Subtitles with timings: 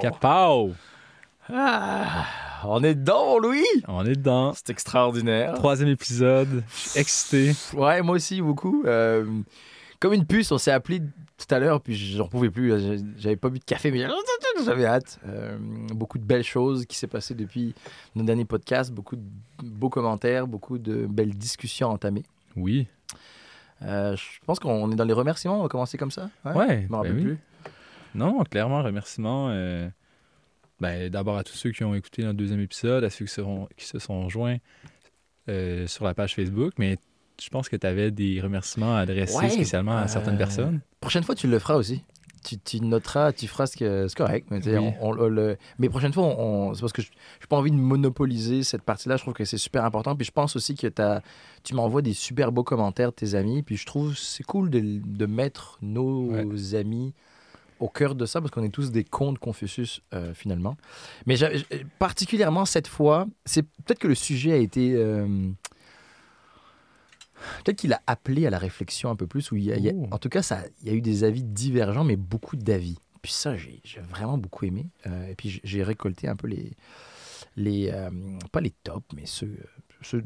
[0.00, 0.72] Capao!
[1.52, 2.24] Ah,
[2.64, 3.64] on est dedans, Louis!
[3.86, 4.52] On est dedans.
[4.54, 5.54] C'est extraordinaire.
[5.54, 6.62] Troisième épisode.
[6.68, 7.52] Je suis excité.
[7.74, 8.82] Ouais, moi aussi, beaucoup.
[8.86, 9.26] Euh,
[9.98, 12.72] comme une puce, on s'est appelé tout à l'heure, puis j'en pouvais plus.
[13.18, 14.06] J'avais pas bu de café, mais
[14.64, 15.18] j'avais hâte.
[15.26, 15.58] Euh,
[15.92, 17.74] beaucoup de belles choses qui s'est passé depuis
[18.14, 19.22] nos derniers podcasts, beaucoup de
[19.62, 22.24] beaux commentaires, beaucoup de belles discussions entamées.
[22.56, 22.86] Oui.
[23.82, 25.58] Euh, je pense qu'on est dans les remerciements.
[25.58, 26.30] On va commencer comme ça.
[26.44, 26.84] Ouais.
[26.86, 27.24] je m'en rappelle ben oui.
[27.24, 27.38] plus.
[28.14, 29.48] Non, clairement, remerciements.
[29.50, 29.88] euh,
[30.80, 33.68] ben, D'abord à tous ceux qui ont écouté notre deuxième épisode, à ceux qui, seront,
[33.76, 34.56] qui se sont joints
[35.48, 36.96] euh, sur la page Facebook, mais
[37.42, 40.80] je pense que tu avais des remerciements à adresser Ouais, spécialement à certaines euh, personnes.
[41.00, 42.02] Prochaine fois, tu le feras aussi.
[42.42, 44.46] Tu, tu noteras, tu feras ce que c'est correct.
[44.50, 44.92] Mais, Oui.
[45.02, 45.58] on- on- le...
[45.78, 49.16] mais prochaine fois, on, c'est parce que je n'ai pas envie de monopoliser cette partie-là.
[49.18, 50.16] Je trouve que c'est super important.
[50.16, 51.20] Puis je pense aussi que t'as-
[51.64, 53.62] tu m'envoies des super beaux commentaires de tes amis.
[53.62, 57.12] Puis je trouve que c'est cool de, de mettre nos amis
[57.80, 60.76] au cœur de ça parce qu'on est tous des cons de Confucius euh, finalement.
[61.26, 61.34] Mais
[61.98, 64.94] particulièrement cette fois, c'est peut-être que le sujet a été.
[64.94, 65.48] euh,
[67.64, 69.50] Peut-être qu'il a appelé à la réflexion un peu plus.
[69.50, 70.06] Où il y a- il y a- Oh.
[70.10, 72.98] en tout cas, ça, il y a eu des avis divergents, mais beaucoup d'avis.
[73.22, 74.90] Puis ça, j'ai vraiment beaucoup aimé.
[75.06, 76.72] Euh, et puis j'ai- j'ai récolté un peu les.
[77.56, 78.10] les euh,
[78.52, 79.56] pas les tops, mais ceux,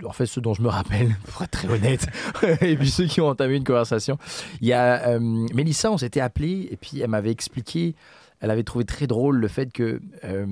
[0.05, 2.07] En fait, ceux dont je me rappelle, pour être très honnête.
[2.61, 4.19] et puis ceux qui ont entamé une conversation.
[4.61, 7.95] Il y a euh, Mélissa, on s'était appelé, et puis elle m'avait expliqué.
[8.41, 10.01] Elle avait trouvé très drôle le fait que.
[10.25, 10.47] euh,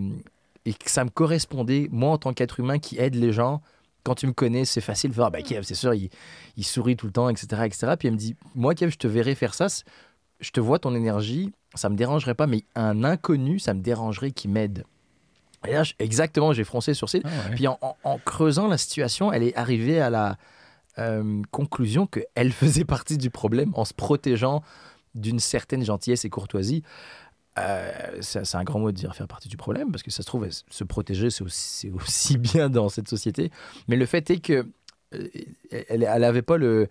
[0.65, 3.63] et que ça me correspondait, moi, en tant qu'être humain qui aide les gens.
[4.05, 6.11] Quand tu me connais, c'est facile de faire, ah, ben, Kev, c'est sûr, il,
[6.65, 7.95] sourit tout le temps, etc., etc.
[7.99, 9.69] Puis elle me dit, moi, Kev, je te verrai faire ça.
[10.41, 14.33] Je te vois ton énergie, ça me dérangerait pas, mais un inconnu, ça me dérangerait
[14.33, 14.85] qui m'aide.
[15.67, 17.23] Et là, exactement, j'ai froncé sur cils.
[17.25, 17.55] Ah ouais.
[17.55, 20.37] Puis en, en- en creusant la situation, elle est arrivée à la
[20.99, 24.63] euh, conclusion qu'elle faisait partie du problème en se protégeant
[25.15, 26.83] d'une certaine gentillesse et courtoisie.
[27.59, 27.91] Euh,
[28.23, 30.49] c'est un grand mot de dire faire partie du problème, parce que ça se trouve,
[30.51, 31.45] se protéger, c'est
[31.91, 33.51] aussi, bien dans cette société.
[33.89, 34.67] Mais le fait est que
[35.15, 35.29] euh,
[35.89, 36.89] elle, elle avait pas le,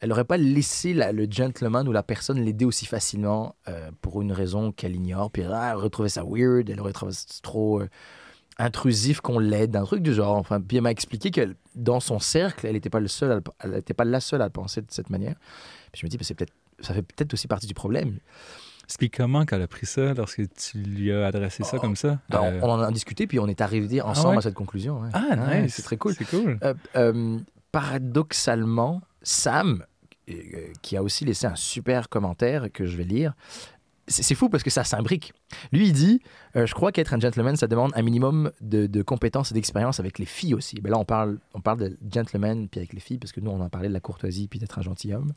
[0.00, 4.22] elle n'aurait pas laissé la- le gentleman ou la personne l'aider aussi facilement euh, pour
[4.22, 5.30] une raison qu'elle ignore.
[5.30, 7.88] Puis ah, elle aurait trouvé ça weird, elle aurait trouvé ça trop euh,
[8.58, 10.36] intrusif qu'on l'aide, un truc du genre.
[10.36, 13.34] Enfin, puis elle m'a expliqué que dans son cercle, elle n'était pas le seul, à
[13.66, 15.36] le- elle pas la seule à le penser de cette manière.
[15.92, 18.18] Puis je me dis, ben, c'est peut-être, ça fait peut-être aussi partie du problème.
[18.84, 22.18] Explique comment qu'elle a pris ça lorsque tu lui as adressé ça Oh, comme ça?
[22.28, 24.38] Ben, Euh, on, on en a discuté, puis on est arrivé ensemble ouais?
[24.38, 25.00] à cette conclusion.
[25.02, 25.08] ouais.
[25.12, 25.74] Ah, Ouais, nice.
[25.76, 26.14] c'est très cool.
[26.14, 26.58] C'est cool.
[27.72, 29.84] Paradoxalement, Sam,
[30.82, 33.34] qui a aussi laissé un super commentaire que je vais lire,
[34.10, 35.32] c'est fou parce que ça s'imbrique.
[35.72, 36.20] Lui, il dit
[36.56, 40.18] euh, Je crois qu'être un gentleman, ça demande un minimum de, compétences et d'expérience avec
[40.18, 40.80] les filles aussi.
[40.80, 43.50] Ben là, on parle, on parle de gentleman puis avec les filles parce que nous,
[43.50, 45.32] on en parlait de la courtoisie puis d'être un gentilhomme.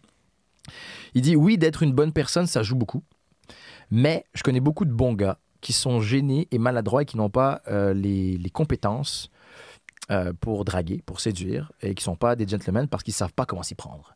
[1.13, 3.03] Il dit Oui, d'être une bonne personne, ça joue beaucoup.
[3.91, 7.29] Mais je connais beaucoup de bons gars qui sont gênés et maladroits et qui n'ont
[7.29, 9.29] pas euh, les, compétences
[10.11, 13.45] euh, pour draguer, pour séduire, et qui sont pas des gentlemen parce qu'ils savent pas
[13.45, 14.12] comment s'y prendre.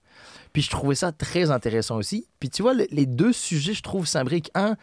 [0.57, 2.25] Puis je trouvais ça très intéressant aussi.
[2.39, 4.49] Puis tu vois, le- les deux sujets, je trouve, s'imbriquent.
[4.55, 4.75] Un,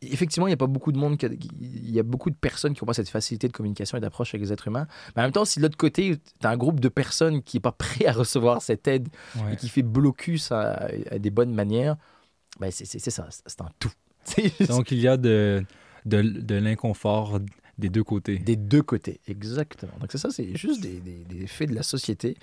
[0.00, 2.36] effectivement, il n'y a pas beaucoup de monde, qui a- il y a beaucoup de
[2.36, 4.86] personnes qui ont pas cette facilité de communication et d'approche avec les êtres humains.
[5.16, 7.56] Mais en même temps, si de l'autre côté, tu as un groupe de personnes qui
[7.56, 9.54] n'est pas prêt à recevoir cette aide Ouais.
[9.54, 11.96] et qui fait blocus à, à des bonnes manières,
[12.58, 13.92] ben c'est ça, c'est un tout.
[14.68, 15.64] Donc, il y a de,
[16.06, 17.40] de, de l'inconfort
[17.80, 18.38] des deux côtés.
[18.38, 19.92] Des deux côtés, exactement.
[20.00, 22.36] Donc c'est ça, c'est juste des, des- des faits de la société.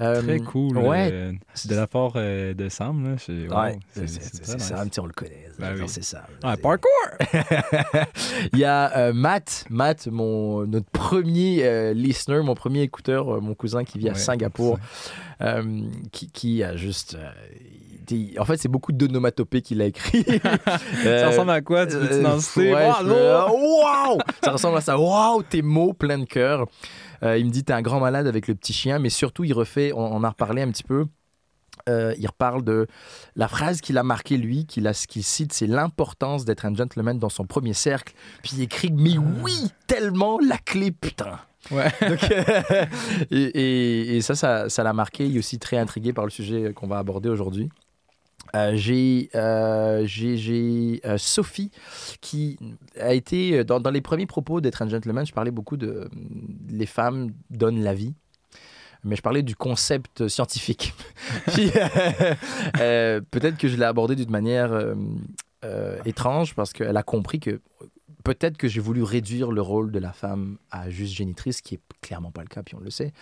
[0.00, 0.78] Euh, Très cool.
[0.78, 1.08] Ouais.
[1.12, 1.32] euh,
[1.64, 4.30] de la part euh, de Sam, là, c'est wow, Ouais, nice.
[4.58, 5.48] Sam, on le connaît.
[5.58, 5.84] Ben oui.
[5.88, 6.24] C'est ça.
[6.62, 6.90] Parkour!
[8.52, 13.98] Il y a Matt, Matt, mon, notre premier listener, mon premier écouteur, mon cousin qui
[13.98, 14.78] vit à Ouais, Singapour,
[16.12, 17.16] qui, qui a juste.
[18.10, 20.24] Euh, en fait, c'est beaucoup d'onomatopées qu'il a écrit.
[21.04, 21.86] Ça ressemble à quoi?
[21.86, 22.72] Tu Euh, citer?
[22.74, 24.18] ouais, Wow!
[24.42, 24.98] Ça ressemble à ça.
[24.98, 26.66] Waouh, tes mots plein de cœur.
[27.22, 29.52] Euh, il me dit, t'es un grand malade avec le petit chien, mais surtout, il
[29.52, 31.06] refait, on, on en a reparlé un petit peu.
[31.88, 32.86] Euh, il reparle de
[33.34, 34.84] la phrase qu'il a marquée, lui, qu'il
[35.24, 38.14] cite, c'est l'importance d'être un gentleman dans son premier cercle.
[38.42, 41.38] Puis il écrit, mais oui, tellement la clé, putain.
[41.70, 41.90] Ouais.
[42.08, 42.84] Donc, euh,
[43.30, 45.26] et, et- et ça, ça ça l'a marqué.
[45.26, 47.68] Il est aussi très intrigué par le sujet qu'on va aborder aujourd'hui.
[48.54, 51.70] Euh, j'ai euh, euh, Sophie
[52.20, 52.58] qui
[53.00, 55.24] a été dans, les premiers propos d'être un gentleman.
[55.24, 56.08] Je parlais beaucoup de
[56.68, 58.14] les femmes donnent la vie,
[59.04, 60.94] mais je parlais du concept scientifique.
[61.46, 64.94] Peut-être que je l'ai abordé d'une manière
[66.04, 67.60] étrange parce qu'elle a compris que
[68.24, 71.76] peut-être que j'ai voulu réduire le rôle de la femme à juste génitrice, ce qui
[71.76, 73.12] est clairement pas le cas, puis on le sait.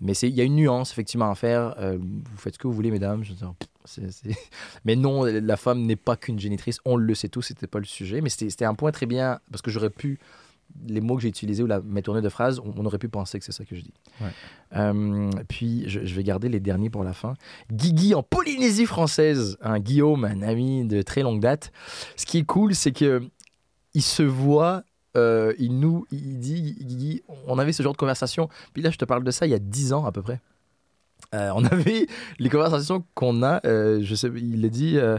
[0.00, 1.74] Mais il y a une nuance effectivement à faire.
[1.80, 3.24] Vous faites ce que vous voulez, mesdames.
[3.24, 3.52] Je veux dire,
[4.84, 6.78] Mais non, la femme n'est pas qu'une génitrice.
[6.84, 8.20] On le sait tous, c'était pas le sujet.
[8.20, 10.18] Mais c'était un point très bien, parce que j'aurais pu,
[10.86, 13.08] les mots que j'ai utilisés ou la, mes tournées de phrases, on, on aurait pu
[13.08, 13.94] penser que c'est ça que je dis.
[14.20, 14.28] Ouais.
[14.76, 17.34] Euh, puis, je, je vais garder les derniers pour la fin.
[17.72, 21.72] Guigui en Polynésie française, un Guillaume, un ami de très longue date.
[22.16, 23.22] Ce qui est cool, c'est que
[23.94, 24.84] il se voit,
[25.16, 28.48] euh, il nous, il dit, Guigui, on avait ce genre de conversation.
[28.72, 30.40] Puis là, je te parle de ça il y a 10 ans à peu près.
[31.34, 32.06] Euh, on avait
[32.38, 35.18] les conversations qu'on a, euh, je sais, il a dit, euh,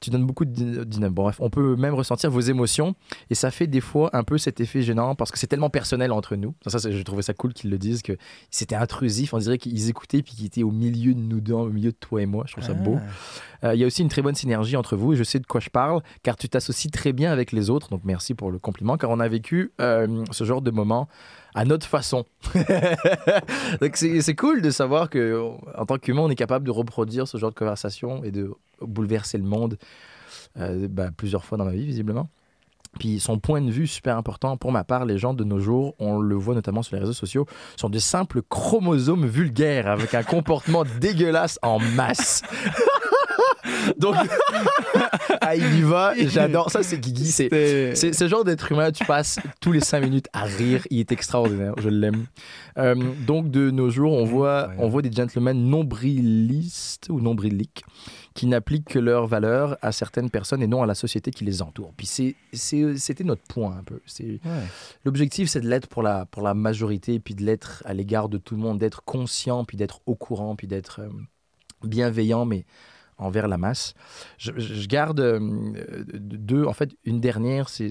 [0.00, 1.14] tu donnes beaucoup de dyna- dynamisme.
[1.14, 2.94] Bon, bref, on peut même ressentir vos émotions
[3.30, 6.12] et ça fait des fois un peu cet effet gênant parce que c'est tellement personnel
[6.12, 6.54] entre nous.
[6.66, 8.16] Ça, ça j'ai ça cool qu'ils le disent, que
[8.50, 9.32] c'était intrusif.
[9.32, 11.96] On dirait qu'ils écoutaient puis qu'ils étaient au milieu de nous deux, au milieu de
[11.98, 12.44] toi et moi.
[12.46, 12.98] Je trouve ça beau.
[12.98, 13.06] Ah.
[13.64, 15.46] Euh, Il y a aussi une très bonne synergie entre vous et je sais de
[15.46, 17.88] quoi je parle car tu t'associes très bien avec les autres.
[17.88, 21.08] Donc merci pour le compliment car on a vécu euh, ce genre de moment
[21.54, 22.24] à notre façon.
[23.80, 27.38] donc c'est cool de savoir que en tant qu'humain on est capable de reproduire ce
[27.38, 29.78] genre de conversation et de bouleverser le monde
[30.58, 32.28] euh, bah, plusieurs fois dans ma vie visiblement.
[32.98, 35.94] Puis son point de vue super important, pour ma part, les gens de nos jours,
[35.98, 37.46] on le voit notamment sur les réseaux sociaux,
[37.76, 42.42] sont de simples chromosomes vulgaires avec un comportement dégueulasse en masse.
[43.98, 44.14] Donc,
[45.40, 46.70] ah, il y va, j'adore.
[46.70, 47.26] Ça, c'est Guigui.
[47.26, 50.86] C'est, ce genre d'être humain, tu passes tous les cinq minutes à rire.
[50.90, 52.26] Il est extraordinaire, je l'aime.
[52.78, 52.94] Euh,
[53.26, 57.84] donc, de nos jours, on voit, on voit des gentlemen nombrilistes ou nombriliques
[58.34, 61.62] qui n'appliquent que leurs valeurs à certaines personnes et non à la société qui les
[61.62, 61.92] entoure.
[61.96, 64.00] Puis c'est, c'est- c'était notre point un peu.
[64.06, 64.64] C'est, Ouais.
[65.04, 68.38] L'objectif, c'est de l'être pour la, pour la majorité, puis de l'être à l'égard de
[68.38, 71.08] tout le monde, d'être conscient, puis d'être au courant, puis d'être euh,
[71.84, 72.64] bienveillant, mais
[73.18, 73.94] envers la masse.
[74.38, 75.38] Je, garde euh,
[76.14, 77.90] deux, en fait, une dernière, c'est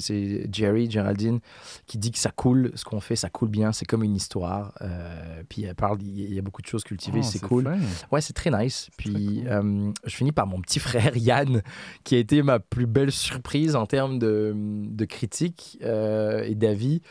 [0.52, 1.40] Jerry, Geraldine,
[1.86, 4.74] qui dit que ça coule, ce qu'on fait, ça coule bien, c'est comme une histoire.
[4.82, 7.74] Euh, puis elle parle, il y a- beaucoup de choses cultivées, Oh, c'est cool.
[8.12, 8.90] Ouais, c'est très nice.
[8.98, 11.62] Puis très euh, je finis par mon petit frère Yann,
[12.04, 17.02] qui a été ma plus belle surprise en termes de, de critique euh, et d'avis.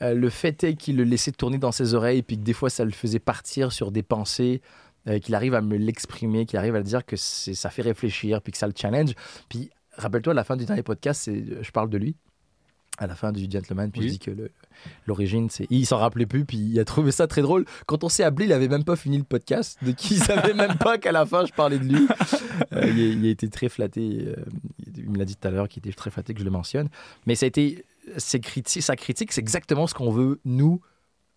[0.00, 2.84] Le fait est qu'il le laissait tourner dans ses oreilles, puis que des fois ça
[2.84, 4.60] le faisait partir sur des pensées,
[5.08, 7.82] euh, qu'il arrive à me l'exprimer, qu'il arrive à le dire que c'est- ça fait
[7.82, 9.12] réfléchir, puis que ça le challenge.
[9.48, 12.16] Puis rappelle-toi, à la fin du dernier podcast, c'est- je parle de lui.
[12.98, 14.06] À la fin du Gentleman, puis Oui.
[14.08, 14.50] je dis que le-
[15.06, 15.66] l'origine, c'est.
[15.70, 17.64] Il s'en rappelait plus, puis il a trouvé ça très drôle.
[17.86, 20.52] Quand on s'est appelé, il avait même pas fini le podcast, de qui il savait
[20.52, 22.06] même pas qu'à la fin je parlais de lui.
[22.74, 24.26] Euh, il, a, il a été très flatté.
[24.26, 24.34] euh,
[24.94, 26.90] il me l'a dit tout à l'heure qu'il était très flatté que je le mentionne.
[27.26, 27.84] Mais ça a été.
[28.18, 28.38] Sa
[28.96, 30.80] critique, c'est exactement ce qu'on veut, nous,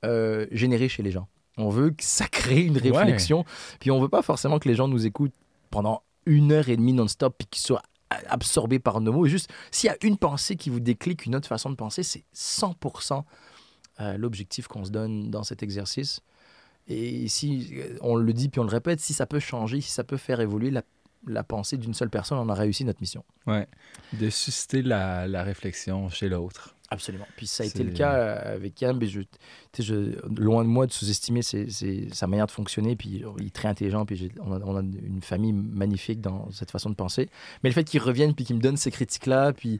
[0.04, 1.28] euh, générer chez les gens.
[1.58, 2.92] On veut que ça crée une Ouais.
[2.92, 3.46] réflexion.
[3.80, 5.34] Puis on veut pas forcément que les gens nous écoutent
[5.72, 7.82] pendant une heure et demie non-stop puis qu'ils soient
[8.28, 9.26] absorbés par nos mots.
[9.26, 12.24] Juste, s'il y a une pensée qui vous déclic, une autre façon de penser, c'est
[12.34, 13.24] 100%
[14.02, 16.20] euh, l'objectif qu'on se donne dans cet exercice.
[16.88, 19.90] Et si euh, on le dit puis on le répète, si ça peut changer, si
[19.92, 20.84] ça peut faire évoluer la,
[21.26, 23.24] la pensée d'une seule personne, on a réussi notre mission.
[23.48, 23.68] Ouais.
[24.14, 26.75] De susciter la, la réflexion chez l'autre.
[26.92, 27.26] Absolument.
[27.36, 28.96] Puis ça a été C'est- le cas euh, avec Yann.
[28.98, 29.22] Mais je,
[29.80, 32.96] je- loin de moi de sous-estimer ses- ses- sa manière de fonctionner.
[32.96, 34.06] Puis il est très intelligent.
[34.06, 37.30] Puis on a, on a une famille magnifique dans cette façon de penser.
[37.64, 39.80] Mais le fait qu'il revienne puis qu'il me donne ces critiques-là, puis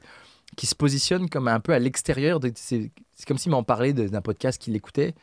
[0.56, 4.20] qu'il se positionne comme un peu à l'extérieur, c'est c'est comme s'il m'en parlait d'un
[4.20, 5.14] podcast qu'il écoutait.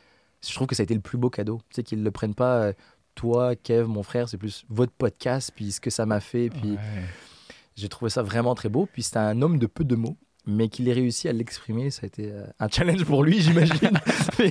[0.46, 1.60] Je trouve que ça a été le plus beau cadeau.
[1.70, 2.72] Tu sais, qu'ils ne le prennent pas, euh,
[3.14, 6.50] toi, Kev, mon frère, c'est plus votre podcast, puis ce que ça m'a fait.
[6.50, 6.78] Puis Ouais.
[7.76, 8.86] j'ai trouvé ça vraiment très beau.
[8.92, 12.00] Puis c'était un homme de peu de mots, mais qu'il ait réussi à l'exprimer, ça
[12.04, 13.90] a été euh, un challenge pour lui, j'imagine.
[14.38, 14.50] Mais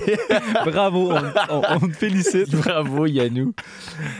[0.65, 2.49] Bravo, on, on- on te félicite.
[2.55, 3.53] Bravo Yannou.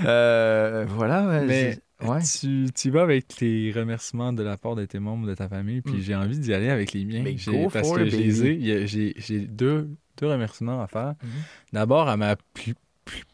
[0.06, 1.28] Euh, voilà.
[1.28, 2.20] ouais, Mais ouais.
[2.40, 5.82] tu, tu vas avec les remerciements de la part de tes membres de ta famille,
[5.82, 6.02] puis Mm.
[6.02, 7.24] j'ai envie d'y aller avec les miens.
[7.72, 11.14] Parce for que J'ai deux, deux remerciements à faire.
[11.24, 11.30] Mhm.
[11.74, 12.76] D'abord à ma plus,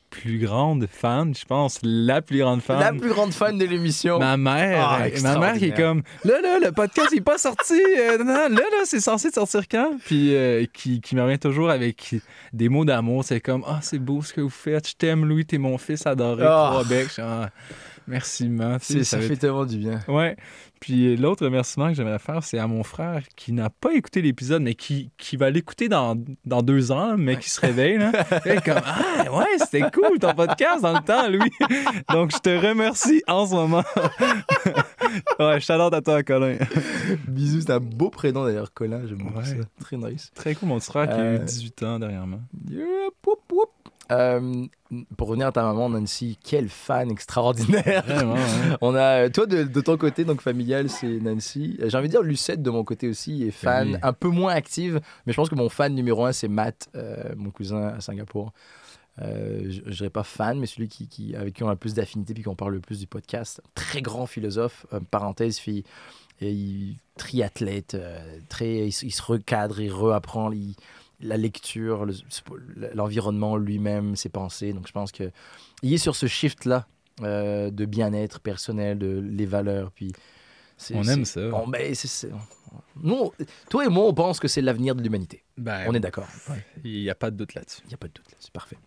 [0.09, 2.79] plus, grande fan, je pense, la plus grande fan.
[2.79, 4.19] La plus grande fan de l'émission.
[4.19, 7.37] Ma mère, Ah, ma mère qui est comme là là le podcast il est pas
[7.37, 9.91] sorti euh, non, là là c'est censé sortir quand?
[10.05, 12.15] Puis euh, qui, qui me revient toujours avec
[12.53, 15.45] des mots d'amour c'est comme ah c'est beau ce que vous faites je t'aime Louis
[15.45, 16.67] t'es mon fils adoré Ah.
[16.71, 17.49] trois becs Ah,
[18.07, 19.99] merci man ça va fait être- tellement du bien.
[20.07, 20.35] ouais
[20.79, 24.62] puis l'autre remerciement que j'aimerais faire c'est à mon frère qui n'a pas écouté l'épisode
[24.62, 28.12] mais qui, qui va l'écouter dans, dans deux ans mais qui se réveille là
[28.45, 31.51] est comme ah ouais c'était cool ton podcast dans le temps Louis
[32.12, 33.83] donc je te remercie en ce moment
[35.39, 36.55] ouais, shout out à toi, Colin.
[37.27, 39.01] Bisous, c'est un beau prénom d'ailleurs, Colin.
[39.07, 39.45] J'aime beaucoup Ouais.
[39.45, 39.55] ça.
[39.79, 40.31] Très nice.
[40.36, 42.41] Très cool, mon petit frère qui a Euh, eu 18 ans dernièrement.
[43.51, 43.69] Whoop.
[44.11, 44.65] Euh,
[45.17, 48.03] pour revenir à ta maman, Nancy, quelle fan extraordinaire.
[48.05, 48.35] Vraiment.
[48.81, 51.77] On a, toi, de, de ton côté, donc familial, c'est Nancy.
[51.81, 53.97] Euh, J'ai envie de dire Lucette de mon côté aussi est fan, Oui.
[54.01, 57.33] un peu moins active, mais je pense que mon fan numéro un, c'est Matt, euh,
[57.37, 58.51] mon cousin à Singapour.
[59.21, 61.77] euh, je, je dirais pas fan, mais celui qui, qui- avec qui on a le
[61.77, 63.61] plus d'affinité puis qu'on parle le plus du podcast.
[63.75, 65.83] Très grand philosophe, euh, parenthèse, fille,
[66.41, 70.75] et il, triathlète, euh, très, il, se- il se recadre, il reapprend il-
[71.21, 74.73] la lecture, le- l'environnement lui-même, ses pensées.
[74.73, 75.31] Donc je pense que
[75.83, 76.88] il est sur ce shift-là
[77.21, 79.91] euh, de bien-être personnel, de les valeurs.
[79.91, 80.13] Puis
[80.93, 81.41] On aime ça.
[81.53, 82.29] on- ben, c'est-
[83.01, 83.31] nous,
[83.69, 85.43] toi et moi, on pense que c'est l'avenir de l'humanité.
[85.57, 86.27] Ben, On est d'accord.
[86.83, 87.81] Il n'y a pas de doute là-dessus.
[87.85, 88.77] Il n'y a pas de doute là, c'est parfait.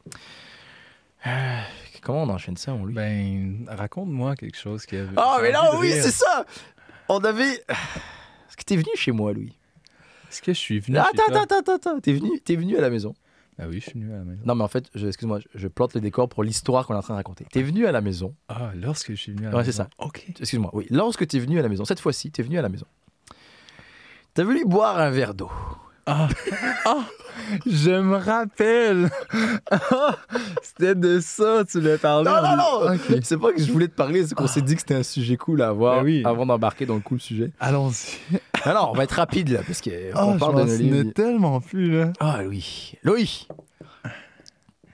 [1.27, 1.61] Euh,
[2.03, 5.05] comment on enchaîne ça, on lui Ben, raconte-moi quelque chose qui a.
[5.17, 6.45] Ah, mais là, de oui, c'est ça
[7.09, 7.53] On avait.
[7.53, 9.57] Est-ce que t'es venu chez moi, Louis?
[10.33, 10.97] Est-ce que je suis venu.
[10.99, 11.43] Attends, chez toi?
[11.43, 12.01] attends, attends, attends.
[12.01, 13.15] T'es venu, t'es venu à la maison.
[13.59, 14.41] Ah oui, je suis venu à la maison.
[14.47, 16.99] Non, mais en fait, je- excuse-moi, je, je plante le décor pour l'histoire qu'on est
[16.99, 17.47] en train de raconter.
[17.53, 18.35] T'es venu à la maison.
[18.49, 19.83] Ah, lorsque je suis venu à la Ouais, c'est maison.
[19.85, 20.05] ça.
[20.05, 20.25] Ok.
[20.41, 20.87] Excuse-moi, oui.
[20.91, 22.87] Lorsque t'es venu à la maison, cette fois-ci, t'es venu à la maison.
[24.35, 25.51] T'as voulu boire un verre d'eau.
[26.05, 26.29] Ah,
[26.85, 27.05] ah,
[27.67, 29.09] je me rappelle.
[29.71, 30.17] Ah,
[30.63, 32.29] C'était de ça, tu l'as parlé.
[32.29, 33.19] Non, non, non Ok.
[33.23, 35.37] C'est pas que je voulais te parler, c'est qu'on s'est dit que c'était un sujet
[35.37, 36.23] cool à avoir Ben oui.
[36.25, 37.53] avant d'embarquer dans le cool sujet.
[37.61, 38.19] Allons-y.
[38.67, 39.91] Non, on va être rapide là, parce qu'on
[40.35, 41.13] Oh, parle je de livres.
[41.13, 42.13] tellement plus, là.
[42.21, 42.95] Ah, Louis.
[43.05, 43.47] Louis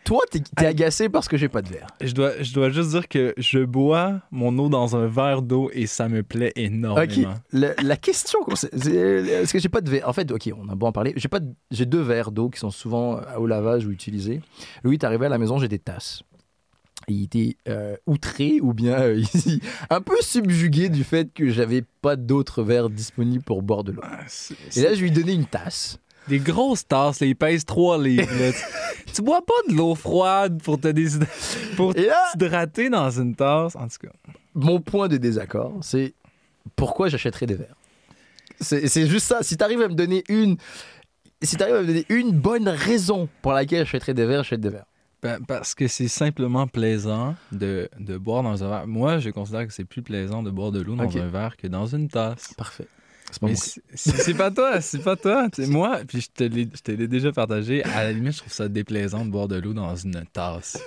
[0.08, 1.86] Toi, t'es t'es agacé parce que j'ai pas de verre.
[2.00, 5.70] Je dois, je dois juste dire que je bois mon eau dans un verre d'eau
[5.74, 7.34] et ça me plaît Ok, énormément.
[7.52, 10.08] la, la question, qu'on s'est- c'est- est-ce que j'ai pas de verre?
[10.08, 11.12] En fait, ok, on a beau en parler.
[11.16, 14.40] J'ai pas, de- j'ai deux verres d'eau qui sont souvent euh, au lavage ou utilisés.
[14.82, 16.22] Louis, t'es arrivé à la maison, j'ai des tasses.
[17.06, 19.22] Il était euh, outré ou bien euh,
[19.90, 24.02] un peu subjugué du fait que j'avais pas d'autres verres disponibles pour boire de l'eau.
[24.04, 25.98] Ah, c'est- Et là, je lui ai donné une tasse.
[26.28, 28.28] Des grosses tasses, là, ils pèsent 3 livres.
[28.38, 28.52] là.
[28.52, 30.88] tu, tu bois pas de l'eau froide pour te
[31.76, 33.76] pour t'hydrater dans une tasse?
[33.76, 34.12] En tout cas,
[34.54, 36.14] mon point de désaccord, c'est
[36.76, 37.76] pourquoi j'achèterais des verres?
[38.60, 39.42] C'est juste ça.
[39.42, 40.56] Si t'arrives à me donner une,
[41.42, 44.70] si t'arrives à me donner une bonne raison pour laquelle j'achèterais des verres, j'achète des
[44.70, 44.86] verres.
[45.22, 48.86] Ben, parce que c'est simplement plaisant de, de boire dans un verre.
[48.86, 51.66] Moi, je considère que c'est plus plaisant de boire de l'eau dans un verre que
[51.66, 52.54] dans une tasse.
[52.56, 52.86] Parfait.
[53.30, 55.48] C'est pas c'est c'est- c'est toi, c'est pas toi.
[55.54, 58.38] Sais, moi, puis je te l'ai je te l'ai déjà partagé, à la limite, je
[58.38, 60.78] trouve ça déplaisant de boire de l'eau dans une tasse.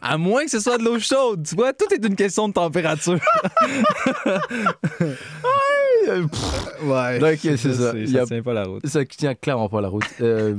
[0.00, 2.52] À moins que ce soit de l'eau chaude, tu vois, tout est une question de
[2.52, 3.18] température.
[6.84, 7.18] Ouais.
[7.34, 7.92] Ok, c'est ça.
[7.92, 8.86] c'est- Il y a- tient pas la route.
[8.86, 10.04] Ça tient clairement pas la route.
[10.20, 10.54] Euh,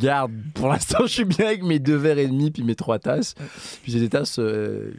[0.00, 2.98] garde, pour l'instant, je suis bien avec mes deux verres et demi puis mes trois
[2.98, 3.34] tasses.
[3.82, 4.92] Puis j'ai des tasses euh,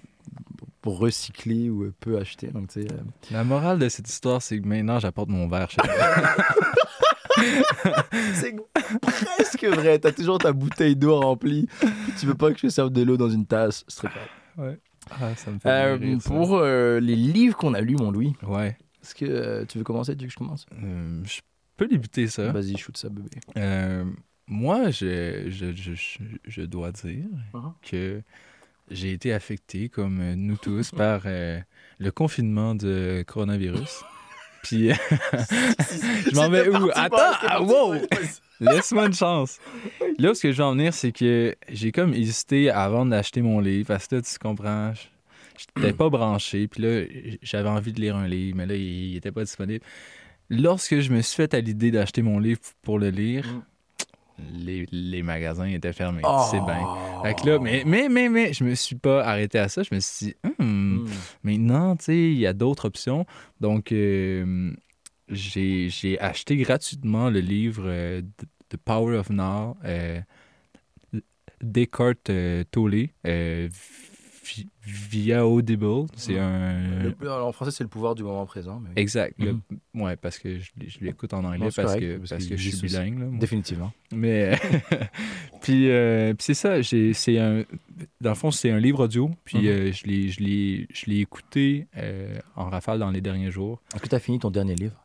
[0.83, 2.47] pour recycler ou euh, peu acheter.
[2.47, 2.97] Donc, tu sais, euh,
[3.31, 5.95] La morale de cette histoire, c'est que maintenant, j'apporte mon verre chez moi.
[8.35, 8.55] C'est
[9.01, 9.97] presque vrai.
[9.99, 11.67] T'as toujours ta bouteille d'eau remplie.
[12.19, 13.83] Tu veux pas que je te serve de l'eau dans une tasse.
[13.87, 14.09] C'est très
[14.55, 14.77] grave.
[15.11, 16.29] Ah, ça me fait Euh, rire, ça.
[16.29, 18.77] pour euh, les livres qu'on a lus, mon Louis, Ouais.
[19.01, 20.15] est-ce que euh, tu veux commencer?
[20.15, 20.65] Tu veux que je commence?
[20.81, 21.39] Euh, je
[21.75, 22.51] peux débuter ça.
[22.51, 23.29] Vas-y, shoot ça, bébé.
[23.57, 24.05] Euh,
[24.47, 27.73] moi, je, je, je, je- je dois dire Mhm.
[27.81, 28.21] que
[28.91, 31.59] j'ai été affecté, comme euh, nous tous, par euh,
[31.99, 34.03] le confinement de coronavirus.
[34.63, 36.89] Puis, je m'en vais où?
[36.93, 37.95] Attends, ah, wow!
[38.59, 39.59] laisse-moi une chance.
[40.17, 43.59] Là, ce que je veux en venir, c'est que j'ai comme hésité avant d'acheter mon
[43.59, 47.03] livre, parce que là, tu comprends, je n'étais pas branché, puis là,
[47.41, 49.83] j'avais envie de lire un livre, mais là, il n'était pas disponible.
[50.49, 53.63] Lorsque je me suis fait à l'idée d'acheter mon livre pour le lire, Mm.
[54.39, 56.47] Les, les magasins étaient fermés, Oh.
[56.51, 56.87] c'est bien.
[57.23, 59.83] Fait que là, mais, mais, mais, mais, je me suis pas arrêté à ça.
[59.83, 61.07] Je me suis dit, Hmm, Mm.
[61.43, 63.25] maintenant, tu sais, il y a d'autres options.
[63.61, 64.71] Donc, euh,
[65.29, 68.21] j'ai acheté gratuitement le livre euh,
[68.69, 70.19] The Power of Now, euh,
[71.61, 73.69] Descartes euh, Tolle, euh,
[74.85, 76.05] via Audible.
[76.15, 76.37] C'est Mm.
[76.39, 77.13] un.
[77.21, 78.79] Le- en français, c'est le pouvoir du moment présent.
[78.81, 78.89] mais.
[79.01, 79.35] Exact.
[79.39, 80.01] le- Mhm.
[80.03, 82.51] ouais, parce que je, je l'écoute en anglais Non, parce, correct, que, parce parce qu'il
[82.51, 83.19] que je suis bilingue.
[83.19, 83.25] là.
[83.39, 83.91] Définitivement.
[84.11, 84.51] Mais
[85.61, 87.63] puis, euh, puis c'est ça, c'est un
[88.21, 89.65] dans le fond c'est un livre audio, puis Mhm.
[89.67, 93.81] euh, je l'ai écouté euh, en rafale dans les derniers jours.
[93.93, 94.99] Est-ce que tu as fini ton dernier livre?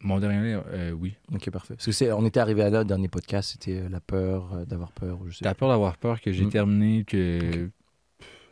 [0.00, 1.14] Mon dernier livre, euh, oui.
[1.32, 1.74] Ok, parfait.
[1.76, 4.92] Parce que c'est, on était arrivé à là, le dernier podcast, c'était la peur d'avoir
[4.92, 5.18] peur.
[5.22, 6.50] Ou je sais T'as peur d'avoir peur que j'ai Mhm.
[6.50, 7.70] terminé que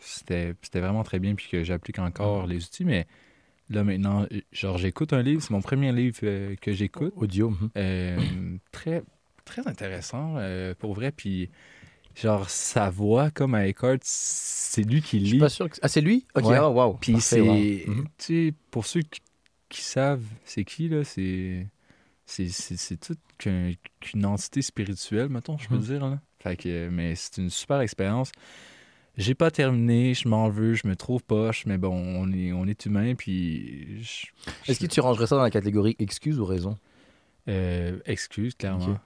[0.04, 3.06] c'était vraiment très bien puis que j'applique encore les outils mais
[3.70, 7.12] là maintenant genre j'écoute un livre, c'est mon premier livre euh, que j'écoute.
[7.16, 7.50] Audio.
[7.50, 7.70] mhm.
[7.76, 9.02] Euh, très,
[9.44, 11.12] très intéressant, euh, pour vrai.
[11.12, 11.48] Puis,
[12.14, 15.38] genre, sa voix, comme à Eckhart, c'est lui qui Je suis lit.
[15.40, 15.76] pas sûr que...
[15.82, 16.26] Ah, c'est lui?
[16.34, 16.56] Ok, Ouais.
[16.56, 16.94] ah, wow.
[17.00, 17.40] Puis, c'est.
[17.40, 17.56] wow.
[17.56, 19.20] Tu sais, pour ceux qui,
[19.68, 21.66] qui savent c'est qui, là, c'est.
[22.26, 25.80] C'est, c'est, c'est tout qu'un- qu'une entité spirituelle, mettons, je peux Mhm.
[25.82, 26.06] dire.
[26.08, 26.20] Là.
[26.40, 28.30] Fait que, mais c'est une super expérience.
[29.18, 32.66] J'ai pas terminé, je m'en veux, je me trouve poche, mais bon, on est, on
[32.66, 34.02] est humain, puis.
[34.02, 34.26] je-
[34.70, 36.78] Est-ce que tu rangerais ça dans la catégorie excuse ou raison?
[37.48, 38.96] Euh, excuse, clairement.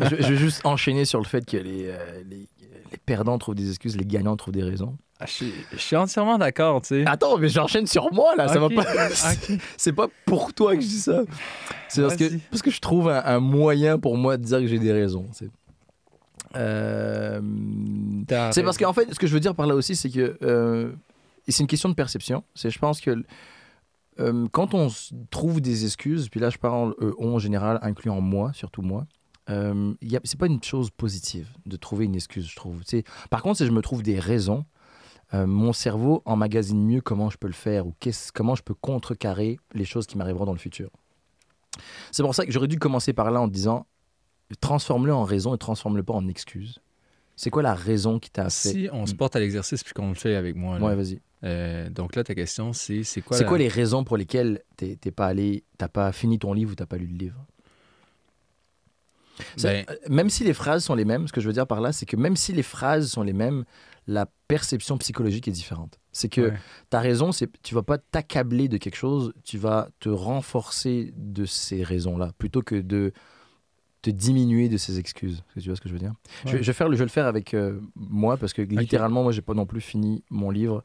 [0.00, 2.48] Je, je vais juste enchaîner sur le fait que les, euh, les,
[2.90, 4.96] les perdants trouvent des excuses, les gagnants trouvent des raisons.
[5.20, 7.04] Ah, je, suis, je suis entièrement d'accord, tu sais.
[7.06, 9.08] Attends, mais j'enchaîne sur moi là, ça Ok, va pas.
[9.76, 11.22] C'est pas pour toi que je dis ça.
[11.88, 14.66] C'est parce que, parce que je trouve un, un moyen pour moi de dire que
[14.66, 15.28] j'ai des raisons.
[15.32, 15.50] C'est
[16.56, 17.40] Euh,
[18.52, 20.92] c'est parce qu'en fait, ce que je veux dire par là aussi, c'est que euh,
[21.48, 22.44] c'est une question de perception.
[22.54, 23.24] C'est, je pense que
[24.20, 24.88] euh, quand on
[25.30, 29.06] trouve des excuses, puis là je parle on en général, incluant moi, surtout moi,
[29.46, 32.82] c'est pas une chose positive de trouver une excuse, je trouve.
[33.30, 34.64] Par contre, si je me trouve des raisons,
[35.32, 37.94] mon cerveau emmagasine mieux comment je peux le faire ou
[38.32, 40.90] comment je peux contrecarrer les choses qui m'arriveront dans le futur.
[42.12, 43.86] C'est pour ça que j'aurais dû commencer par là en disant
[44.60, 46.80] transforme-le en raison et transforme-le pas en excuse.
[47.36, 50.10] C'est quoi la raison qui t'a fait Si on se porte à l'exercice puis qu'on
[50.10, 51.20] le fait avec moi, là, Ouais, vas-y.
[51.42, 54.62] euh, donc là, ta question, c'est c'est quoi C'est la- quoi les raisons pour lesquelles
[54.76, 57.44] t'es pas allé, t'as pas fini ton livre ou t'as pas lu le livre?
[59.60, 61.80] Ben, euh, Même si les phrases sont les mêmes, ce que je veux dire par
[61.80, 63.64] là, c'est que même si les phrases sont les mêmes,
[64.06, 65.98] la perception psychologique est différente.
[66.12, 66.58] C'est que ouais.
[66.88, 71.46] ta raison, c'est tu vas pas t'accabler de quelque chose, tu vas te renforcer de
[71.46, 73.12] ces raisons-là plutôt que de
[74.04, 75.42] te diminuer de ces excuses.
[75.54, 76.12] Que Tu vois ce que je veux dire?
[76.44, 76.62] Je, vais- Ouais.
[76.62, 79.32] je vais faire le, je vais le faire avec euh, moi parce que littéralement, moi,
[79.32, 80.84] j'ai pas non plus fini mon livre.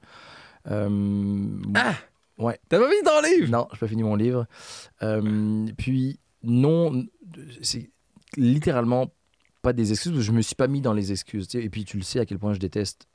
[0.68, 1.96] Euh, Ah!
[2.38, 2.58] Ouais.
[2.70, 3.50] T'as pas mis ton livre?
[3.52, 4.46] Non, j'ai pas fini mon livre.
[5.04, 7.06] Euh, puis, non,
[7.62, 7.90] c'est
[8.38, 9.12] littéralement
[9.62, 11.54] pas des excuses, parce que je me suis pas mis dans les excuses.
[11.56, 13.08] Et puis, tu le sais à quel point je déteste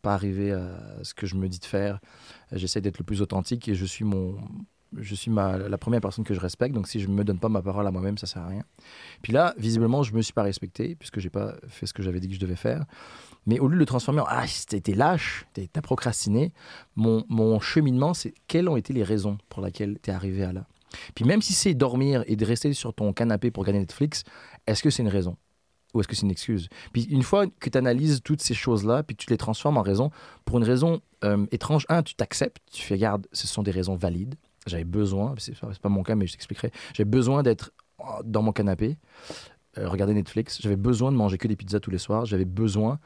[0.00, 2.00] pas arriver à ce que je me dis de faire.
[2.52, 4.36] J'essaie d'être le plus authentique et je suis mon.
[4.96, 7.62] Je suis la première personne que je respecte, donc si je me donne pas ma
[7.62, 8.64] parole à moi-même, ça sert à rien.
[9.22, 12.20] Puis là, visiblement, je me suis pas respecté puisque j'ai pas fait ce que j'avais
[12.20, 12.84] dit que je devais faire.
[13.46, 16.52] Mais au lieu de le transformer en ah, t'es lâche, t'as procrastiné,
[16.96, 20.66] mon, cheminement, c'est quelles ont été les raisons pour lesquelles t'es arrivé à là?
[21.14, 24.24] Puis même si c'est dormir et de rester sur ton canapé pour regarder Netflix,
[24.66, 25.36] est-ce que c'est une raison?
[25.94, 26.68] Ou est-ce que c'est une excuse?
[26.92, 30.10] Puis une fois que tu analyses toutes ces choses-là, puis tu les transformes en raison,
[30.44, 33.96] pour une raison euh, étrange, un, tu t'acceptes, tu fais garde, ce sont des raisons
[33.96, 34.34] valides.
[34.66, 36.70] J'avais besoin, c'est pas, mon cas, mais je t'expliquerai.
[36.94, 37.72] J'avais besoin d'être
[38.24, 38.98] dans mon canapé,
[39.78, 40.60] euh, regarder Netflix.
[40.60, 42.26] J'avais besoin de manger que des pizzas tous les soirs.
[42.26, 42.98] J'avais besoin.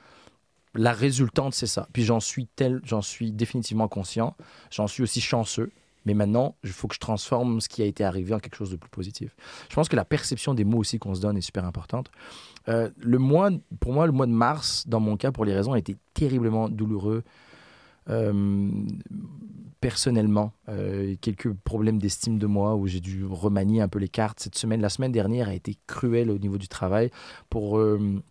[0.74, 1.88] La résultante, c'est ça.
[1.92, 4.36] Puis j'en suis tel, j'en suis définitivement conscient.
[4.70, 5.70] J'en suis aussi chanceux.
[6.06, 8.70] Mais maintenant, il faut que je transforme ce qui a été arrivé en quelque chose
[8.70, 9.34] de plus positif.
[9.70, 12.10] Je pense que la perception des mots aussi qu'on se donne est super importante.
[12.68, 15.72] Euh, le mois, pour moi, le mois de mars, dans mon cas, pour les raisons,
[15.72, 17.24] a été terriblement douloureux.
[18.10, 18.70] Euh,
[19.80, 24.40] personnellement, euh, quelques problèmes d'estime de moi où j'ai dû remanier un peu les cartes.
[24.40, 27.10] Cette semaine, la semaine dernière a été cruelle au niveau du travail.
[27.50, 28.22] Pour euh,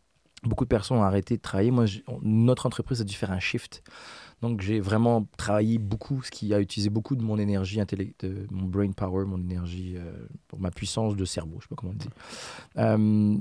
[0.43, 1.69] beaucoup de personnes ont arrêté de travailler.
[1.69, 1.85] Moi,
[2.23, 3.83] notre entreprise a dû faire un shift.
[4.43, 7.79] Donc, j'ai vraiment travaillé beaucoup, ce qui a utilisé beaucoup de mon énergie,
[8.19, 10.11] de mon brain power, mon énergie, euh,
[10.49, 12.09] pour ma puissance de cerveau, je sais pas comment on dit.
[12.77, 13.37] Euh,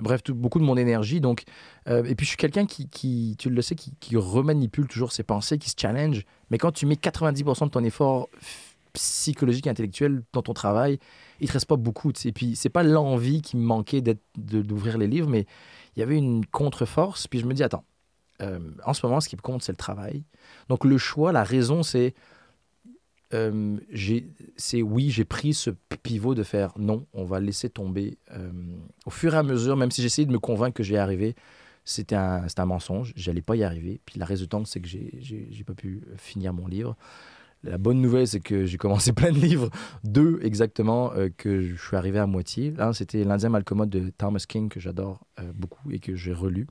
[0.00, 1.20] bref, beaucoup de mon énergie.
[1.20, 1.42] Donc,
[1.88, 5.58] euh, et puis, je suis quelqu'un qui, tu le sais, qui, remanipule toujours ses pensées,
[5.58, 6.24] qui se challenge.
[6.50, 8.28] Mais quand tu mets 90% de ton effort
[8.92, 11.00] psychologique et intellectuel dans ton travail,
[11.40, 12.12] il te reste pas beaucoup.
[12.24, 14.04] Et puis, c'est pas l'envie qui me manquait
[14.36, 15.46] d'ouvrir les livres, mais
[15.96, 17.26] il y avait une contre-force.
[17.26, 17.82] Puis je me dis, attends,
[18.42, 20.24] euh, en ce moment, ce qui compte, c'est le travail.
[20.68, 22.14] Donc le choix, la raison, c'est,
[23.32, 23.78] euh,
[24.82, 25.70] oui, j'ai pris ce
[26.02, 28.18] pivot de faire non, on va laisser tomber.
[28.32, 28.50] euh,
[29.06, 31.34] au fur et à mesure, même si j'essayais de me convaincre que j'y arriver,
[31.84, 34.00] c'était un, un mensonge, j'allais pas y arriver.
[34.06, 36.96] Puis la résultante, c'est que j'ai, pas pu finir mon livre.
[37.62, 39.70] La bonne nouvelle, c'est que j'ai commencé plein de livres,
[40.04, 42.72] deux exactement, euh, que je suis arrivé à moitié.
[42.72, 46.66] L'un, c'était L'Indien Malcommode de Thomas King, que j'adore beaucoup et que j'ai relu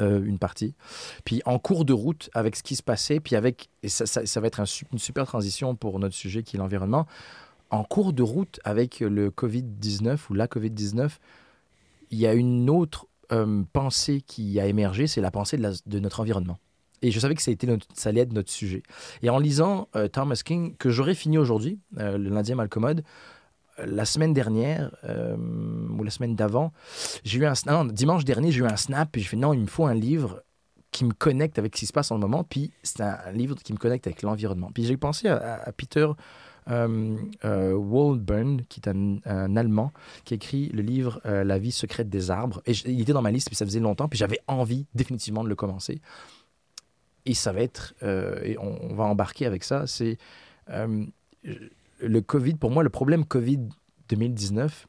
[0.00, 0.74] euh, une partie.
[1.24, 4.46] Puis en cours de route, avec ce qui se passait, puis avec, et ça, va
[4.46, 4.60] être
[4.92, 7.06] une super transition pour notre sujet qui est l'environnement,
[7.70, 11.10] en cours de route avec le Covid-19 ou la Covid-19,
[12.10, 16.20] il y a une autre euh, pensée qui a émergé, c'est la pensée de, notre
[16.20, 16.58] environnement.
[17.02, 17.50] Et je savais que ça,
[18.06, 18.82] allait être notre sujet.
[19.22, 23.02] Et en lisant euh, Thomas King, que j'aurais fini aujourd'hui, euh, le lundi Malcommode, euh,
[23.86, 26.72] la semaine dernière, euh, ou la semaine d'avant,
[27.24, 29.60] j'ai eu un non, dimanche dernier, j'ai eu un snap, et j'ai fait non, il
[29.60, 30.42] me faut un livre
[30.90, 33.56] qui me connecte avec ce qui se passe en ce moment, puis c'est un, livre
[33.56, 34.70] qui me connecte avec l'environnement.
[34.72, 36.06] Puis j'ai pensé à, Peter
[36.70, 39.92] euh, euh, Waldburn, qui est un, Allemand,
[40.24, 42.62] qui a écrit le livre La vie secrète des arbres.
[42.64, 45.44] Et je- il était dans ma liste, puis ça faisait longtemps, puis j'avais envie définitivement
[45.44, 46.00] de le commencer.
[47.26, 50.16] Et ça va être, et on, on va embarquer avec ça, c'est
[52.00, 53.60] le Covid, pour moi, le problème Covid
[54.08, 54.86] 2019,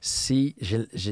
[0.00, 0.54] c'est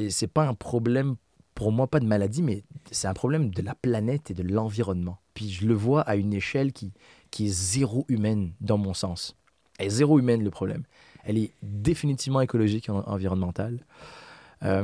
[0.09, 1.17] c'est pas un problème
[1.55, 2.63] pour moi, pas de maladie, mais
[2.93, 5.19] c'est un problème de la planète et de l'environnement.
[5.35, 6.93] Puis je le vois à une échelle qui,
[7.33, 9.35] qui est zéro humaine, dans mon sens.
[9.81, 10.85] Elle est zéro humaine, le problème.
[11.25, 13.85] Elle est définitivement écologique et en- environnementale.
[14.65, 14.83] Euh,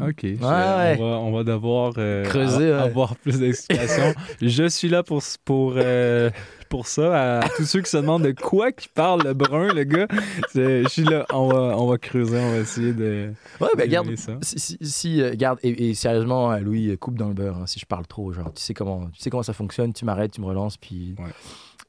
[0.00, 0.20] Ok.
[0.22, 0.36] ouais.
[0.40, 2.82] On, va, on va devoir euh, Creuser, a- ouais.
[2.84, 4.14] avoir plus d'explications.
[4.40, 6.30] je suis là pour, pour, euh,
[6.70, 7.40] pour ça.
[7.40, 10.06] À tous ceux qui se demandent de quoi qui parle le brun, le gars.
[10.54, 11.26] Je suis là.
[11.32, 12.38] On va, on va creuser.
[12.38, 13.32] On va essayer de.
[13.60, 14.32] Ouais, ben d'évaluer ça.
[14.40, 17.86] si, si, si, garde, et, et sérieusement, Louis, coupe dans le beurre, hein, si je
[17.86, 20.46] parle trop, genre, tu sais comment, tu sais comment ça fonctionne, tu m'arrêtes, tu me
[20.46, 21.26] relances, puis Ouais.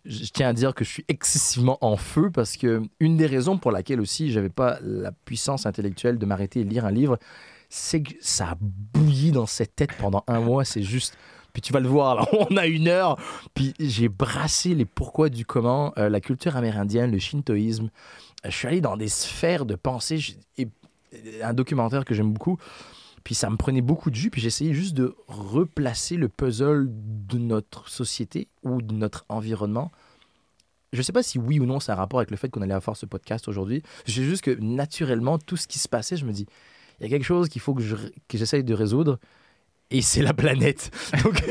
[0.05, 3.57] Je, tiens à dire que je suis excessivement en feu parce que une des raisons
[3.57, 7.17] pour laquelle aussi j'avais pas la puissance intellectuelle de m'arrêter et lire un livre,
[7.69, 11.17] c'est que ça a bouilli dans cette tête pendant un mois, c'est juste.
[11.53, 13.17] Puis tu vas le voir, on a une heure.
[13.53, 17.89] Puis j'ai brassé les pourquoi du comment, euh, la culture amérindienne, le shintoïsme.
[18.45, 20.19] Euh, Je suis allé dans des sphères de pensée.
[20.57, 20.67] Et-
[21.13, 22.57] et un documentaire que j'aime beaucoup.
[23.23, 24.29] Puis ça me prenait beaucoup de jus.
[24.29, 29.91] Puis j'essayais juste de replacer le puzzle de notre société ou de notre environnement.
[30.93, 32.61] Je ne sais pas si oui ou non ça un rapport avec le fait qu'on
[32.61, 33.81] allait avoir ce podcast aujourd'hui.
[34.05, 36.45] C'est juste que naturellement, tout ce qui se passait, je me dis,
[36.99, 37.83] il y a quelque chose qu'il faut que
[38.33, 39.17] j'essaye de résoudre.
[39.93, 40.89] Et c'est la planète.
[41.23, 41.43] Donc,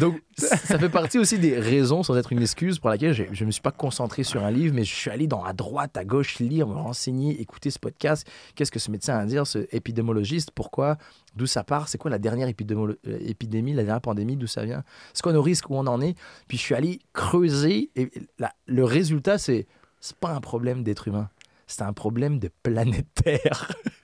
[0.00, 3.46] donc, ça fait partie aussi des raisons, sans être une excuse, pour laquelle je ne
[3.46, 6.04] me suis pas concentré sur un livre, mais je suis allé dans à droite, à
[6.04, 8.26] gauche, lire, me renseigner, écouter ce podcast.
[8.56, 10.50] Qu'est-ce que ce médecin a à dire, ce épidémiologiste?
[10.50, 10.98] Pourquoi?
[11.36, 11.86] D'où ça part?
[11.88, 14.36] C'est quoi la dernière euh, épidémie, la dernière pandémie?
[14.36, 14.82] D'où ça vient?
[15.12, 15.70] C'est quoi nos risques?
[15.70, 16.16] Où on en est?
[16.48, 17.90] Puis je suis allé creuser.
[17.94, 19.68] Et la- le résultat, c'est
[20.00, 21.28] c'est pas un problème d'être humain.
[21.68, 23.72] C'est un problème de planète Terre.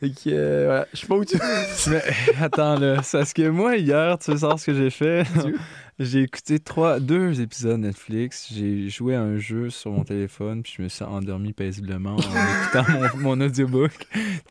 [0.00, 0.86] Et que, euh, voilà.
[0.92, 1.36] Je sais pas où tu.
[1.90, 2.02] Mais
[2.40, 3.02] attends, là.
[3.02, 5.24] C'est parce que moi, hier, tu veux savoir ce que j'ai fait?
[5.98, 8.48] j'ai écouté trois, deux épisodes Netflix.
[8.54, 12.18] J'ai joué à un jeu sur mon téléphone, puis je me suis endormi paisiblement en
[12.82, 13.90] écoutant mon, mon audiobook.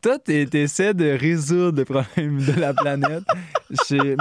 [0.02, 3.24] Toi, t'es- t'essaies de résoudre le problème de la planète.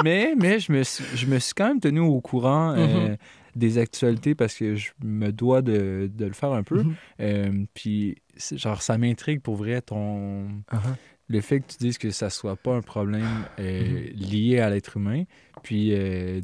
[0.04, 2.74] Mais mais je, me suis, je me suis quand même tenu au courant.
[2.78, 3.18] euh, Mhm.
[3.56, 6.84] des actualités parce que je me dois de, de le faire un peu.
[6.84, 6.94] Mhm.
[7.22, 8.16] Euh, puis,
[8.52, 10.96] genre, ça m'intrigue pour vrai ton, Uh-huh.
[11.28, 14.98] Le fait que tu dises que ça soit pas un problème euh, lié à l'être
[14.98, 15.24] humain,
[15.64, 16.42] puis euh,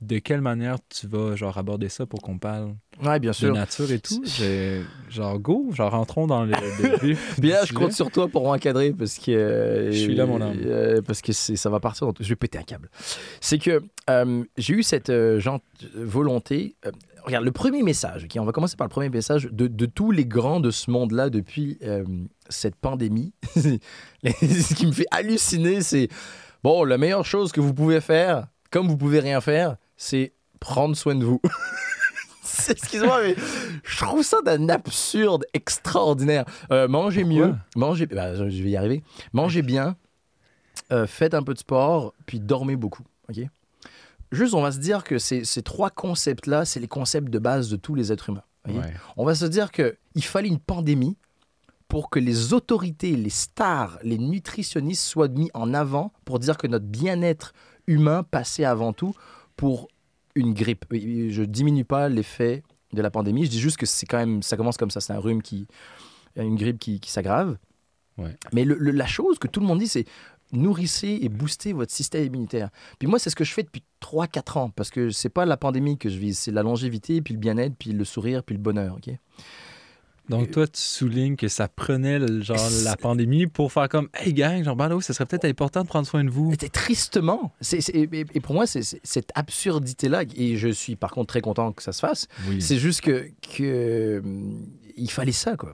[0.00, 3.90] de quelle manière tu vas genre aborder ça pour qu'on parle Ouais, bien de nature
[3.90, 4.22] et tout?
[5.10, 6.52] Genre go, genre rentrons dans le,
[7.02, 7.40] vif.
[7.40, 9.30] Bien, je compte sur toi pour encadrer parce que.
[9.32, 12.06] euh, Je suis là, mon euh, parce que ça va partir.
[12.08, 12.88] dans Je vais péter un câble.
[13.40, 15.60] C'est que euh, j'ai eu cette gent-
[15.94, 16.74] volonté.
[17.24, 20.10] Regarde, le premier message, ok, on va commencer par le premier message de, de tous
[20.10, 22.04] les grands de ce monde-là depuis euh,
[22.48, 23.32] cette pandémie.
[23.54, 26.08] Ce qui me fait halluciner, c'est
[26.62, 30.96] bon, la meilleure chose que vous pouvez faire, comme vous pouvez rien faire, c'est prendre
[30.96, 31.40] soin de vous.
[32.68, 33.36] Excuse-moi, mais
[33.84, 36.44] je trouve ça d'un absurde extraordinaire.
[36.70, 37.46] Euh, mangez Pourquoi?
[37.46, 39.02] mieux, mangez, bah, je je vais y arriver.
[39.32, 39.96] Mangez bien,
[40.92, 43.04] euh, faites un peu de sport, puis dormez beaucoup.
[43.28, 43.40] Ok?
[44.32, 47.70] Juste, on va se dire que ces, ces trois concepts-là, c'est les concepts de base
[47.70, 48.42] de tous les êtres humains.
[48.68, 48.92] Ouais.
[49.16, 51.16] On va se dire que il fallait une pandémie
[51.86, 56.66] pour que les autorités, les stars, les nutritionnistes soient mis en avant pour dire que
[56.66, 57.54] notre bien-être
[57.86, 59.14] humain passait avant tout
[59.56, 59.88] pour
[60.34, 60.84] une grippe.
[60.92, 62.62] Je diminue pas l'effet
[62.92, 65.14] de la pandémie, je dis juste que c'est quand même, ça commence comme ça, c'est
[65.14, 65.66] un rhume qui,
[66.36, 67.56] une grippe qui, qui s'aggrave.
[68.18, 68.36] Ouais.
[68.52, 70.04] Mais le- le- la chose que tout le monde dit, c'est
[70.52, 72.70] nourrissez et boostez votre système immunitaire.
[72.98, 75.56] Puis moi, c'est ce que je fais depuis 3-4 ans, parce que c'est pas la
[75.56, 78.60] pandémie que je vise, c'est la longévité, puis le bien-être, puis le sourire, puis le
[78.62, 78.94] bonheur.
[78.96, 79.14] ok?
[80.28, 84.34] Donc toi, tu soulignes que ça prenait le- genre la pandémie pour faire comme Hey
[84.34, 86.52] gang, genre ben là, ça serait peut-être important de prendre soin de vous.
[86.60, 87.54] C'est tristement.
[87.62, 88.02] C'est- et,
[88.34, 91.92] et pour moi, c'est cette absurdité-là, et je suis par contre très content que ça
[91.92, 92.60] se fasse, Oui.
[92.60, 94.66] c'est juste que, que hum,
[94.98, 95.72] il fallait ça, quoi.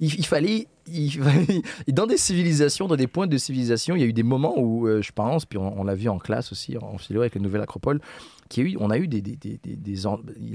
[0.00, 0.66] Il, fallait,
[1.88, 4.86] dans des civilisations, dans des points de civilisation, il y a eu des moments où,
[4.86, 7.62] euh, je pense, puis on, l'a vu en classe aussi, en philo avec la Nouvelle
[7.62, 8.00] Acropole,
[8.48, 9.08] qu'il y a eu, on a eu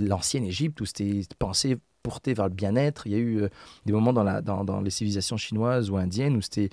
[0.01, 3.07] l'ancienne Égypte où c'était pensé porté vers le bien-être.
[3.07, 3.49] Il y a eu euh,
[3.85, 6.69] des moments dans, les civilisations chinoises ou indiennes où c'était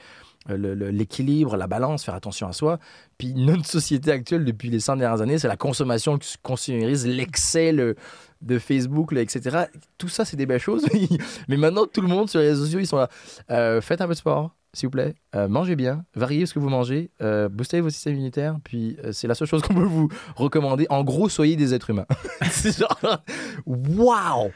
[0.51, 2.79] euh, l'équilibre, la balance, faire attention à soi.
[3.17, 7.97] Puis notre société actuelle, depuis les 100 dernières années, c'est la consommation consumériste, l'excès le-
[8.43, 9.65] de Facebook, là, etc.
[9.99, 10.85] Tout ça, c'est des belles choses.
[11.49, 13.09] Mais maintenant, tout le monde sur les réseaux sociaux, ils sont là.
[13.51, 15.15] Euh, faites un peu de sport, s'il vous plaît.
[15.35, 16.05] Euh, mangez bien.
[16.15, 17.11] Variez ce que vous mangez.
[17.23, 18.57] Euh, boostez votre système immunitaire.
[18.65, 20.87] Puis, c'est la seule chose qu'on peut vous recommander.
[20.91, 22.07] En gros, soyez des êtres humains.
[22.51, 23.23] c'est genre...
[23.67, 24.51] Waouh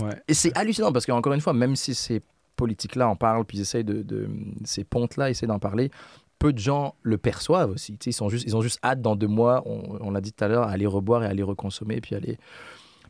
[0.00, 0.16] Ouais.
[0.26, 2.22] et c'est hallucinant parce qu'encore une fois, même si ces
[2.56, 4.26] politiques-là en parlent, puis essayent de, de-
[4.64, 5.90] ces pontes-là essaient d'en parler,
[6.38, 7.98] peu de gens le perçoivent aussi.
[8.06, 10.42] Ils, sont juste, ils ont juste hâte dans deux mois, on, on l'a dit tout
[10.44, 12.00] à l'heure, à aller reboire et à aller reconsommer.
[12.00, 12.38] Puis aller...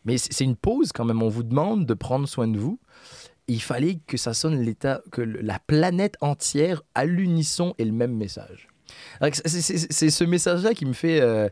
[0.05, 1.23] Mais c'est une pause quand même.
[1.23, 2.79] On vous demande de prendre soin de vous.
[3.49, 8.15] Il fallait que ça sonne l'état, que la planète entière, à l'unisson, ait le même
[8.17, 8.69] message.
[9.45, 11.21] C'est- ce message-là qui me fait.
[11.21, 11.49] euh,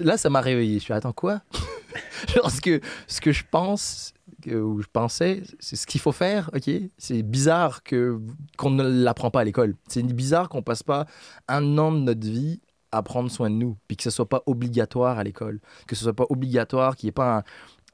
[0.00, 0.78] là, ça m'a réveillé.
[0.78, 1.42] Je suis attends quoi?
[2.34, 4.12] Genre, ce que, ce que je pense,
[4.46, 6.70] où je pensais, c'est ce qu'il faut faire, ok?
[6.96, 8.20] C'est bizarre que
[8.56, 9.74] qu'on ne l'apprend pas à l'école.
[9.88, 11.06] C'est bizarre qu'on passe pas
[11.48, 12.60] un an de notre vie
[12.92, 16.04] à prendre soin de nous, puis que ce soit pas obligatoire à l'école, que ce
[16.04, 17.42] soit pas obligatoire, qu'il n'y ait pas un-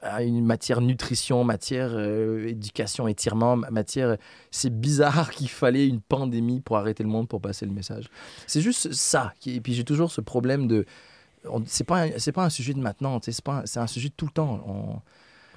[0.01, 4.17] un- une matière nutrition, matière euh, éducation, étirement, ma- matière.
[4.51, 8.05] C'est bizarre qu'il fallait une pandémie pour arrêter le monde pour passer le message.
[8.47, 9.33] C'est juste ça.
[9.45, 10.85] Et puis j'ai toujours ce problème de.
[11.65, 14.13] C'est pas un- c'est pas un sujet de maintenant, c'est un- c'est un sujet de
[14.15, 14.63] tout le temps.
[14.67, 15.01] On-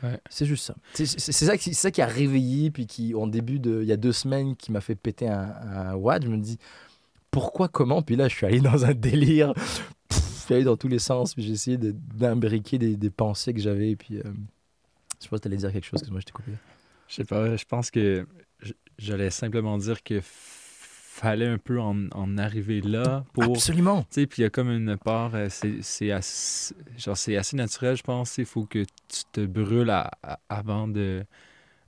[0.07, 0.21] Ouais.
[0.31, 0.77] C'est juste ça.
[0.95, 3.81] C'est ça, ça qui a réveillé, puis qui, en début de.
[3.83, 6.23] Il y a deux semaines, qui m'a fait péter un, un watt.
[6.23, 6.57] Je me dis,
[7.31, 8.03] pourquoi, comment?
[8.03, 9.53] Puis là, je suis allé dans un délire.
[9.55, 13.11] Pff, Je suis allé dans tous les sens, puis j'ai essayé de- d'imbriquer des, des
[13.11, 13.97] pensées que j'avais.
[13.97, 14.19] Puis.
[14.19, 14.23] euh,
[15.19, 16.53] je sais pas si t'allais dire quelque chose, que moi je t'ai coupé.
[17.09, 18.27] Je sais pas, je pense que
[18.99, 23.45] j'allais simplement dire que fallait un peu en, en arriver là pour.
[23.57, 24.03] Absolument.
[24.03, 27.37] Tu sais, puis il y a comme une part, euh, c'est c'est assez, genre, c'est
[27.37, 28.39] assez naturel, je pense.
[28.39, 31.25] Il faut que tu te brûles à- à- avant de,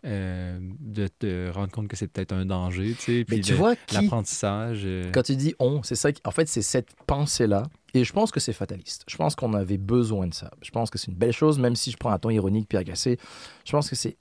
[0.04, 3.24] euh, de te rendre compte que c'est peut-être un danger, tu sais.
[3.28, 4.82] Mais tu le- vois, qui, l'apprentissage.
[4.84, 6.10] euh, quand tu dis on, c'est ça.
[6.12, 7.64] qui- En fait, c'est cette pensée-là.
[7.92, 9.04] Et je pense que c'est fataliste.
[9.08, 10.50] Je pense qu'on avait besoin de ça.
[10.62, 12.78] Je pense que c'est une belle chose, même si je prends un ton ironique puis
[12.78, 13.18] agacé.
[13.64, 14.16] Je pense que c'est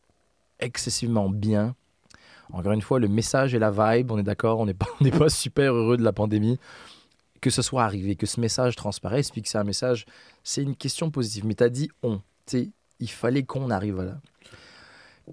[0.59, 1.75] excessivement bien.
[2.51, 5.09] Encore une fois, le message et la vibe, on est d'accord, on n'est pas, on
[5.11, 6.57] pas super heureux de la pandémie.
[7.41, 10.05] Que ce soit arrivé, que ce message transparaisse, puis que c'est un message,
[10.43, 11.45] c'est une question positive.
[11.45, 12.17] Mais tu as dit on.
[12.17, 14.17] Tu sais, il fallait qu'on arrive à là.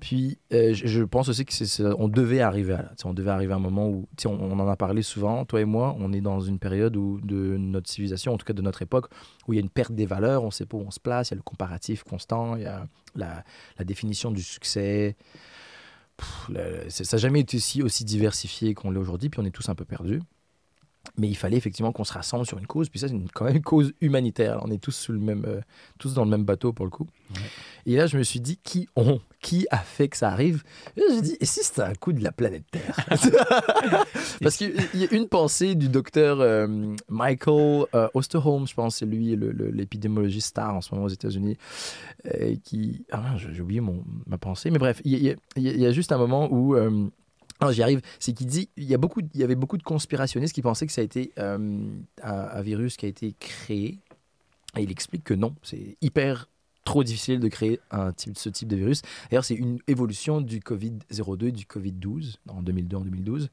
[0.00, 2.92] Puis, euh, je, pense aussi que c'est, on devait arriver à là.
[3.04, 5.96] On devait arriver un moment où, on, on en a parlé souvent, toi et moi,
[5.98, 9.08] on est dans une période où, de notre civilisation, en tout cas de notre époque,
[9.46, 11.00] où il y a une perte des valeurs, on ne sait pas où on se
[11.00, 13.42] place, il y a le comparatif constant, il y a la,
[13.84, 15.16] définition du succès.
[16.88, 19.84] Ça n'a jamais été aussi diversifié qu'on l'est aujourd'hui, puis on est tous un peu
[19.84, 20.20] perdus.
[21.18, 23.44] Mais il fallait effectivement qu'on se rassemble sur une cause, puis ça, c'est une- quand
[23.46, 24.60] même une cause humanitaire.
[24.62, 25.60] On est tous, sous le même, euh,
[25.98, 27.06] tous dans le même bateau pour le coup.
[27.34, 27.40] Ouais.
[27.86, 30.64] Et là, je me suis dit, qui ont Qui a fait que ça arrive?
[30.96, 32.96] Et là, j'ai dit, et si c'était un coup de la planète Terre?
[34.42, 36.66] Parce qu'il y a une pensée du docteur euh,
[37.08, 41.10] Michael euh, Osterholm, je pense, c'est lui le- le- l'épidémiologiste star en ce moment aux
[41.10, 41.56] États-Unis,
[42.64, 43.04] qui.
[43.12, 46.12] Ah, non, j'ai oublié mon, ma pensée, mais bref, y, y il y a juste
[46.12, 46.74] un moment où.
[47.56, 49.78] Euh, alors j'y arrive, c'est qu'il dit, il y, a beaucoup, il y avait beaucoup
[49.78, 51.88] de conspirationnistes qui pensaient que ça a été euh,
[52.22, 53.98] un, virus qui a été créé.
[54.76, 56.48] Et il explique que non, c'est hyper
[56.84, 59.02] trop difficile de créer un type, ce type de virus.
[59.30, 63.50] D'ailleurs, c'est une évolution du Covid-02 et du Covid-12, en 2002, en 2012.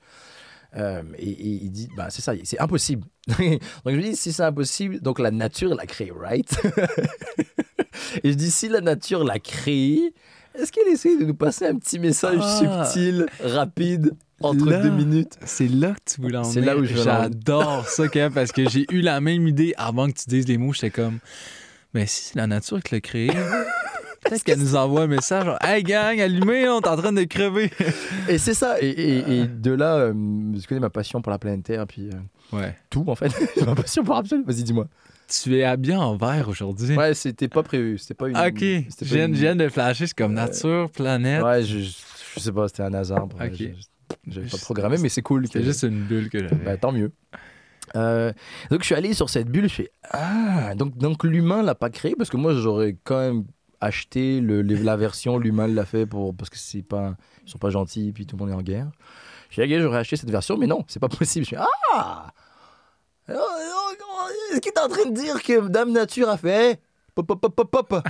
[0.76, 3.06] Euh, et, et il dit, bah, c'est ça, c'est impossible.
[3.28, 3.38] donc
[3.86, 6.60] je lui dis, si c'est impossible, donc la nature l'a créé, right?
[8.24, 10.14] Et je dis, si la nature l'a créé,
[10.56, 12.86] est-ce qu'elle essaie de nous passer un petit message Ah.
[12.86, 14.82] subtil, rapide, entre Là.
[14.82, 15.38] deux minutes?
[15.46, 18.86] C'est là que tu voulais en C'est là où J'adore ça, Kev, parce que j'ai
[18.92, 20.74] eu la même idée avant que tu dises les mots.
[20.74, 21.20] J'étais comme,
[21.94, 23.28] mais si c'est la nature qui l'a créé,
[24.26, 27.24] peut-être qu'elle nous envoie un message genre, Hey gang, allumez, on est en train de
[27.24, 27.72] crever.
[28.30, 28.80] Et c'est ça.
[28.82, 30.14] Et, et- et de là, euh,
[30.60, 32.76] je connais ma passion pour la planète Terre, puis euh, Ouais.
[32.90, 33.32] tout, en fait.
[33.66, 34.46] ma passion pour absolument.
[34.48, 34.88] Vas-y, dis-moi.
[35.28, 36.96] Tu es habillé en vert aujourd'hui.
[36.96, 37.98] Ouais, c'était pas prévu.
[37.98, 38.38] C'était pas une.
[38.38, 38.60] ok.
[38.60, 41.42] Je viens, une- je viens de flasher, c'est comme nature, planète.
[41.44, 43.24] Ouais, je, je, sais pas, c'était un hasard.
[43.26, 43.54] Ok.
[43.58, 43.66] je-
[44.28, 45.48] J'avais pas programmé, mais c'est cool.
[45.52, 46.56] C'est juste une bulle que j'avais.
[46.64, 47.12] Bah, tant mieux.
[47.96, 48.32] Euh,
[48.72, 51.90] donc je suis allé sur cette bulle, je fais ah donc donc l'humain l'a pas
[51.90, 53.44] créé parce que moi j'aurais quand même
[53.82, 57.70] acheté le, la version l'humain l'a fait pour parce que c'est pas ils sont pas
[57.70, 58.90] gentils puis tout le monde est en guerre.
[59.50, 61.46] Je dis ok j'aurais acheté cette version mais non c'est pas possible.
[61.46, 61.58] Je fais
[61.94, 62.32] ah
[63.30, 66.80] est-ce que t'es en train de dire que Dame Nature a fait
[67.16, 68.08] pop pop pop pop pop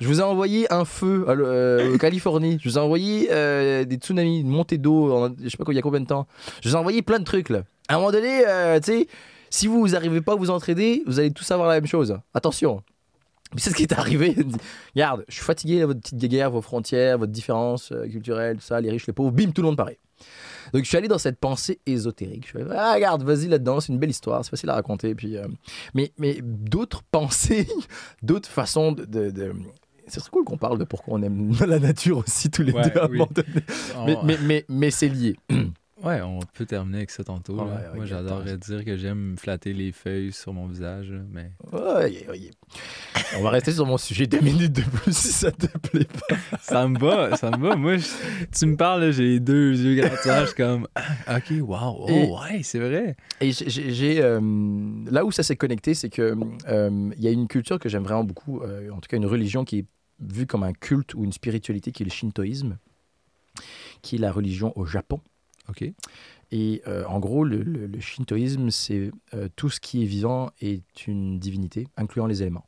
[0.00, 2.58] Je vous ai envoyé un feu l- euh, en Californie.
[2.62, 5.74] Je vous ai envoyé euh, des tsunamis, une montée d'eau, en- je sais pas il
[5.74, 6.26] y a combien de temps.
[6.62, 7.62] Je vous ai envoyé plein de trucs là.
[7.88, 9.08] À un moment donné, euh, tu sais,
[9.50, 12.16] si vous n'arrivez pas à vous entraider, vous allez tous avoir la même chose.
[12.32, 12.82] Attention.
[13.54, 14.34] Mais c'est ce qui est arrivé.
[14.96, 18.80] Regarde, je suis fatigué de votre petite guerre, vos frontières, votre différence culturelle, tout ça,
[18.80, 19.98] les riches, les pauvres, bim, tout le monde pareil.
[20.72, 22.44] Donc je suis allé dans cette pensée ésotérique.
[22.44, 25.14] Je suis allé, ah, regarde, vas-y là-dedans, c'est une belle histoire, c'est facile à raconter.
[25.14, 25.46] Puis, euh,
[25.94, 27.68] mais mais d'autres pensées,
[28.22, 29.04] d'autres façons de.
[29.04, 29.52] de, de-
[30.30, 33.04] cool qu'on parle de pourquoi on aime la nature aussi tous les Ouais, deux à
[33.04, 33.48] un moment donné.
[33.96, 35.36] On- Mais, mais, mais, mais c'est lié.
[36.04, 37.54] Ouais, on peut terminer avec ça tantôt.
[37.56, 42.26] Ouais, Moi, j'adorerais dire que j'aime flatter les feuilles sur mon visage, mais Ouais.
[43.38, 46.36] On va rester sur mon sujet deux minutes de plus si ça te plaît pas.
[46.60, 47.74] ça me va, ça me va.
[47.76, 48.06] Moi, je-
[48.56, 50.06] tu me parles, j'ai les deux yeux
[50.46, 53.16] suis comme, Ah, ok, wow, oh, Et- ouais, c'est vrai.
[53.40, 54.40] Et j'ai, euh,
[55.10, 56.34] là où ça s'est connecté, c'est que
[56.68, 59.26] euh, il y a une culture que j'aime vraiment beaucoup, euh, en tout cas une
[59.26, 59.86] religion qui est
[60.20, 62.76] vue comme un culte ou une spiritualité qui est le shintoïsme,
[64.02, 65.20] qui est la religion au Japon.
[65.68, 65.84] Ok.
[66.52, 70.50] Et euh, en gros, le, le- le shintoïsme, c'est euh, tout ce qui est vivant
[70.60, 72.66] est une divinité, incluant les éléments.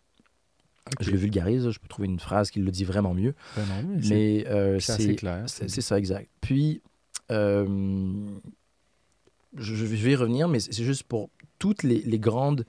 [1.00, 3.34] Je le vulgarise, je peux trouver une phrase qui le dit vraiment mieux.
[3.56, 5.44] Ben non, mais c'est euh, c'est assez c'est clair.
[5.48, 6.30] c'est c'est ça, exact.
[6.40, 6.80] Puis,
[7.32, 8.24] euh,
[9.56, 12.64] je, je vais y revenir, mais c'est juste pour toutes les, les grandes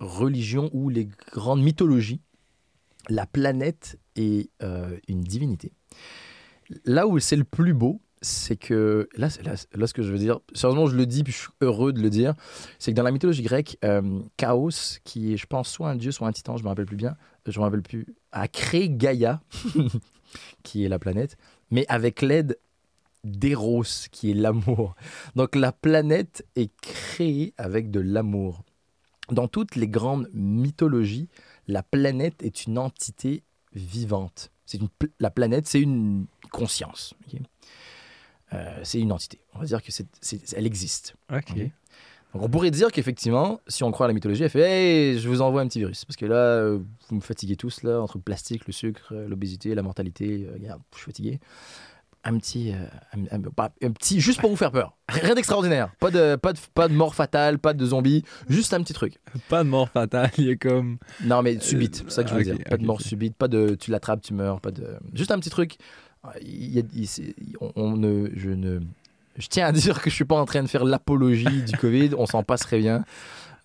[0.00, 2.20] religions ou les grandes mythologies,
[3.08, 4.50] la planète est
[5.08, 5.72] une divinité.
[6.84, 10.18] Là où c'est le plus beau, c'est que, là, là, là, ce que je veux
[10.18, 12.34] dire, sérieusement, je le dis, puis je suis heureux de le dire,
[12.78, 16.10] c'est que dans la mythologie grecque, euh, Chaos, qui est, je pense, soit un dieu,
[16.10, 19.40] soit un titan, je me rappelle plus bien, je me rappelle plus, a créé Gaïa,
[20.62, 21.36] qui est la planète,
[21.70, 22.58] mais avec l'aide
[23.24, 24.94] d'Eros, qui est l'amour.
[25.34, 28.62] Donc la planète est créée avec de l'amour.
[29.30, 31.28] Dans toutes les grandes mythologies,
[31.66, 34.50] la planète est une entité vivante.
[34.66, 34.88] C'est une,
[35.20, 37.14] la planète, c'est une conscience.
[37.34, 37.38] Euh,
[38.82, 39.40] c'est une entité.
[39.54, 40.06] On va dire que c'est,
[40.56, 41.14] elle existe.
[42.32, 44.60] Donc on pourrait dire qu'effectivement, si on croit à la mythologie, elle fait
[45.12, 46.04] Hey, je vous envoie un petit virus.
[46.04, 49.28] Parce que là, euh, vous me fatiguez tous, là, entre le plastique, le sucre, euh,
[49.28, 50.44] l'obésité, la mortalité.
[50.48, 51.38] euh, regarde, je suis fatigué.
[52.26, 52.86] Un petit, euh,
[53.30, 54.96] un, un- pas- un petit, juste pour vous faire peur.
[55.10, 55.92] Rien d'extraordinaire.
[56.00, 58.24] Pas de, pas, de, pas de mort fatale, pas de zombies.
[58.48, 59.18] Juste un petit truc.
[59.50, 60.96] Pas de mort fatale, il a comme.
[61.22, 62.64] Non, mais subite, c'est ça que je veux ok, dire.
[62.68, 64.96] Pas de mort subite, pas de tu l'attrapes, tu meurs, pas de.
[65.12, 65.76] Juste un petit truc.
[66.42, 68.80] Il y a- il- c'est- on, on ne, je ne.
[69.36, 72.10] Je tiens à dire que je suis pas en train de faire l'apologie du Covid.
[72.16, 73.04] On s'en passerait bien.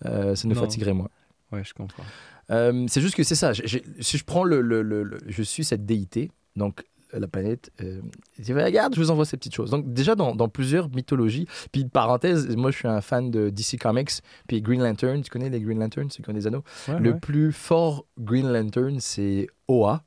[0.04, 0.60] Euh, ça nous Non.
[0.62, 1.08] fatiguerait moins.
[1.52, 2.02] Ouais, je comprends.
[2.50, 3.52] Euh, c'est juste que c'est ça.
[3.52, 7.28] J'ai- si je prends le, le- le- le- je suis cette déité, donc euh, la
[7.28, 7.70] planète.
[7.80, 8.00] Euh,
[8.38, 9.70] je dis, regarde, je vous envoie ces petites choses.
[9.70, 11.46] Donc déjà dans, dans plusieurs mythologies.
[11.72, 14.10] Puis parenthèse, moi je suis un fan de DC Comics.
[14.48, 16.64] Puis Green Lantern, tu connais les Green Lantern, c'est comme des anneaux?
[16.88, 17.20] Ouais, Le ouais.
[17.20, 20.02] plus fort Green Lantern, c'est Oa.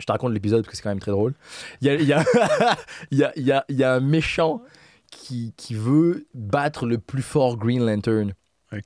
[0.00, 1.34] Je te raconte l'épisode parce que c'est quand même très drôle.
[1.80, 2.24] Il y a, il y a-
[3.12, 4.62] il y a- il y a- il y a un méchant
[5.10, 8.32] qui, qui veut battre le plus fort Green Lantern.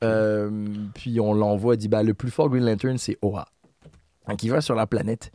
[0.02, 0.50] Euh,
[0.94, 3.46] puis on l'envoie, il dit bah, le plus fort Green Lantern, c'est Oa.
[4.28, 5.30] Donc il va sur la planète,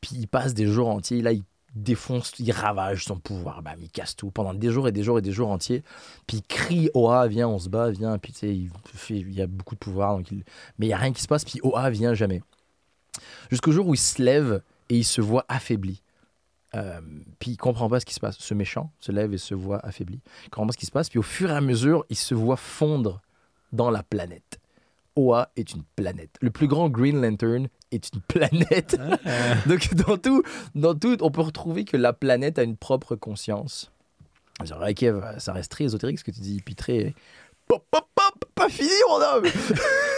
[0.00, 1.22] puis il passe des jours entiers.
[1.22, 1.44] Là, il
[1.76, 5.18] défonce, il ravage son pouvoir, bam, il casse tout pendant des jours et des jours
[5.18, 5.84] et des jours entiers.
[6.26, 8.18] Puis il crie Oa, viens, on se bat, viens.
[8.18, 10.42] Puis tu sais, il, fait- il y a beaucoup de pouvoir, donc il-
[10.78, 11.44] mais il n'y a rien qui se passe.
[11.44, 12.42] Puis Oa vient jamais.
[13.50, 16.02] Jusqu'au jour où il se lève et il se voit affaibli.
[16.74, 17.00] Euh,
[17.38, 18.36] puis il comprend pas ce qui se passe.
[18.38, 20.20] Ce méchant se lève et se voit affaibli.
[20.44, 21.08] Il comprend pas ce qui se passe.
[21.08, 23.22] Puis au fur et à mesure, il se voit fondre
[23.72, 24.60] dans la planète.
[25.16, 26.36] Oa est une planète.
[26.42, 28.98] Le plus grand Green Lantern est une planète.
[29.24, 30.42] Ah, Donc dans tout,
[30.74, 33.90] dans tout, on peut retrouver que la planète a une propre conscience.
[34.60, 37.14] Ok, bah, ça reste très ésotérique ce que tu dis, puis très...
[37.68, 39.50] Pop, pop, pop, pas fini mon homme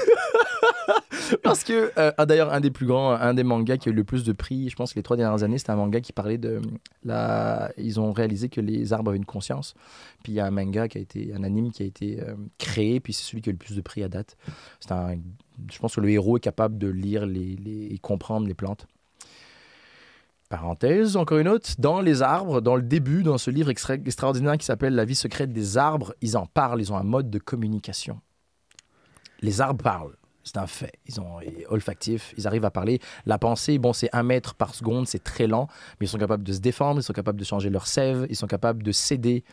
[1.43, 4.05] Parce que, euh, d'ailleurs, un des plus grands, un des mangas qui a eu le
[4.05, 6.61] plus de prix, je pense les trois dernières années, c'était un manga qui parlait de
[7.05, 7.73] la...
[7.79, 9.75] Ils ont réalisé que les arbres avaient une conscience.
[10.23, 12.35] Puis il y a un manga qui a été, un anime qui a été euh,
[12.59, 14.37] créé, puis c'est celui qui a eu le plus de prix à date.
[14.81, 15.17] C'est un...
[15.71, 17.57] Je pense que le héros est capable de lire les...
[17.91, 18.87] et comprendre les plantes.
[20.49, 24.57] Parenthèse, encore une autre, dans les arbres, dans le début, dans ce livre extra- extraordinaire
[24.57, 27.39] qui s'appelle La vie secrète des arbres, ils en parlent, ils ont un mode de
[27.39, 28.21] communication.
[29.41, 30.93] Les arbres parlent, c'est un fait.
[31.07, 32.99] Ils sont olfactifs, ils arrivent à parler.
[33.27, 35.69] La pensée, bon, c'est un mètre par seconde, c'est très lent,
[36.01, 38.37] mais ils sont capables de se défendre, ils sont capables de changer leur sève, ils
[38.37, 39.45] sont capables de céder.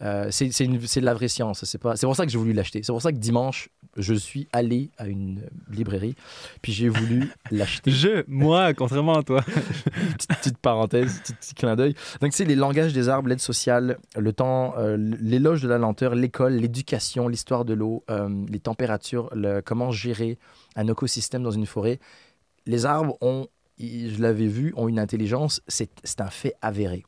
[0.00, 1.64] Euh, c'est de la vraie science.
[1.64, 2.82] C'est pour ça que j'ai voulu l'acheter.
[2.84, 6.14] C'est pour ça que dimanche, je suis allé à une librairie,
[6.62, 9.42] puis j'ai voulu l'acheter Je, moi, contrairement à toi.
[10.16, 11.94] petite, petite parenthèse, petit, petit clin d'œil.
[12.20, 16.14] Donc, c'est les langages des arbres, l'aide sociale, le temps, euh, l'éloge de la lenteur,
[16.14, 20.38] l'école, l'éducation, l'histoire de l'eau, euh, les températures, le- comment gérer
[20.76, 21.98] un écosystème dans une forêt.
[22.66, 23.48] Les arbres ont,
[23.80, 27.04] je l'avais vu, ont une intelligence, c'est un fait avéré.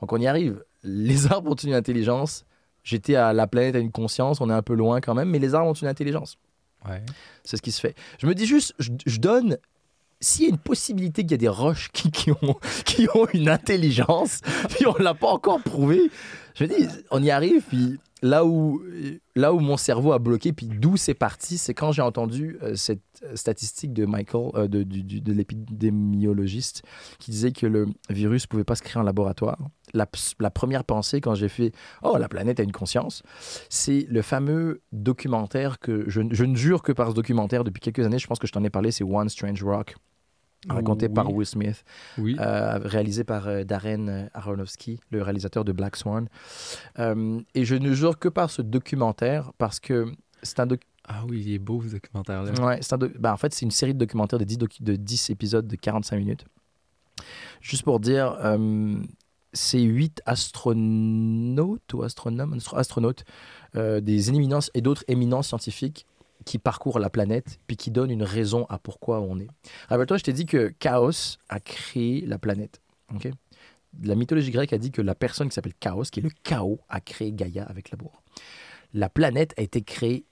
[0.00, 0.64] Donc, on y arrive.
[0.82, 2.44] Les arbres ont une intelligence.
[2.82, 5.38] J'étais à la planète à une conscience, on est un peu loin quand même, mais
[5.38, 6.38] les arbres ont une intelligence.
[6.88, 7.02] Ouais.
[7.44, 7.94] C'est ce qui se fait.
[8.18, 9.58] Je me dis juste, je, je donne.
[10.22, 13.26] S'il y a une possibilité qu'il y a des roches qui, qui ont, qui ont
[13.32, 14.40] une intelligence,
[14.70, 16.10] puis on l'a pas encore prouvé,
[16.54, 18.82] je me dis, on y arrive, puis là où,
[19.34, 22.74] là où mon cerveau a bloqué, puis d'où c'est parti, c'est quand j'ai entendu euh,
[22.76, 23.00] cette
[23.34, 26.82] statistique de Michael, euh, de, de l'épidémiologiste,
[27.18, 29.58] qui disait que le virus pouvait pas se créer en laboratoire.
[29.92, 30.06] La,
[30.50, 31.72] première pensée quand j'ai fait
[32.02, 33.22] Oh, la planète a une conscience,
[33.68, 38.04] c'est le fameux documentaire que je, je ne jure que par ce documentaire depuis quelques
[38.06, 38.18] années.
[38.18, 39.96] Je pense que je t'en ai parlé, c'est One Strange Rock,
[40.68, 41.14] raconté Oui.
[41.14, 41.84] par Will Smith,
[42.18, 42.36] Oui.
[42.38, 46.28] euh, réalisé par euh, Darren Aronofsky, le réalisateur de Black Swan.
[46.98, 50.12] Euh, et je ne jure que par ce documentaire parce que
[50.42, 52.52] c'est un, doc- Ah oui, il est beau ce documentaire-là.
[52.64, 52.80] Ouais,
[53.18, 55.76] bah, en fait, c'est une série de documentaires de 10, docu- de 10 épisodes de
[55.76, 56.44] 45 minutes.
[57.60, 58.94] Juste pour dire, euh,
[59.52, 63.24] c'est 8 astronautes ou astronomes, astro- astronautes,
[63.76, 66.06] euh, des éminences et d'autres éminents scientifiques
[66.44, 69.48] qui parcourt la planète, puis qui donne une raison à pourquoi on est.
[69.88, 72.80] Rappelle-toi, je t'ai dit que Chaos a créé la planète.
[73.14, 73.30] ok?
[74.04, 76.80] La mythologie grecque a dit que la personne qui s'appelle Chaos, qui est le chaos,
[76.88, 78.22] a créé Gaïa avec l'amour.
[78.94, 80.24] La planète a été créée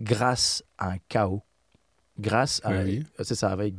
[0.00, 1.42] grâce à un chaos.
[2.18, 2.82] Grâce à.
[2.82, 3.04] Oui.
[3.22, 3.74] C'est ça, avec.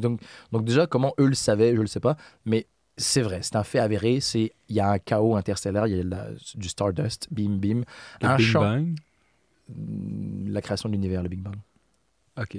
[0.00, 0.20] Donc,
[0.50, 2.16] donc, déjà, comment eux le savaient, je ne le sais pas.
[2.44, 2.66] Mais
[2.96, 4.20] c'est vrai, c'est un fait avéré.
[4.20, 7.82] C'est Il y a un chaos interstellaire, il y a la- du Stardust, bim, bim.
[8.20, 8.60] Le un Big champ.
[8.60, 8.94] Bang?
[10.48, 11.56] La création de l'univers, le Big Bang.
[12.40, 12.58] OK.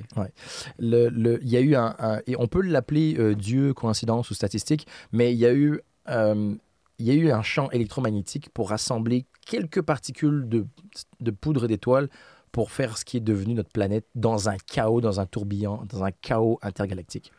[0.80, 4.30] Le- le- Il y a eu un, un- et on peut l'appeler euh, Dieu, coïncidence
[4.32, 5.80] ou statistique, mais il y a eu,
[6.10, 6.56] euh,
[7.00, 10.66] il y a eu un champ électromagnétique pour rassembler quelques particules de,
[11.20, 12.08] de poudre d'étoiles
[12.52, 16.04] pour faire ce qui est devenu notre planète dans un chaos, dans un tourbillon, dans
[16.04, 17.32] un chaos intergalactique.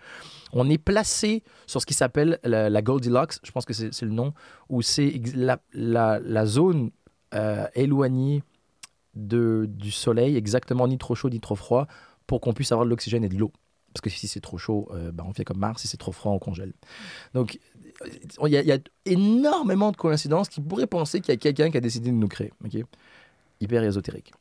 [0.54, 4.32] On est placé sur ce qui s'appelle la, Goldilocks, je pense que c'est le nom,
[4.68, 5.20] où c'est
[5.74, 6.90] la, zone
[7.34, 8.42] euh, éloignée
[9.14, 11.86] du Soleil, exactement ni trop chaud ni trop froid,
[12.26, 13.52] pour qu'on puisse avoir de l'oxygène et de l'eau.
[13.92, 16.10] Parce que si c'est trop chaud, euh, ben, on fait comme Mars, si c'est trop
[16.10, 16.72] froid, on congèle.
[17.32, 17.60] Donc,
[18.44, 21.80] il y, a- énormément de coïncidences qui pourraient penser qu'il y a quelqu'un qui a
[21.80, 22.52] décidé de nous créer.
[23.60, 24.32] Hyper ésotérique.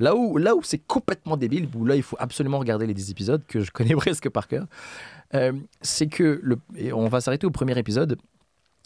[0.00, 3.10] Là où, là où c'est complètement débile, où là il faut absolument regarder les 10
[3.10, 4.66] épisodes, que je connais presque par cœur,
[5.34, 8.18] euh, c'est que, le, et on va s'arrêter au premier épisode,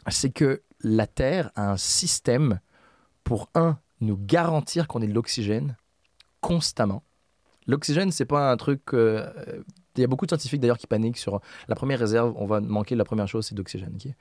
[0.08, 2.60] c'est que la Terre a un système
[3.22, 5.76] pour, un, nous garantir qu'on ait de l'oxygène
[6.40, 7.02] constamment.
[7.66, 8.82] L'oxygène, c'est pas un truc.
[8.92, 9.30] euh,
[9.96, 12.60] Il y a beaucoup de scientifiques d'ailleurs qui paniquent sur la première réserve, on va
[12.60, 13.94] manquer, la première chose, c'est d'oxygène.
[13.94, 14.12] ok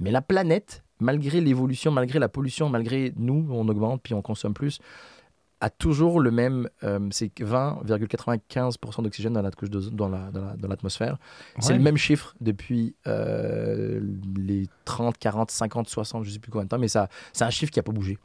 [0.00, 4.54] Mais la planète, malgré l'évolution, malgré la pollution, malgré nous, on augmente puis on consomme
[4.54, 4.80] plus,
[5.60, 6.68] a toujours le même.
[6.84, 11.18] euh, c'est 20,95% d'oxygène dans la couche dans la- dans la- dans l'atmosphère.
[11.60, 14.00] C'est le même chiffre depuis euh,
[14.36, 17.44] les 30, 40, 50, 60, je ne sais plus combien de temps, mais ça, c'est
[17.44, 18.18] un chiffre qui n'a pas bougé.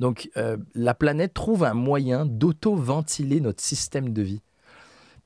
[0.00, 4.40] Donc, euh, la planète trouve un moyen d'auto-ventiler notre système de vie.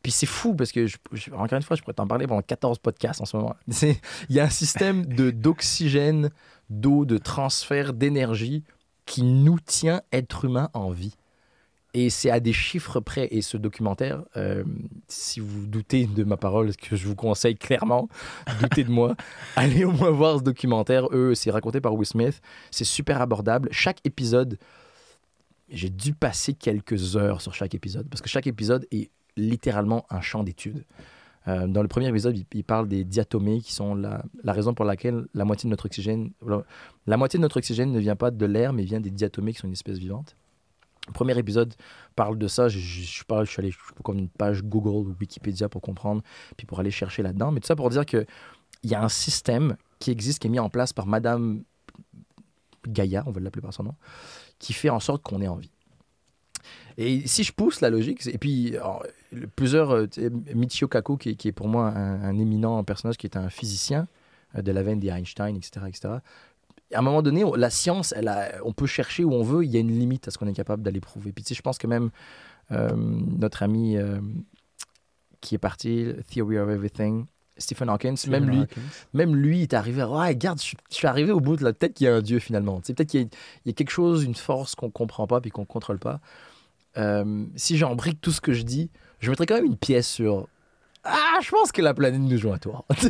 [0.03, 2.43] Puis c'est fou parce que, je, je- encore une fois, je pourrais t'en parler pendant
[2.43, 3.57] 14 podcasts en ce moment.
[3.83, 6.31] Il y a un système de, d'oxygène,
[6.71, 8.63] d'eau, de transfert d'énergie
[9.07, 11.17] qui nous tient, être humain, en vie.
[11.95, 13.29] Et c'est à des chiffres près.
[13.31, 14.65] Et ce documentaire, euh,
[15.09, 18.11] si vous doutez de ma parole, ce que je vous conseille clairement,
[18.61, 19.17] doutez de moi,
[19.57, 21.07] allez au moins voir ce documentaire.
[21.13, 22.43] Eux, c'est raconté par Will Smith.
[22.71, 23.71] C'est super abordable.
[23.73, 24.59] Chaque épisode,
[25.71, 30.21] j'ai dû passer quelques heures sur chaque épisode parce que chaque épisode est littéralement un
[30.21, 30.85] champ d'études.
[31.49, 34.85] Euh, dans le premier épisode, il, il parle des diatomées qui sont la, raison pour
[34.85, 36.33] laquelle la moitié de notre oxygène,
[37.07, 39.61] la, moitié de notre oxygène ne vient pas de l'air, mais vient des diatomées qui
[39.61, 40.37] sont une espèce vivante.
[41.07, 41.73] Le premier épisode
[42.17, 42.69] parle de ça.
[42.69, 43.25] Je, suis
[43.59, 43.73] allé
[44.03, 46.23] comme une page Google ou Wikipédia pour comprendre,
[46.57, 47.53] puis pour aller chercher là-dedans.
[47.53, 48.27] Mais tout ça pour dire que
[48.83, 51.63] il y a un système qui existe, qui est mis en place par Madame
[52.87, 53.95] Gaïa, on va l'appeler par son nom,
[54.59, 55.71] qui fait en sorte qu'on ait envie.
[56.99, 59.05] Et si je pousse la logique, et puis alors,
[59.55, 60.09] plusieurs, euh,
[60.55, 64.09] Michio Kaku, qui, qui, est pour moi un, un, éminent personnage, qui est un physicien
[64.57, 66.09] euh, de la veine des Einstein, etc., etc.
[66.95, 69.71] À un moment donné, la science, elle a, on peut chercher où on veut, il
[69.71, 71.33] y a une limite à ce qu'on est capable d'aller prouver.
[71.33, 72.11] Puis tu sais, je pense que même
[72.71, 74.21] euh, notre ami euh,
[75.41, 77.27] qui est parti, Theory of Everything,
[77.59, 78.81] Stephen Hawking, Stephen même lui, Hawkins.
[79.15, 81.73] même lui est arrivé à ouais, regarde, je, je, suis arrivé au bout de la
[81.73, 82.81] peut-être qu'il y a un dieu finalement.
[82.81, 83.29] Tu sais, peut-être qu'il y,
[83.67, 86.21] y, a quelque chose, une force qu'on comprend pas puis qu'on contrôle pas.
[86.99, 88.91] Euh, si j'embrique tout ce que je dis,
[89.21, 90.49] je mettrais quand même une pièce sur
[91.09, 92.85] ah, je pense que la planète nous joue à toi.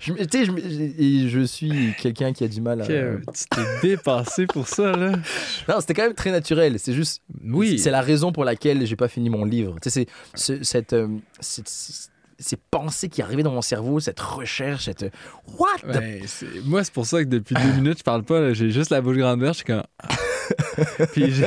[0.00, 2.84] je, je, je, suis quelqu'un qui a du mal à.
[2.84, 5.12] Okay, tu t'es dépassé pour ça, là.
[5.68, 6.78] Non, c'était quand même très naturel.
[6.78, 7.22] C'est juste.
[7.44, 7.78] Oui.
[7.78, 9.76] C'est la raison pour laquelle j'ai pas fini mon livre.
[9.80, 10.92] Tu sais, c'est cette.
[10.92, 11.08] Euh,
[11.38, 11.70] cette
[12.38, 15.06] ces pensées qui arrivaient dans mon cerveau, cette recherche, cette
[15.58, 16.20] what ouais,
[16.66, 18.52] Moi, c'est pour ça que depuis deux minutes, je parle pas.
[18.52, 19.42] J'ai juste la bouche grande.
[19.42, 19.82] Je suis comme.
[21.12, 21.44] puis je,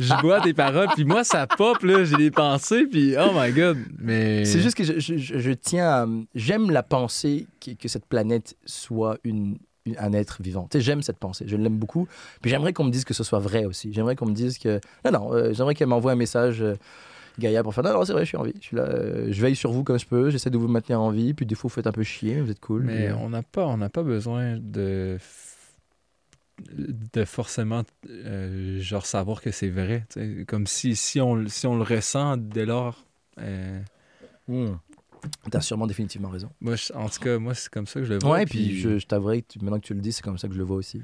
[0.00, 2.04] je vois tes paroles, puis moi, ça pop, là.
[2.04, 3.78] J'ai des pensées, puis oh my god.
[3.98, 4.44] Mais.
[4.44, 6.06] C'est juste que je, je, je tiens à.
[6.34, 10.68] J'aime la pensée que, que, cette planète soit une, une un être vivant.
[10.70, 11.44] Tu sais, j'aime cette pensée.
[11.48, 12.08] Je l'aime beaucoup.
[12.40, 13.92] Puis j'aimerais qu'on me dise que ce soit vrai aussi.
[13.92, 14.80] J'aimerais qu'on me dise que.
[15.04, 16.62] Non, non, euh, j'aimerais qu'elle m'envoie un message.
[16.62, 16.74] Euh,
[17.38, 18.54] Gaïa pour faire non, non c'est vrai, je suis en vie.
[18.60, 21.00] Je suis là, euh, je veille sur vous comme je peux, j'essaie de vous maintenir
[21.02, 22.84] en vie, puis des fois vous faites un peu chier, vous êtes cool.
[22.84, 25.18] Mais on n'a pas, on n'a pas besoin de
[26.58, 30.06] de forcément euh, genre savoir que c'est vrai.
[30.08, 30.44] T'sais.
[30.46, 33.04] Comme si, si, on, si on le ressent dès lors.
[33.38, 33.80] Euh...
[34.48, 34.76] Mmh.
[35.50, 36.50] T'as sûrement définitivement raison.
[36.60, 38.30] Moi, je, en tout cas, moi, c'est comme ça que je le vois.
[38.30, 40.38] Ouais, puis, puis je, je t'avouerai que tu, maintenant que tu le dis, c'est comme
[40.38, 41.02] ça que je le vois aussi.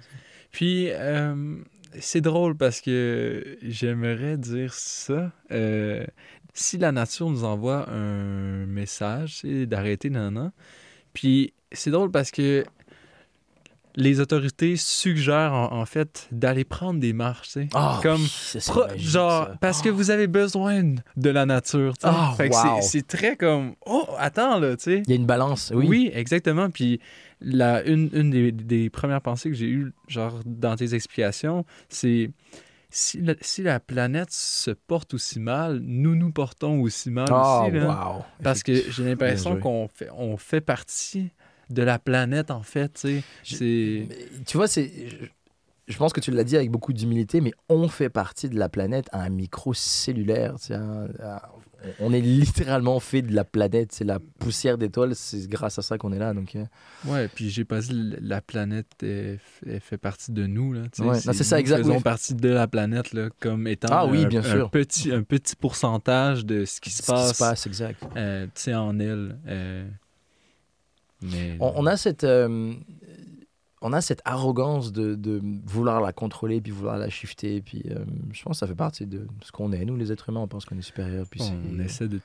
[0.52, 1.56] Puis, euh,
[1.98, 5.32] c'est drôle parce que j'aimerais dire ça.
[5.50, 6.06] Euh,
[6.54, 10.52] si la nature nous envoie un message, c'est d'arrêter, nan,
[11.12, 12.64] puis c'est drôle parce que
[13.96, 17.68] les autorités suggèrent en, en fait d'aller prendre des marches, tu sais.
[17.74, 19.56] Ah, Comme oui, ça, magique, genre, ça.
[19.60, 20.82] parce que vous avez besoin
[21.16, 22.14] de la nature, tu sais.
[22.16, 22.80] Ah, Fait wow.
[22.80, 25.02] c'est- c'est très comme, oh, attends, là, tu sais.
[25.06, 26.10] Il y a une balance, oui.
[26.14, 26.70] exactement.
[26.70, 27.00] Puis
[27.40, 32.30] la, une, une des, des premières pensées que j'ai eues, genre, dans tes explications, c'est
[32.94, 37.62] si la, si la planète se porte aussi mal, nous nous portons aussi mal Ah,
[37.64, 37.86] aussi, là.
[38.16, 38.24] wow.
[38.42, 41.30] Parce que j'ai l'impression qu'on fait, on fait partie
[41.72, 44.08] de la planète, en fait, tu sais.
[44.46, 44.90] Tu vois, c'est.
[45.88, 48.68] Je, pense que tu l'as dit avec beaucoup d'humilité, mais on fait partie de la
[48.68, 50.54] planète à un micro cellulaire.
[50.70, 51.40] un- un-
[51.98, 53.90] on est littéralement fait de la planète.
[53.92, 55.16] C'est la poussière d'étoiles.
[55.16, 56.32] C'est grâce à ça qu'on est là.
[56.32, 56.64] Donc, euh,
[57.04, 59.40] Ouais, puis j'ai pas dit la planète elle
[59.80, 60.82] fait partie de nous là.
[61.00, 62.02] Ouais, c'est ça, nous exact, faisons oui.
[62.02, 64.70] partie de la planète là, comme étant Ah oui, un, bien un sûr.
[64.70, 68.00] petit un petit pourcentage de ce qui se ce qui passe, se passe, exact.
[68.16, 69.36] euh, en elle.
[69.48, 69.88] euh,
[71.22, 72.24] mais On, on a cette.
[72.24, 72.74] euh,
[73.84, 78.04] on a cette arrogance de, de vouloir la contrôler puis vouloir la shifter puis euh,
[78.32, 80.46] je pense que ça fait partie de ce qu'on est nous les êtres humains on
[80.46, 81.40] pense qu'on est supérieur puis
[81.74, 82.20] on essaie de,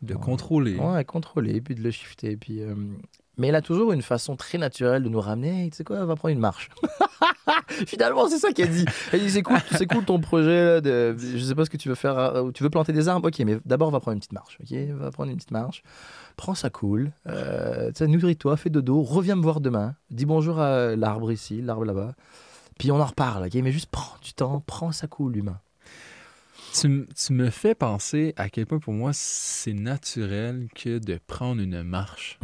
[0.00, 0.76] de contrôler.
[0.76, 2.36] Ouais, contrôler, puis de le shifter.
[2.36, 2.74] Puis, euh,
[3.36, 5.64] Mais elle a toujours une façon très naturelle de nous ramener.
[5.64, 6.70] Hey, tu sais quoi, on va prendre une marche.
[7.86, 8.84] Finalement, c'est ça qu'elle dit.
[9.12, 10.64] Elle dit c'est cool, c'est cool ton projet.
[10.64, 11.14] Là, de...
[11.18, 12.44] Je sais pas ce que tu veux faire.
[12.54, 14.58] Tu veux planter des arbres Ok, mais d'abord, va prendre une petite marche.
[14.60, 15.82] Ok, va prendre une petite marche.
[16.36, 17.12] Prends ça cool.
[17.26, 19.02] Euh, Nourris-toi, fais dodo.
[19.02, 19.94] Reviens me voir demain.
[20.10, 22.14] Dis bonjour à l'arbre ici, l'arbre là-bas.
[22.78, 23.46] Puis on en reparle.
[23.46, 25.60] Ok, mais juste prends du temps, prends ça cool, l'humain.
[26.74, 31.82] Tu, me fais penser à quel point pour moi c'est naturel que de prendre une
[31.82, 32.38] marche.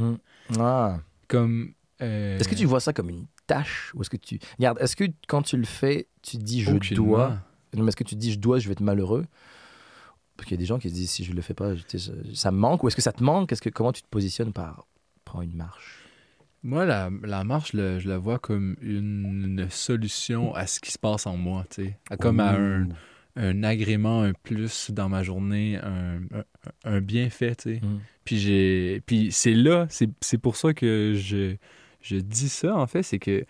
[0.59, 0.99] Ah.
[1.29, 1.73] Comme
[2.03, 4.97] euh, Est-ce que tu vois ça comme une tâche ou est-ce que tu regarde Est-ce
[4.97, 7.05] que quand tu le fais, tu dis je aucunement.
[7.05, 7.29] dois
[7.75, 9.25] Non, mais est-ce que tu dis je dois, je vais être malheureux?
[10.39, 12.33] Parce qu'il y a des gens qui se disent si je le fais pas, je-
[12.33, 13.49] ça, me manque ou est-ce que ça te manque?
[13.53, 14.87] Que comment tu te positionnes par
[15.25, 16.05] prends une marche?
[16.63, 20.99] Moi, la, la marche, le- je la vois comme une solution à ce qui se
[20.99, 21.99] passe en moi, tu sais.
[22.09, 22.89] À- Comme à un,
[23.35, 26.45] un agrément, un plus dans ma journée, un, un,
[26.85, 27.81] un bienfait, tu sais.
[27.83, 27.99] Mm.
[28.25, 31.57] Puis j'ai puis c'est là, c'est c'est pour ça que je,
[32.01, 33.45] je dis ça, en fait, c'est que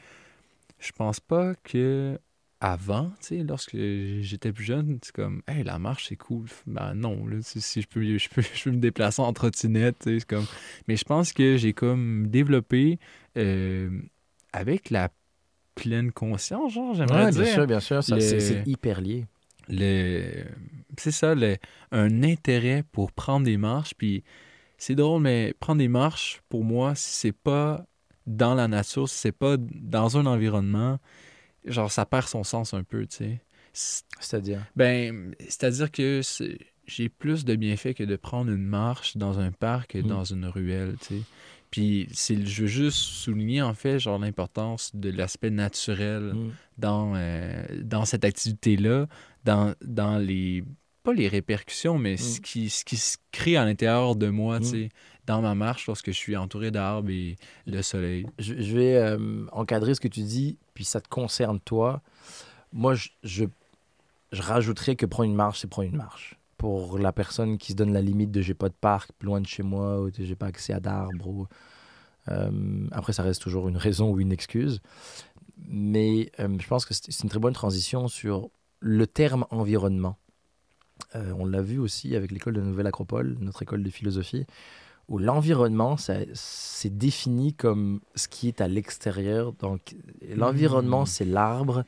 [0.78, 2.18] je pense pas que
[2.60, 6.46] avant, tu sais, lorsque j'étais plus jeune, c'est comme, hey, la marche, c'est cool.
[6.66, 10.24] Ben non, là, si, je, peux, je, peux, je peux me déplacer en trottinette, c'est
[10.26, 10.44] comme...
[10.88, 12.98] Mais je pense que j'ai comme développé
[13.36, 13.90] euh,
[14.52, 15.10] avec la
[15.76, 17.42] pleine conscience, genre, j'aimerais Ouais, dire.
[17.42, 19.26] bien sûr, bien sûr, c'est hyper lié.
[19.68, 20.44] le
[20.96, 21.56] c'est ça le,
[21.92, 24.24] un intérêt pour prendre des marches puis
[24.78, 27.84] c'est drôle mais prendre des marches pour moi si c'est pas
[28.26, 30.98] dans la nature si c'est pas dans un environnement
[31.70, 33.40] genre ça perd son sens un peu tu sais
[33.72, 34.64] C'est- C'est-à-dire?
[34.76, 36.20] Ben c'est-à-dire que
[36.86, 40.06] j'ai plus de bienfaits que de prendre une marche dans un parc que Mm.
[40.06, 41.22] dans une ruelle tu sais
[41.70, 46.50] puis je veux juste souligner en fait genre l'importance de l'aspect naturel Mm.
[46.78, 49.06] dans, euh, dans cette activité-là,
[49.44, 50.64] dans, dans les.
[51.04, 52.42] pas les répercussions, mais ce, Mm.
[52.42, 54.62] qui, ce qui se crée à l'intérieur de moi, Mm.
[54.62, 54.88] tu sais,
[55.26, 58.24] dans ma marche lorsque je suis entouré d'arbres et le soleil.
[58.38, 62.02] je, je vais euh, encadrer ce que tu dis, puis ça te concerne toi.
[62.72, 63.44] Moi, je, je,
[64.30, 66.38] rajouterais que prendre une marche, c'est prendre une marche.
[66.56, 69.46] Pour la personne qui se donne la limite de j'ai pas de parc loin de
[69.48, 71.48] chez moi, ou j'ai pas accès à d'arbres.
[72.28, 74.80] euh, après, ça reste toujours une raison ou une excuse.
[75.66, 78.48] Mais euh, je pense que c'est c'est une très bonne transition sur
[78.78, 80.16] le terme environnement.
[81.16, 84.46] Euh, on l'a vu aussi avec l'école de Nouvelle Acropole, notre école de philosophie,
[85.08, 85.96] où l'environnement,
[86.34, 89.52] c'est défini comme ce qui est à l'extérieur.
[89.54, 89.96] Donc,
[90.36, 91.06] l'environnement, Mhm.
[91.06, 91.84] c'est l'arbre.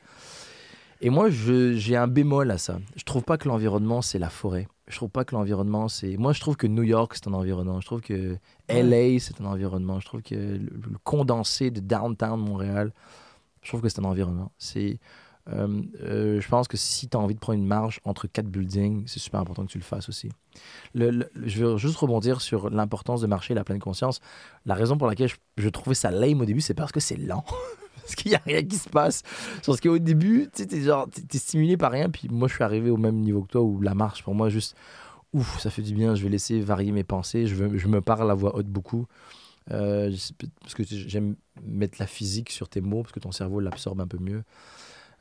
[1.01, 2.79] Et moi, j'ai un bémol à ça.
[2.95, 4.67] Je trouve pas que l'environnement, c'est la forêt.
[4.87, 6.17] Je trouve pas que l'environnement, c'est...
[6.17, 7.79] Moi, je trouve que New York, c'est un environnement.
[7.79, 8.37] Je trouve que
[8.69, 9.99] LA, c'est un environnement.
[9.99, 12.91] Je trouve que le, le condensé de downtown Montréal,
[13.61, 14.51] je trouve que c'est un environnement.
[14.57, 14.99] C'est...
[15.49, 18.47] euh, euh, je pense que si tu as envie de prendre une marge entre quatre
[18.47, 20.29] buildings, c'est super important que tu le fasses aussi.
[20.93, 24.19] Je veux juste rebondir sur l'importance de marcher la pleine conscience.
[24.65, 27.43] La raison pour laquelle je, trouvais ça lame au début, c'est parce que c'est lent.
[27.95, 29.23] parce qu'il n'y a rien qui se passe.
[29.65, 32.09] Parce qu'au début, tu t'es stimulé par rien.
[32.09, 34.49] Puis moi, je suis arrivé au même niveau que toi où la marche, pour moi,
[34.49, 34.75] juste,
[35.33, 36.13] ouf, ça fait du bien.
[36.13, 37.47] Je vais laisser varier mes pensées.
[37.47, 39.07] Je, me parle à voix haute beaucoup.
[39.69, 40.11] Euh,
[40.61, 44.07] parce que j'aime mettre la physique sur tes mots, parce que ton cerveau l'absorbe un
[44.07, 44.43] peu mieux.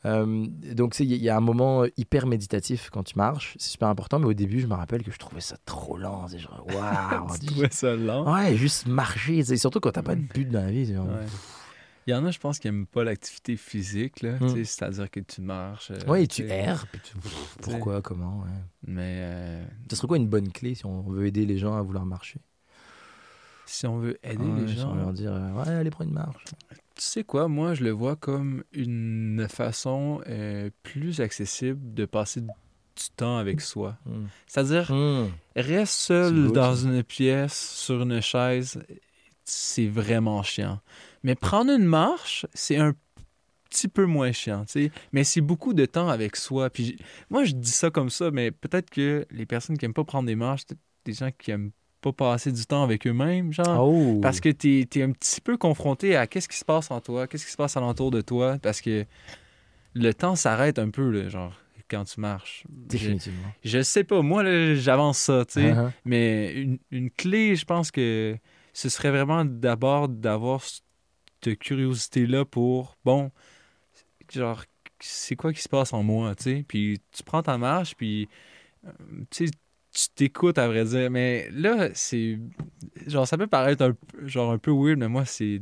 [0.06, 3.54] Euh, donc, il y, a un moment hyper méditatif quand tu marches.
[3.58, 4.18] C'est super important.
[4.18, 6.26] Mais au début, je me rappelle que je trouvais ça trop lent.
[6.28, 7.36] C'est genre, waouh!
[7.40, 8.32] tu trouvais ça lent?
[8.32, 9.42] Ouais, juste marcher.
[9.44, 10.86] sais, Surtout quand t'as pas de but dans la vie.
[10.86, 11.26] c'est genre- Ouais.
[12.06, 14.64] Il y en a, je pense, qui n'aiment pas l'activité physique, là, Mm.
[14.64, 15.90] c'est-à-dire que tu marches.
[15.90, 16.86] euh, Ouais, et tu erres.
[16.90, 17.12] Puis tu-
[17.60, 18.48] Pourquoi, comment, ouais.
[18.86, 21.82] Mais euh, Ce serait quoi une bonne clé si on veut aider les gens à
[21.82, 22.40] vouloir marcher?
[23.66, 26.14] Si on veut aider Ouais, les sans gens, leur dire, euh, ouais, allez prendre une
[26.16, 26.42] marche.
[27.00, 32.42] Tu sais quoi, moi, je le vois comme une façon euh, plus accessible de passer
[32.42, 32.48] du
[33.16, 33.96] temps avec soi.
[34.04, 34.26] Hmm.
[34.46, 35.28] C'est-à-dire, Hmm.
[35.56, 36.86] reste seul beau, dans ça.
[36.86, 38.82] une pièce, sur une chaise,
[39.44, 40.80] c'est vraiment chiant.
[41.22, 42.92] Mais prendre une marche, c'est un
[43.70, 44.92] petit peu moins chiant, tu sais.
[45.12, 46.68] Mais c'est beaucoup de temps avec soi.
[46.68, 46.98] Puis
[47.30, 50.26] moi, je dis ça comme ça, mais peut-être que les personnes qui aiment pas prendre
[50.26, 50.64] des marches,
[51.06, 51.70] des gens qui aiment
[52.00, 53.88] pas passer du temps avec eux-mêmes, genre.
[53.88, 54.18] Oh.
[54.20, 57.26] Parce que tu es, un petit peu confronté à qu'est-ce qui se passe en toi,
[57.26, 59.04] qu'est-ce qui se passe alentour de toi, parce que
[59.94, 61.54] le temps s'arrête un peu, là, genre,
[61.88, 62.64] quand tu marches.
[62.68, 63.48] Je, Définitivement.
[63.64, 64.44] je sais pas, moi,
[64.74, 65.72] j'avance ça, tu sais.
[65.72, 65.90] Uh-huh.
[66.04, 68.36] Mais une, une clé, je pense que
[68.72, 73.30] ce serait vraiment d'abord d'avoir cette curiosité-là pour, bon,
[74.32, 74.64] genre,
[75.00, 76.64] c'est quoi qui se passe en moi, tu sais.
[76.66, 78.28] Puis tu prends ta marche, puis,
[78.86, 78.90] euh,
[79.30, 79.52] tu sais,
[79.92, 81.10] tu t'écoutes, à vrai dire.
[81.10, 82.38] Mais là, c'est.
[83.06, 85.60] Genre, ça peut paraître un, peu- genre, un peu weird, mais moi, c'est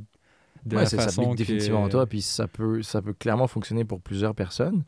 [0.66, 1.36] de Ouais, la ça façon s'applique que...
[1.38, 4.84] définitivement toi, puis ça peut, ça peut clairement fonctionner pour plusieurs personnes.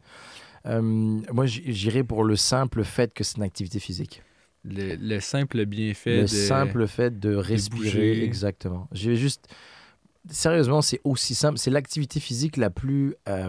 [0.67, 4.23] Euh, moi, j'irais pour le simple fait que c'est une activité physique.
[4.63, 6.27] Le, le simple bienfait le de...
[6.27, 8.89] simple fait de respirer, exactement.
[8.93, 9.49] J'ai juste...
[10.29, 11.57] Sérieusement, c'est aussi simple.
[11.57, 13.49] C'est l'activité physique la plus euh,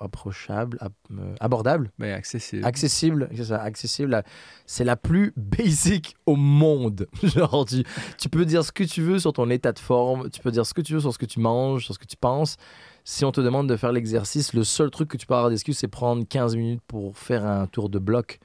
[0.00, 2.64] approchable, ap- euh, abordable, Ben, accessible.
[2.64, 3.28] accessible.
[3.34, 4.22] C'est ça, accessible.
[4.66, 7.06] C'est la plus basic au monde.
[7.22, 7.84] Genre, tu,
[8.18, 10.66] tu peux dire ce que tu veux sur ton état de forme, tu peux dire
[10.66, 12.56] ce que tu veux sur ce que tu manges, sur ce que tu penses.
[13.04, 15.78] Si on te demande de faire l'exercice, le seul truc que tu peux avoir d'excuse,
[15.78, 18.38] c'est prendre 15 minutes pour faire un tour de bloc.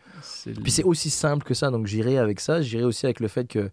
[0.63, 2.61] Puis c'est aussi simple que ça, donc j'irai avec ça.
[2.61, 3.69] J'irai aussi avec le fait que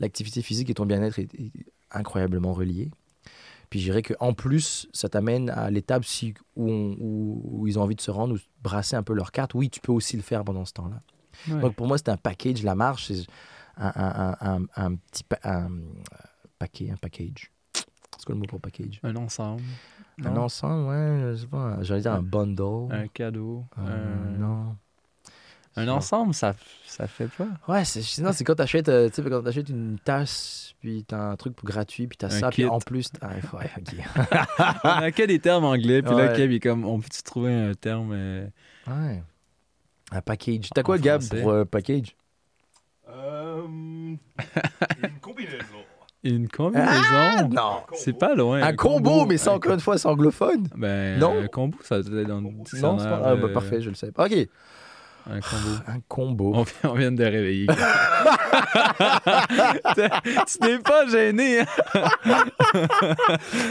[0.00, 1.52] l'activité physique et ton bien-être est, est
[1.92, 2.90] incroyablement relié.
[3.70, 7.82] Puis j'irai qu'en plus, ça t'amène à l'étape si, où, on- où- où ils ont
[7.82, 9.54] envie de se rendre ou brasser un peu leur carte.
[9.54, 11.00] Oui, tu peux aussi le faire pendant ce temps-là.
[11.52, 11.60] Ouais.
[11.60, 12.62] Donc pour moi, c'est un package.
[12.62, 13.26] La marche, c'est
[13.76, 15.68] un, un- un- petit pa- un,
[16.58, 17.50] paquet, un package.
[17.72, 19.00] C'est quoi le mot pour package?
[19.02, 19.62] Un ensemble.
[20.24, 21.82] Un ensemble, ouais, je sais pas.
[21.82, 22.86] J'allais dire un bundle.
[22.94, 23.64] Un cadeau.
[23.78, 24.38] Euh, un...
[24.38, 24.76] Non.
[25.76, 26.54] Un ensemble, ça,
[26.86, 27.46] ça fait pas.
[27.66, 31.18] Ouais, c'est sinon, c'est quand t'achètes euh, tu sais, quand t'achètes une tasse, puis t'as
[31.30, 33.10] un truc gratuit, puis t'as Un ça, puis en plus.
[33.10, 33.94] t'as- Ah, ouais, ok.
[34.84, 36.28] On a que des termes anglais, puis là.
[36.28, 38.10] Kev, il est comme, on peut-tu trouver un terme...
[38.12, 38.46] euh,
[38.86, 39.22] Ouais.
[40.12, 40.68] Un package.
[40.74, 41.40] T'as En quoi, Gab, français?
[41.42, 42.14] pour euh, package?
[43.08, 44.18] Euh, une
[45.20, 45.58] combinaison.
[46.26, 46.88] Une combinaison?
[46.90, 48.62] Ah, non C'est pas loin.
[48.62, 50.68] Un combo, mais ça, un encore une fois, c'est anglophone?
[50.74, 51.38] Ben, Non?
[51.38, 53.20] un combo, ça doit être dans le Non, c'est pas...
[53.24, 54.10] ah, bah, parfait, je le sais.
[54.16, 54.48] Ok,
[55.26, 55.68] Un combo.
[55.86, 56.52] un combo.
[56.54, 57.66] On vient, on vient de réveiller.
[60.46, 61.60] tu n'es pas gêné.
[61.60, 61.66] hein?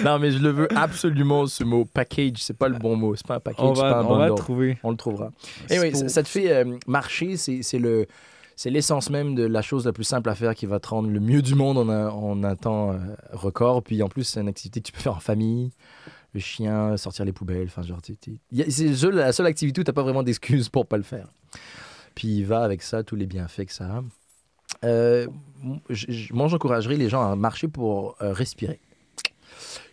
[0.04, 1.86] Non, mais je le veux absolument, ce mot.
[1.86, 3.16] Package, c'est pas le bon mot.
[3.16, 4.78] C'est pas un package, On c'est pas va, un on va le trouver.
[4.84, 5.32] On le trouvera.
[5.70, 8.08] Et oui, ça, te fait euh, marcher, c'est c'est le.
[8.56, 11.10] C'est l'essence même de la chose la plus simple à faire qui va te rendre
[11.10, 12.98] le mieux du monde en un, en un temps euh,
[13.32, 13.82] record.
[13.82, 15.72] Puis en plus, c'est une activité que tu peux faire en famille.
[16.34, 17.68] Le chien, sortir les poubelles.
[17.68, 21.04] Enfin, genre, c'est la seule activité où tu n'as pas vraiment d'excuses pour pas le
[21.04, 21.28] faire.
[22.16, 24.04] Puis il va avec ça, tous les bienfaits que ça a.
[24.86, 25.28] Euh,
[26.32, 28.80] moi, j'encouragerais les gens à marcher pour euh, respirer.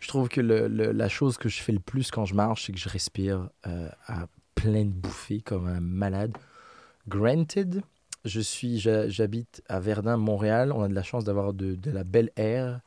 [0.00, 2.78] Je trouve que la chose que je fais le plus quand je marche, c'est que
[2.78, 6.32] je respire euh, à pleine bouffée comme un malade.
[7.08, 7.82] Granted,
[8.24, 10.72] je suis, j'ha- j'habite à Verdun, Montréal.
[10.72, 12.80] On a de la chance d'avoir de, de la belle air,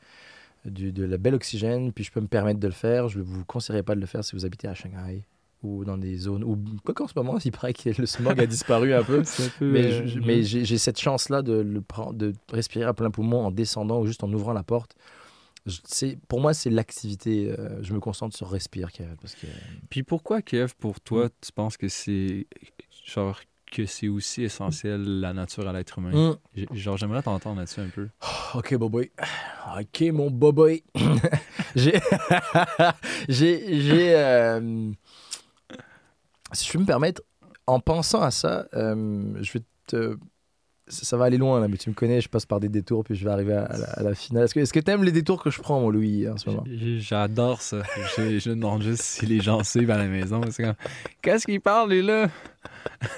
[0.66, 3.07] du- de la belle oxygène, puis je peux me permettre de le faire.
[3.09, 5.26] Je ne vous conseillerais pas de le faire si vous habitez à Shanghai
[5.61, 8.45] ou dans des zones où, quoi qu'en ce moment, il paraît que le smog a
[8.45, 9.24] disparu un peu.
[9.26, 12.93] C'est un peu, Mais, euh, mais j'ai cette chance-là de, le prendre- de respirer à
[12.93, 14.95] plein poumon en descendant ou juste en ouvrant la porte.
[15.66, 17.49] Je- Pour moi, c'est l'activité.
[17.57, 18.89] euh, je me concentre sur respire.
[19.22, 19.47] Parce que,
[19.89, 22.47] Puis pourquoi, Kev, pour toi, tu penses que c'est
[23.05, 23.39] genre
[23.76, 26.13] que c'est aussi essentiel la nature à l'être humain?
[26.13, 26.38] Hum.
[26.55, 28.07] J'ai- Genre, j'aimerais t'entendre là-dessus un peu.
[28.55, 29.11] Ok, boboy.
[29.80, 30.84] Ok, mon boboy.
[31.76, 31.99] j'ai.
[33.30, 33.82] j'ai.
[33.82, 34.91] j'ai, euh,
[36.51, 37.21] Si je peux me permettre,
[37.65, 40.17] en pensant à ça, euh, je vais te.
[40.94, 43.16] Ça va aller loin là, mais tu me connais, je passe par des détours puis
[43.16, 44.44] je vais arriver à, à la, à la finale.
[44.46, 46.64] Est-ce que est-ce que t'aimes les détours que je prends, mon Louis, en ce moment?
[47.00, 47.82] J'adore ça.
[48.18, 50.41] Je, je demande juste si les gens suivent à la maison.
[51.22, 52.28] Qu'est-ce qu'il parle, lui, là?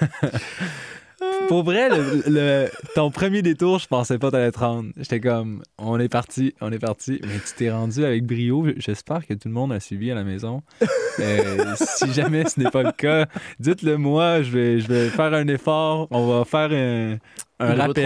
[1.48, 4.90] Pour vrai, le, le- ton premier détour, je pensais pas t'allais te rendre.
[4.96, 7.20] J'étais comme, on est parti, on est parti.
[7.22, 8.66] Mais tu t'es rendu avec brio.
[8.76, 10.62] J'espère que tout le monde a suivi à la maison.
[11.20, 13.26] Euh, si jamais ce n'est pas le cas,
[13.60, 14.42] dites-le moi.
[14.42, 16.08] Je vais, je vais faire un effort.
[16.10, 17.16] On va faire un,
[17.58, 18.04] un Une rappel.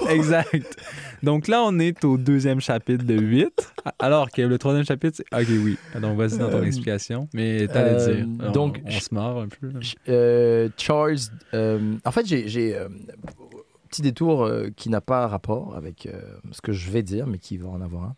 [0.10, 0.76] Exact.
[1.22, 3.72] Donc là, on est au deuxième chapitre de 8.
[3.98, 5.34] Alors que le troisième chapitre, c'est.
[5.40, 5.78] Ok, oui.
[6.00, 7.28] Donc vas-y dans ton Euh, explication.
[7.32, 8.26] Mais t'allais euh, dire.
[8.40, 9.72] On- donc, on, je- se marre un peu.
[10.08, 11.16] Euh, Charles,
[11.54, 12.76] euh, en fait, j'ai, j'ai,
[13.88, 16.08] petit détour qui n'a pas rapport avec
[16.50, 18.14] ce que je vais dire, mais qui va en avoir un.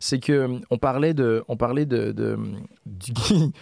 [0.00, 2.38] C'est que on parlait de, on parlait de, de-
[2.86, 3.12] du-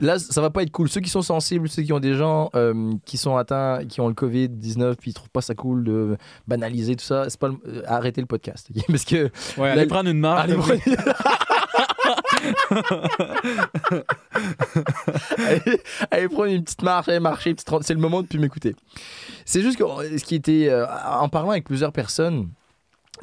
[0.00, 0.88] Là, ça va pas être cool.
[0.88, 4.08] Ceux qui sont sensibles, ceux qui ont des gens euh, qui sont atteints, qui ont
[4.08, 7.48] le Covid 19, puis ils trouvent pas ça cool de banaliser tout ça, c'est pas
[7.48, 10.44] le- euh, arrêtez le podcast, parce que Ouais, Là, allez prendre une marque.
[10.50, 10.82] Allez, prenez-
[15.38, 18.74] allez, allez prendre une petite marche, allez marcher, petite c'est le moment de plus m'écouter.
[19.44, 22.48] C'est juste que euh, ce qui était, euh, en parlant avec plusieurs personnes,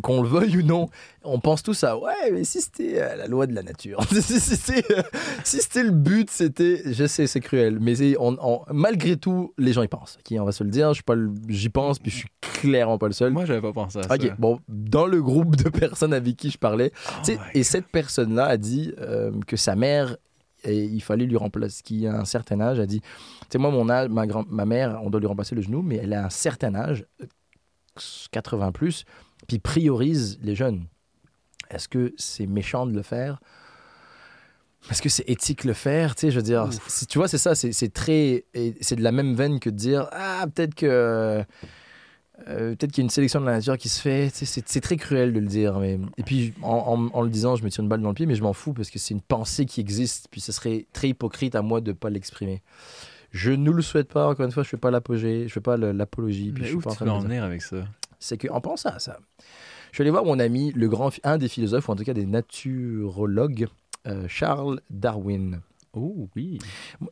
[0.01, 0.87] qu'on le veuille ou non,
[1.23, 4.39] on pense tous à ouais, mais si c'était euh, la loi de la nature, si
[4.39, 5.01] c'était euh,
[5.43, 9.73] si c'était le but, c'était, je sais, c'est cruel, mais on- on- malgré tout, les
[9.73, 10.17] gens y pensent.
[10.19, 11.01] ok, on va se le dire, je
[11.49, 13.33] j'y pense, puis je suis clairement pas le seul.
[13.33, 14.13] Moi, j'avais pas pensé à ça.
[14.15, 16.91] Ok, bon, dans le groupe de personnes avec qui je parlais,
[17.27, 20.15] Oh et cette personne-là a dit euh, que sa mère,
[20.63, 23.07] et il fallait lui remplacer, qui a un certain âge, a dit, tu
[23.49, 25.97] sais, moi, mon âge, ma, grand, ma mère, on doit lui remplacer le genou, mais
[25.97, 27.25] elle a un certain âge, euh,
[28.31, 29.03] 80 plus,
[29.59, 30.85] puis priorise les jeunes.
[31.69, 33.39] Est-ce que c'est méchant de le faire?
[34.89, 36.15] Est-ce que c'est éthique le faire?
[36.15, 38.45] Tu sais, je veux dire, si, tu vois, c'est ça, c'est c'est très,
[38.81, 40.87] c'est de la même veine que de dire, ah, peut-être que
[42.47, 44.29] euh, peut-être qu'il y a une sélection de la nature qui se fait.
[44.33, 45.77] C'est très cruel de le dire.
[45.79, 45.99] Mais...
[46.17, 48.25] Et puis, en, en- en le disant, je me tire une balle dans le pied,
[48.25, 50.27] mais je m'en fous parce que c'est une pensée qui existe.
[50.31, 52.63] Puis ce serait très hypocrite à moi de ne pas l'exprimer.
[53.29, 54.27] Je ne le souhaite pas.
[54.27, 56.51] Encore une fois, je ne fais pas l'apogée, je fais pas l'apologie.
[56.51, 57.85] puis Mais je suis où pas en tu train veux de en venir avec ça?
[58.21, 59.19] C'est qu'en pensant à ça,
[59.91, 62.13] je suis allé voir mon ami, le grand, un des philosophes, ou en tout cas
[62.13, 63.67] des naturologues,
[64.07, 65.61] euh, Charles Darwin.
[65.93, 66.57] Oh oui.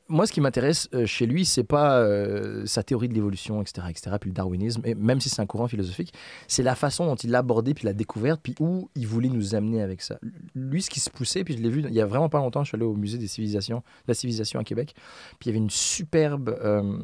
[0.07, 3.87] Moi, ce qui m'intéresse euh, chez lui, c'est pas euh, sa théorie de l'évolution, etc.,
[3.89, 6.13] etc., puis le darwinisme, et même si c'est un courant philosophique,
[6.47, 9.53] c'est la façon dont il l'a abordé, puis la découverte, puis où il voulait nous
[9.53, 10.17] amener avec ça.
[10.55, 12.63] Lui, ce qui se poussait, puis je l'ai vu il y a vraiment pas longtemps,
[12.63, 14.95] je suis allé au musée des civilisations, de la civilisation à Québec,
[15.39, 16.99] puis il y avait une superbe euh,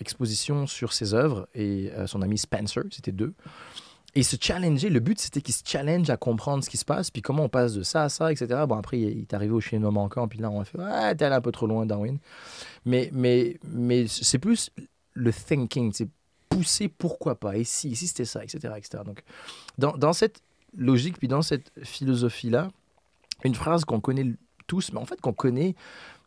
[0.00, 3.34] exposition sur ses œuvres, et son ami Spencer, c'était deux.
[4.16, 7.10] Et se challenger, le but c'était qu'il se challenge à comprendre ce qui se passe,
[7.10, 8.62] puis comment on passe de ça à ça, etc.
[8.68, 11.24] Bon, après, il est arrivé au chinois manquant, puis là, on a fait Ah, t'es
[11.24, 12.18] allé un peu trop loin, Darwin.
[12.84, 14.70] Mais, mais, mais c'est plus
[15.14, 16.08] le thinking, c'est
[16.48, 18.74] pousser pourquoi pas, et si, si c'était ça, etc.
[18.76, 19.02] etc.
[19.04, 19.22] Donc,
[19.78, 20.40] dans, dans cette
[20.76, 22.70] logique, puis dans cette philosophie-là,
[23.44, 24.26] une phrase qu'on connaît
[24.66, 25.74] tous, mais en fait qu'on connaît,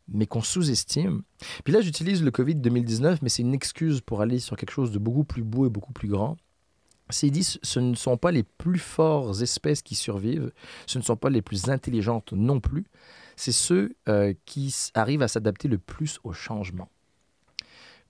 [0.09, 1.23] mais qu'on sous-estime.
[1.63, 4.91] Puis là, j'utilise le Covid 2019, mais c'est une excuse pour aller sur quelque chose
[4.91, 6.37] de beaucoup plus beau et beaucoup plus grand.
[7.09, 10.51] C'est dit, ce- ne sont pas les plus fortes espèces qui survivent,
[10.85, 12.85] ce ne sont pas les plus intelligentes non plus,
[13.35, 16.89] c'est ceux euh, qui arrivent à s'adapter le plus au changement.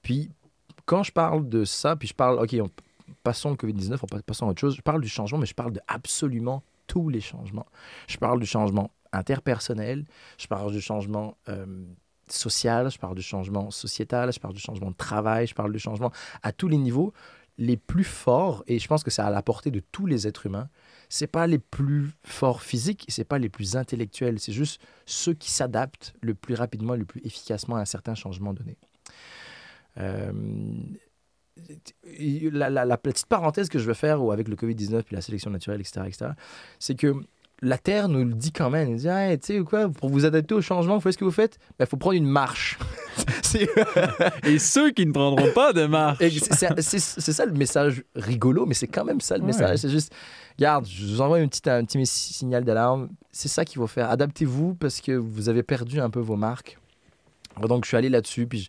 [0.01, 0.29] Puis,
[0.85, 2.69] quand je parle de ça, puis je parle, OK, on,
[3.23, 5.53] passons le Covid-19, on passe- passons à autre chose, je parle du changement, mais je
[5.55, 7.65] parle de absolument tous les changements.
[8.07, 10.05] Je parle du changement interpersonnel,
[10.37, 11.65] je parle du changement euh,
[12.29, 15.79] social, je parle du changement sociétal, je parle du changement de travail, je parle du
[15.79, 16.11] changement
[16.43, 17.13] à tous les niveaux.
[17.57, 20.45] Les plus forts, et je pense que c'est à la portée de tous les êtres
[20.45, 20.69] humains,
[21.09, 25.51] c'est pas les plus forts physiques, c'est pas les plus intellectuels, c'est juste ceux qui
[25.51, 28.77] s'adaptent le plus rapidement, le plus efficacement à un certain changement donné.
[29.97, 30.31] Euh,
[32.51, 36.01] la, petite parenthèse que je veux faire avec le Covid-19 puis la sélection naturelle, etc.,
[36.05, 36.31] etc.,
[36.79, 37.15] c'est que
[37.61, 38.87] la Terre nous le dit quand même.
[38.87, 41.17] Elle nous dit, Hey, tu sais quoi, pour vous adapter au changement, vous faites ce
[41.17, 42.77] que vous faites, il faut prendre une marche.
[44.43, 46.17] Et ceux qui ne prendront pas de marche.
[46.81, 49.47] c'est- ça le message rigolo, mais c'est quand même ça le Ouais.
[49.47, 49.79] message.
[49.79, 50.13] C'est juste,
[50.57, 53.09] regarde, je vous envoie une petite, un petit signal d'alarme.
[53.31, 54.09] C'est ça qu'il faut faire.
[54.09, 56.77] Adaptez-vous parce que vous avez perdu un peu vos marques.
[57.61, 58.67] Donc, je suis allé là-dessus, puis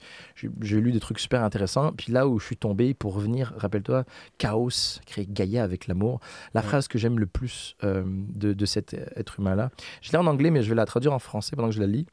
[0.60, 1.92] j'ai lu des trucs super intéressants.
[1.92, 4.04] Puis là où je suis tombé, pour revenir, rappelle-toi,
[4.38, 4.70] chaos,
[5.06, 6.20] créer Gaïa avec l'amour.
[6.54, 6.66] La Ouais.
[6.66, 9.70] phrase que j'aime le plus euh, de, de cet être humain-là,
[10.00, 11.86] je l'ai en anglais, mais je vais la traduire en français pendant que je la
[11.86, 12.06] lis.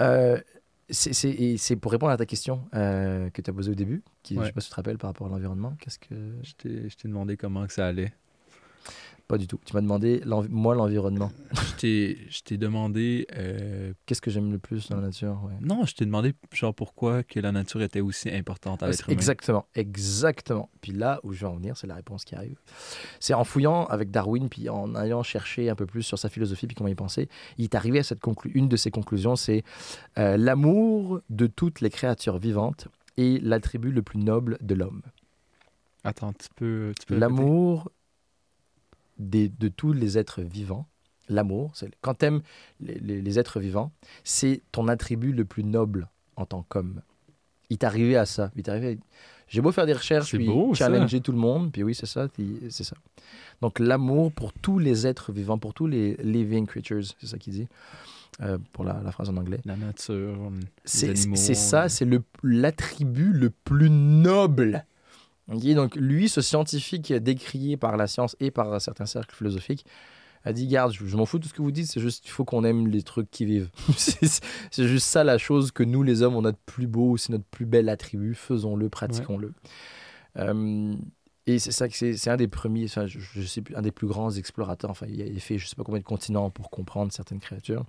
[0.00, 0.40] Euh,
[0.88, 4.40] c'est- pour répondre à ta question euh, que tu as posée au début, qui, je
[4.40, 4.46] Ouais.
[4.46, 5.74] sais pas si tu te rappelles par rapport à l'environnement.
[5.80, 6.14] Qu'est-ce que.
[6.42, 8.12] Je t'ai je t'ai demandé comment que ça allait.
[9.28, 9.58] Pas du tout.
[9.64, 11.32] Tu m'as demandé, moi, l'environnement.
[11.78, 13.26] Je t'ai- demandé.
[13.36, 15.52] euh, Qu'est-ce que j'aime le plus dans la nature ouais.
[15.60, 19.12] Non, je t'ai demandé genre pourquoi que la nature était aussi importante à l'être humain.
[19.16, 20.70] Exactement, exactement.
[20.80, 22.56] Puis là où je vais en venir, c'est la réponse qui arrive.
[23.20, 26.66] C'est en fouillant avec Darwin, puis en allant chercher un peu plus sur sa philosophie,
[26.66, 29.62] puis comment il pensait, il est arrivé à cette conclu une de ses conclusions, c'est
[30.18, 35.02] euh, l'amour de toutes les créatures vivantes est l'attribut le plus noble de l'homme.
[36.04, 36.92] Attends, tu peux.
[37.00, 37.90] Tu peux L'amour
[39.18, 40.86] des- de tous les êtres vivants,
[41.28, 42.42] l'amour, quand tu aimes
[42.80, 43.90] les, les- les êtres vivants,
[44.24, 47.00] c'est ton attribut le plus noble en tant qu'homme.
[47.70, 48.50] Il t'est arrivé à ça.
[48.54, 48.98] Il t'est arrivé.
[49.48, 50.86] J'ai beau faire des recherches, puis beau, ça.
[50.86, 52.28] challenger tout le monde, puis oui, c'est ça,
[52.68, 52.96] c'est ça.
[53.60, 57.52] Donc l'amour pour tous les êtres vivants, pour tous les living creatures, c'est ça qu'il
[57.52, 57.68] dit,
[58.42, 59.60] euh, pour la, la phrase en anglais.
[59.64, 60.50] La nature.
[60.84, 61.88] C'est ça, euh.
[61.88, 64.84] c'est le- l'attribut le plus noble
[65.48, 69.86] Donc lui, ce scientifique décrié par la science et par certains cercles philosophiques,
[70.44, 72.24] a dit garde, je, je m'en fous de tout ce que vous dites, c'est juste
[72.24, 73.68] il faut qu'on aime les trucs qui vivent.
[73.96, 74.40] c'est
[74.70, 77.32] c'est juste ça la chose que nous les hommes on a de plus beau, c'est
[77.32, 79.52] notre plus bel attribut, faisons-le, pratiquons-le.
[80.38, 80.94] Euh,
[81.46, 83.82] et c'est ça que c'est c'est un des premiers, enfin, je, je sais plus, un
[83.82, 84.90] des plus grands explorateurs.
[84.90, 87.38] Enfin, il a il a fait je sais pas combien de continents pour comprendre certaines
[87.38, 87.84] créatures.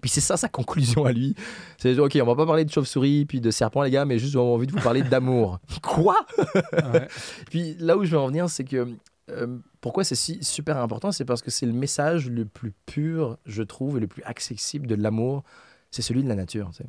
[0.00, 1.34] Puis c'est ça sa conclusion à lui.
[1.78, 4.32] C'est ok, on va pas parler de chauve-souris puis de serpent les gars, mais juste
[4.32, 5.58] j'ai envie de vous parler d'amour.
[5.82, 6.16] Quoi?
[6.54, 7.08] Ouais.
[7.50, 8.88] puis là où je veux en venir, c'est que
[9.30, 13.38] euh, pourquoi c'est si super important, c'est parce que c'est le message le plus pur,
[13.46, 15.42] je trouve, et le plus accessible de l'amour,
[15.90, 16.70] c'est celui de la nature.
[16.70, 16.88] tu sais.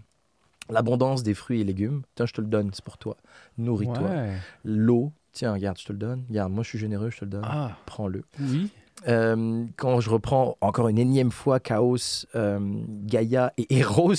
[0.70, 3.18] L'abondance des fruits et légumes, tiens, je te le donne, c'est pour toi.
[3.58, 4.10] Nourris-toi.
[4.10, 4.38] Ouais.
[4.64, 6.24] L'eau, tiens, regarde, je te le donne.
[6.30, 7.46] Regarde, moi je suis généreux, je te le donne.
[7.46, 8.24] Ah, Prends-le.
[8.40, 8.70] oui.
[9.08, 11.96] Euh, quand je reprends encore une énième fois Chaos,
[12.36, 12.60] euh,
[13.04, 14.14] Gaïa et Eros,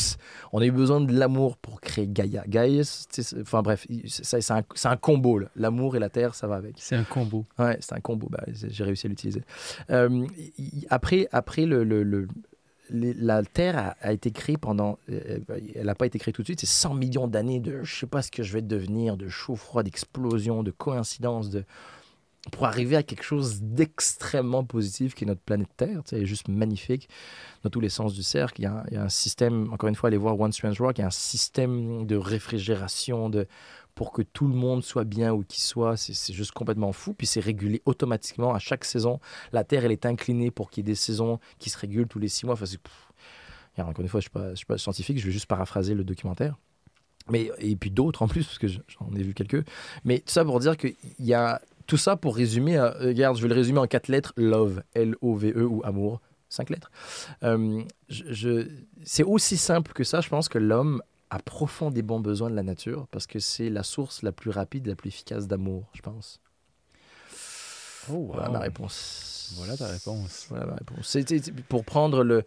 [0.52, 2.42] on a eu besoin de l'amour pour créer Gaïa.
[2.48, 2.82] Gaïa,
[3.40, 5.38] enfin bref, c'est un, un combo.
[5.54, 6.74] L'amour et la terre, ça va avec.
[6.78, 7.46] C'est un combo.
[7.60, 8.26] Ouais, c'est un combo.
[8.28, 9.42] Bah, j'ai réussi à l'utiliser.
[9.90, 10.26] Euh,
[10.90, 12.26] après, après le, le- le-
[12.92, 14.98] la Terre a, été créée pendant.
[15.10, 15.38] euh,
[15.74, 16.60] elle n'a pas été créée tout de suite.
[16.60, 19.56] C'est 100 millions d'années de je sais pas ce que je vais devenir, de chaud,
[19.56, 21.64] froid, d'explosion, de coïncidence, de
[22.50, 26.02] pour arriver à quelque chose d'extrêmement positif qui est notre planète Terre.
[26.02, 27.08] Tu sais, Elle est juste magnifique
[27.62, 28.60] dans tous les sens du cercle.
[28.60, 30.80] Il y a, il y a un système, encore une fois, allez voir One Strange
[30.80, 33.46] Rock, il y a un système de réfrigération, de,
[33.94, 35.96] pour que tout le monde soit bien où qu'il soit.
[35.96, 37.12] C'est juste complètement fou.
[37.14, 39.20] Puis c'est régulé automatiquement à chaque saison.
[39.52, 42.18] La Terre, elle est inclinée pour qu'il y ait des saisons qui se régulent tous
[42.18, 42.54] les six mois.
[42.54, 42.64] Enfin.
[43.74, 46.04] Regarde, encore une fois, je ne suis, suis pas scientifique, je vais juste paraphraser le
[46.04, 46.56] documentaire.
[47.30, 49.64] Mais, et puis d'autres en plus, parce que je- j'en ai vu quelques.
[50.04, 52.76] Mais tout ça pour dire qu'il y a tout ça pour résumer.
[52.76, 56.90] euh, regarde, je vais le résumer en quatre lettres love, L-O-V-E ou amour, cinq lettres.
[57.44, 58.68] Euh, je-
[59.04, 60.20] c'est aussi simple que ça.
[60.20, 61.00] Je pense que l'homme
[61.34, 64.94] a profondément besoin de la nature parce que c'est la source la plus rapide, la
[64.94, 66.40] plus efficace d'amour, je pense.
[68.12, 69.54] Oh, Voilà ma réponse.
[69.56, 70.46] Voilà ta réponse.
[70.48, 71.06] Voilà ma réponse.
[71.06, 72.42] C'est- pour prendre le.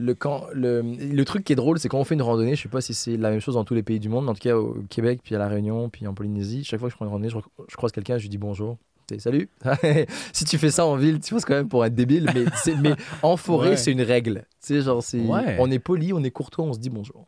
[0.00, 2.62] Le, camp, le, le truc qui est drôle, c'est quand on fait une randonnée, je
[2.62, 4.34] sais pas si c'est la même chose dans tous les pays du monde, mais en
[4.34, 6.96] tout cas au Québec, puis à La Réunion, puis en Polynésie, chaque fois que je
[6.96, 7.36] prends une randonnée, je,
[7.68, 8.78] je croise quelqu'un, je lui dis bonjour.
[9.18, 9.48] Salut
[10.32, 12.44] Si tu fais ça en ville, tu passes quand même pour un débile, mais,
[12.80, 12.92] mais
[13.24, 13.76] en forêt, Ouais.
[13.76, 14.44] c'est une règle.
[14.64, 15.56] Tu sais, genre, c'est, Ouais.
[15.58, 17.26] on est poli, on est courtois, on se dit bonjour.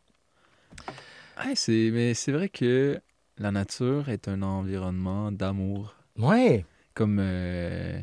[1.45, 3.01] Ouais, c'est, mais c'est vrai que
[3.38, 5.95] la nature est un environnement d'amour.
[6.18, 6.64] Ouais
[6.95, 7.99] Comme euh,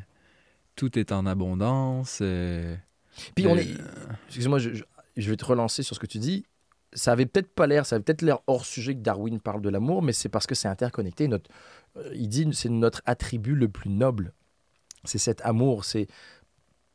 [0.75, 2.19] tout est en abondance.
[2.21, 2.75] euh,
[3.35, 3.77] Puis on euh, est.
[4.27, 4.83] Excuse-moi, je, je-
[5.15, 6.45] je vais te relancer sur ce que tu dis.
[6.93, 9.69] Ça avait peut-être pas l'air, ça avait peut-être l'air hors sujet que Darwin parle de
[9.69, 11.27] l'amour, mais c'est parce que c'est interconnecté.
[11.27, 11.49] Notre,
[11.97, 14.33] euh, il dit c'est notre attribut le plus noble.
[15.03, 16.07] C'est cet amour, c'est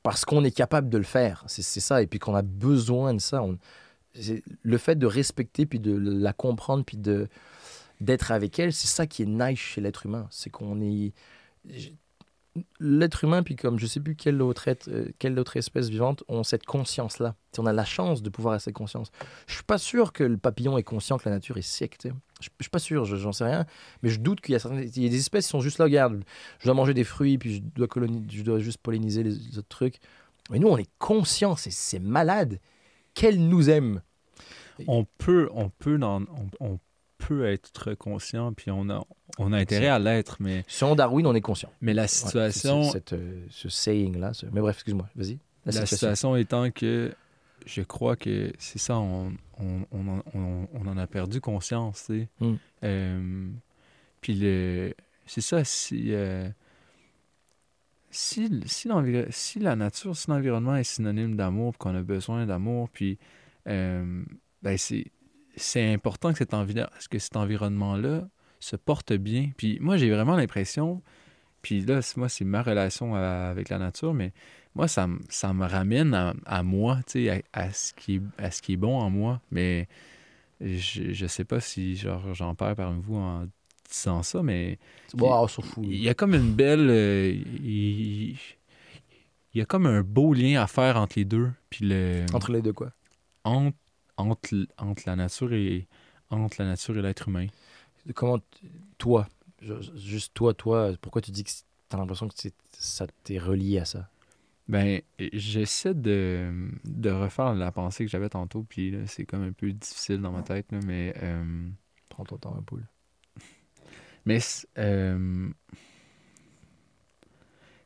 [0.02, 1.44] parce qu'on est capable de le faire.
[1.46, 3.42] C'est ça, et puis qu'on a besoin de ça.
[3.42, 3.58] On-
[4.62, 7.28] le fait de respecter, puis de la comprendre, puis de
[8.00, 10.26] d'être avec elle, c'est ça qui est nice chez l'être humain.
[10.30, 11.12] C'est qu'on est
[12.80, 16.42] l'être humain, puis comme je sais plus quelle autre, euh, quelle autre espèce vivante, ont
[16.42, 17.34] cette conscience-là.
[17.58, 19.10] On a la chance de pouvoir avoir cette conscience.
[19.46, 22.12] Je suis pas sûr que le papillon est conscient que la nature est sais.
[22.40, 23.64] Je suis pas sûr, je- j'en sais rien,
[24.02, 26.24] mais je doute qu'il y a, certaines- des espèces qui sont juste là, regarde,
[26.58, 27.86] je dois manger des fruits, puis je dois,
[28.28, 29.96] je dois juste polliniser les autres trucs.
[30.50, 32.58] Mais nous, on est conscient, c'est- c'est malade.
[33.14, 34.02] Qu'elle nous aime.
[34.86, 36.78] on peut, on peut, dans- on, on
[37.18, 39.04] peut être conscient, puis on a,
[39.38, 41.70] on a intérêt à l'être, mais, Selon Darwin, on est conscient.
[41.80, 44.32] mais la Ouais, situation, cette, euh, ce saying-là.
[44.34, 45.38] ce- Mais bref, excuse-moi, vas-y.
[45.66, 47.14] La situation étant que
[47.64, 52.28] je crois que c'est ça, on, en- on- on en a perdu conscience, tu sais.
[52.40, 52.54] Mm.
[52.82, 53.48] Euh,
[54.20, 54.94] puis le,
[55.26, 56.48] c'est ça, si, euh,
[58.12, 58.88] si, si,
[59.30, 63.18] si la nature, si l'environnement est synonyme d'amour, qu'on a besoin d'amour, puis
[63.68, 64.22] euh,
[64.62, 66.50] ben c'est, important que cet,
[67.10, 68.28] que cet environnement-là
[68.60, 69.50] se porte bien.
[69.56, 71.02] Puis moi, j'ai vraiment l'impression,
[71.62, 74.32] puis là, moi, c'est ma relation avec la nature, mais
[74.74, 78.60] moi, ça, ça me ramène à, à moi, tu sais, à, ce qui à ce
[78.62, 79.40] qui est bon en moi.
[79.50, 79.88] Mais
[80.60, 83.46] je, je sais pas si genre, j'en perds parmi vous en
[83.92, 84.78] disant ça, mais
[85.14, 86.88] il y a comme une belle.
[86.90, 87.32] euh,
[87.62, 88.36] il,
[89.54, 91.50] il y a comme un beau lien à faire entre les deux.
[91.70, 92.24] Puis le.
[92.32, 92.92] Entre les deux, quoi?
[93.44, 93.76] entre,
[94.16, 95.86] entre, entre la nature et
[96.30, 97.46] entre la nature et l'être humain.
[98.14, 98.38] Comment,
[98.98, 99.28] toi,
[99.94, 101.62] juste toi, toi, pourquoi tu dis que tu
[101.92, 102.34] as l'impression que
[102.72, 104.08] ça t'est relié à ça?
[104.68, 106.50] Ben, j'essaie de,
[106.84, 110.42] de refaire la pensée que j'avais tantôt, puis c'est comme un peu difficile dans ma
[110.42, 111.14] tête, là, mais.
[111.22, 111.68] euh,
[112.08, 112.86] Prends ton temps, un poule.
[114.24, 114.38] Mais
[114.78, 115.48] euh,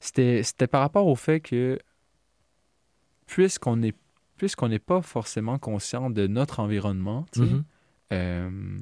[0.01, 1.78] c'était par rapport au fait que
[3.26, 3.95] puisqu'on est
[4.37, 7.64] puisqu'on n'est pas forcément conscient de notre environnement, Mhm.
[8.12, 8.78] Euh,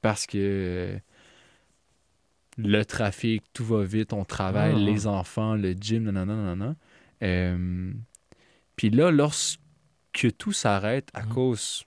[0.00, 0.96] parce que
[2.56, 4.78] le trafic, tout va vite, on travaille, Ah.
[4.78, 6.76] les enfants, le gym, nanana, nanana.
[7.22, 7.92] Euh,
[8.76, 9.58] Puis là, lorsque
[10.38, 11.28] tout s'arrête à Mhm.
[11.34, 11.84] cause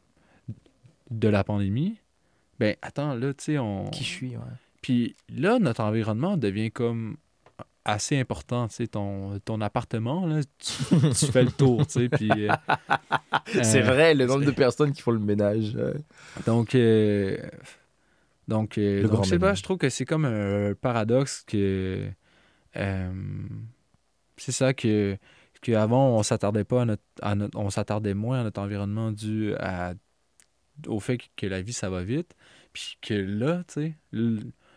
[1.09, 1.97] de la pandémie,
[2.59, 3.89] ben attends, là, tu sais, on...
[3.89, 4.43] Qui je suis, ouais.
[4.85, 7.17] Puis là, notre environnement devient comme
[7.85, 10.73] assez important, tu sais, ton, ton appartement, là, tu,
[11.11, 12.29] tu fais le tour, tu sais, puis...
[12.31, 12.53] euh,
[13.63, 15.75] C'est euh, vrai, le nombre de personnes qui font le ménage.
[15.75, 15.95] euh.
[16.45, 17.35] Donc, euh,
[18.47, 22.07] donc, Le donc, je sais pas, je trouve que c'est comme un paradoxe que...
[24.37, 25.17] c'est ça que
[25.63, 29.55] qu'avant on s'attardait pas à notre, à notre- on s'attardait moins à notre environnement dû
[29.55, 29.95] à
[30.85, 32.35] au fait que la vie ça va vite
[32.71, 33.95] puis que là tu sais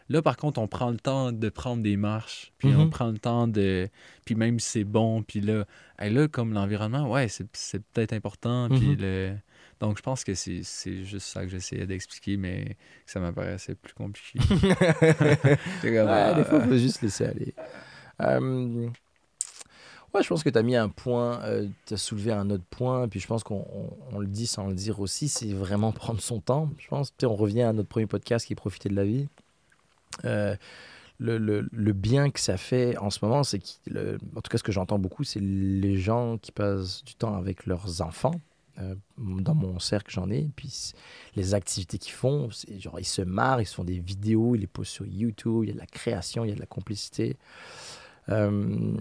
[0.09, 2.90] là par contre on prend le temps de prendre des marches puis on Mhm.
[2.90, 3.88] prend le temps de
[4.24, 5.64] puis même si c'est bon puis là
[5.98, 8.96] hey, là comme l'environnement ouais c'est c'est peut-être important puis Mhm.
[9.00, 9.34] le
[9.80, 13.74] donc je pense que c'est c'est juste ça que j'essayais d'expliquer mais que ça m'apparaissait
[13.74, 14.38] plus compliqué
[15.82, 17.54] C'est comme, Ouais, des fois, il faut juste laisser aller.
[18.22, 18.88] Euh,
[20.14, 21.38] Ouais, je pense que tu as mis un point,
[21.84, 24.66] tu as soulevé un autre point, puis je pense qu'on on- on le dit sans
[24.68, 26.70] le dire aussi, c'est vraiment prendre son temps.
[26.78, 29.28] Je pense, on revient à notre premier podcast qui est Profiter de la vie.
[30.24, 30.56] Euh,
[31.18, 34.62] le, le- bien que ça fait en ce moment, c'est que, en tout cas, ce
[34.62, 38.34] que j'entends beaucoup, c'est les gens qui passent du temps avec leurs enfants.
[38.80, 40.48] Euh, dans mon cercle, j'en ai.
[40.54, 40.92] Puis
[41.34, 42.48] les activités qu'ils font,
[42.78, 45.70] genre ils se marrent, ils font des vidéos, ils les postent sur YouTube, il y
[45.70, 47.36] a de la création, il y a de la complicité.
[48.28, 48.96] Euh,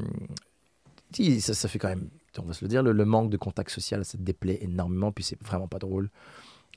[1.40, 3.70] ça, ça fait quand même, on va se le dire, le, le manque de contact
[3.70, 6.10] social, ça te déplaît énormément, puis c'est vraiment pas drôle.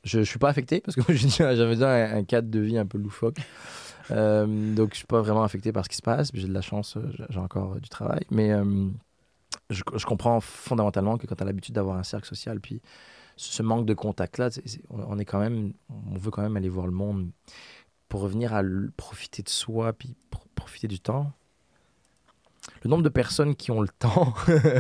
[0.05, 2.99] Je, je suis pas affecté parce que j'avais déjà un, cadre de vie un peu
[2.99, 3.37] loufoque.
[4.11, 6.31] Euh, donc, je suis pas vraiment affecté par ce qui se passe.
[6.35, 8.23] J'ai de la chance, euh, j'ai- encore euh, du travail.
[8.31, 8.53] Mais
[9.69, 12.81] je, comprends fondamentalement que quand tu as l'habitude d'avoir un cercle social, puis
[13.37, 14.51] ce manque de contact-là,
[14.91, 17.31] on on veut quand même aller voir le monde
[18.09, 18.63] pour revenir à
[18.97, 21.33] profiter de soi, puis pro- profiter du temps.
[22.83, 24.35] Le nombre de personnes qui ont le temps,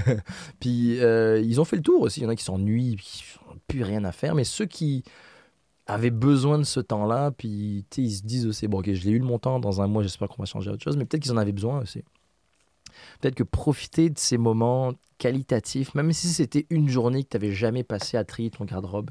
[0.60, 2.20] puis euh, ils ont fait le tour aussi.
[2.20, 4.34] Il y en a qui s'ennuient, qui n'ont plus rien à faire.
[4.34, 5.02] Mais ceux qui
[5.86, 9.18] avaient besoin de ce temps-là, puis ils se disent aussi, bon, ok, je l'ai eu
[9.18, 11.36] le montant, dans un mois, j'espère qu'on va changer autre chose, mais peut-être qu'ils en
[11.36, 12.04] avaient besoin aussi.
[13.20, 17.52] Peut-être que profiter de ces moments qualitatifs, même si c'était une journée que tu n'avais
[17.52, 19.10] jamais passé à trier ton garde-robe,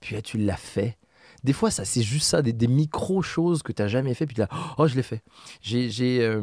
[0.00, 0.96] puis tu l'as fait.
[1.44, 4.48] Des fois, ça, c'est juste ça, des, micro-choses que tu n'as jamais fait, puis là,
[4.78, 5.22] oh, je l'ai fait.
[5.60, 6.42] J'ai euh,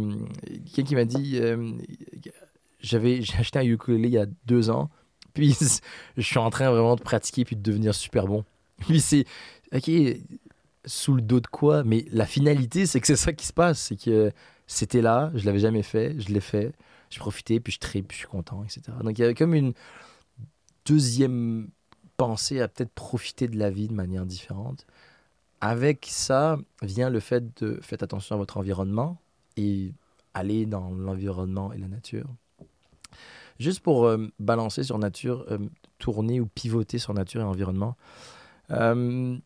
[0.65, 1.73] quelqu'un qui m'a dit, euh,
[2.79, 4.89] j'avais j'ai acheté un ukulélé il y a deux ans,
[5.33, 5.57] puis
[6.17, 8.45] je suis en train vraiment de pratiquer puis de devenir super bon.
[8.81, 9.25] Puis c'est,
[9.73, 9.91] ok,
[10.85, 13.79] sous le dos de quoi Mais la finalité, c'est que c'est ça qui se passe,
[13.79, 14.31] c'est que
[14.65, 16.73] c'était là, je l'avais jamais fait, je l'ai fait,
[17.11, 18.81] j'ai profité, puis je tripe, puis je suis content, etc.
[19.03, 19.73] Donc il y avait comme une
[20.85, 21.69] deuxième
[22.21, 24.85] pensée à peut-être profiter de la vie de manière différente.
[25.59, 29.19] Avec ça vient le fait de faites attention à votre environnement
[29.57, 29.91] et
[30.35, 32.29] aller dans l'environnement et la nature.
[33.59, 35.57] Juste pour euh, balancer sur nature, euh,
[35.97, 37.95] tourner ou pivoter sur nature et environnement.
[38.69, 39.37] euh,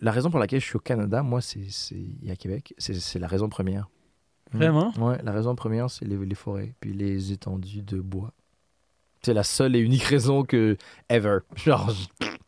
[0.00, 1.66] la raison pour laquelle je suis au Canada, moi, c'est
[2.22, 3.88] et à Québec, c'est la raison première.
[4.52, 4.92] Vraiment?
[4.98, 8.32] Ouais, la raison première, c'est les, les forêts, puis les étendues de bois.
[9.22, 10.76] C'est la seule et unique raison que
[11.08, 11.38] ever.
[11.56, 11.92] Genre,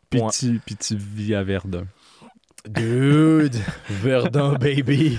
[0.09, 1.85] puis tu vis à Verdun.
[2.67, 3.55] dude,
[3.89, 5.17] Verdun baby.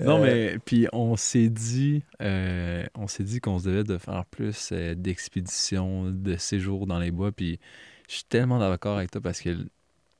[0.00, 3.98] Non, Euh, mais puis on s'est dit, euh, on s'est dit qu'on se devait de
[3.98, 7.32] faire plus euh, d'expéditions, de séjours dans les bois.
[7.32, 7.58] Puis
[8.08, 9.50] je suis tellement d'accord avec toi parce que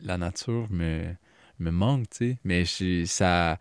[0.00, 1.06] la nature me,
[1.58, 2.38] me manque, tu sais.
[2.44, 2.64] Mais
[3.06, 3.58] ça,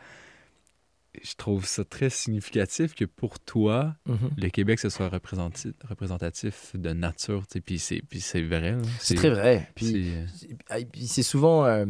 [1.23, 4.29] je trouve ça très significatif que pour toi, mhm.
[4.37, 7.43] le Québec ce soit représentatif, de nature.
[7.65, 8.01] Puis c'est,
[8.41, 8.77] vrai.
[8.99, 9.69] C'est très vrai.
[9.75, 11.85] Puis c'est- ah, souvent, euh,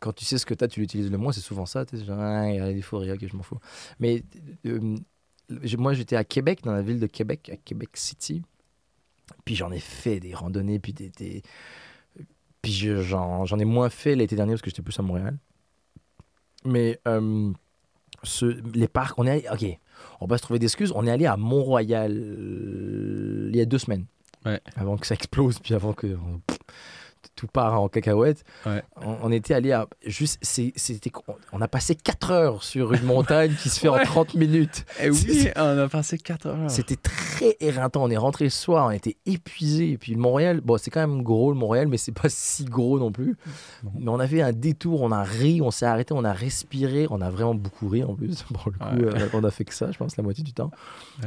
[0.00, 1.84] quand tu sais ce que tu as, tu l'utilises le moins, c'est souvent ça.
[1.84, 3.58] Tu genre, ah, il y a des forêts, ok, je m'en fous.
[3.98, 4.22] Mais
[4.66, 4.96] euh,
[5.78, 8.42] moi, j'étais à Québec, dans la ville de Québec, à Québec City.
[9.44, 11.10] Puis j'en ai fait des randonnées, puis des.
[11.10, 11.42] des-
[12.62, 15.36] Puis je- j'en j'en ai moins fait l'été dernier parce que j'étais plus à Montréal.
[16.64, 17.52] Mais euh,
[18.74, 19.46] les parcs, on est allé.
[19.52, 19.78] Ok,
[20.20, 20.92] on va se trouver d'excuses.
[20.94, 24.06] On est allé à Mont-Royal il y a deux semaines.
[24.44, 24.60] Ouais.
[24.76, 26.58] Avant que ça explose, puis avant que pff,
[27.36, 28.42] tout part en cacahuète.
[28.64, 28.82] Ouais.
[29.04, 29.86] On, on était allé à.
[30.04, 31.12] Juste, c'était,
[31.52, 34.04] on a passé 4 heures sur une montagne qui se fait en Ouais.
[34.04, 34.84] 30 minutes.
[35.00, 36.70] Eh oui, on a passé 4 heures.
[36.70, 38.02] C'était très éreintant.
[38.04, 39.92] On est rentré le soir, on était épuisé.
[39.92, 42.64] Et puis le Montréal, bon, c'est quand même gros le Montréal, mais c'est pas si
[42.64, 43.36] gros non plus.
[43.98, 47.06] Mais on a fait un détour, on a ri, on s'est arrêté, on a respiré,
[47.10, 48.42] on a vraiment beaucoup ri en plus.
[48.54, 49.22] Pour le coup, Ouais.
[49.22, 50.70] euh, on a fait que ça, je pense, la moitié du temps.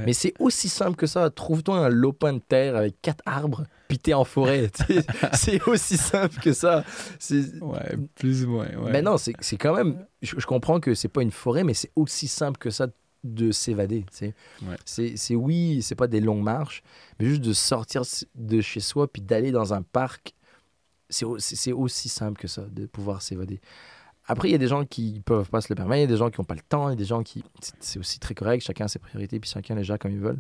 [0.06, 1.30] Mais c'est aussi simple que ça.
[1.30, 4.72] Trouve-toi un lopin de terre avec quatre arbres, piter en forêt.
[5.34, 6.86] C'est aussi simple que ça.
[7.62, 8.68] Ouais, plus ou moins.
[8.78, 8.92] Ouais.
[8.92, 10.06] Mais non, c'est quand même.
[10.22, 12.88] Je, je comprends que c'est pas une forêt, mais c'est aussi simple que ça
[13.26, 14.06] de s'évader.
[14.62, 14.78] Ouais.
[14.86, 16.84] C'est oui, c'est pas des longues marches,
[17.20, 18.04] mais juste de sortir
[18.36, 20.34] de chez soi puis d'aller dans un parc,
[21.10, 23.60] c'est au- c'est c'est aussi simple que ça de pouvoir s'évader.
[24.28, 26.08] Après, il y a des gens qui peuvent pas se le permettre, il y a
[26.08, 27.44] des gens qui n'ont pas le temps, il y a des gens qui.
[27.80, 30.40] c'est- aussi très correct, chacun a ses priorités, puis chacun les gère comme ils veulent.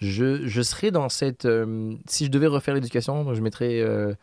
[0.00, 1.44] Je, serais dans cette.
[1.46, 4.14] euh, si je devais refaire l'éducation, je mettrais euh,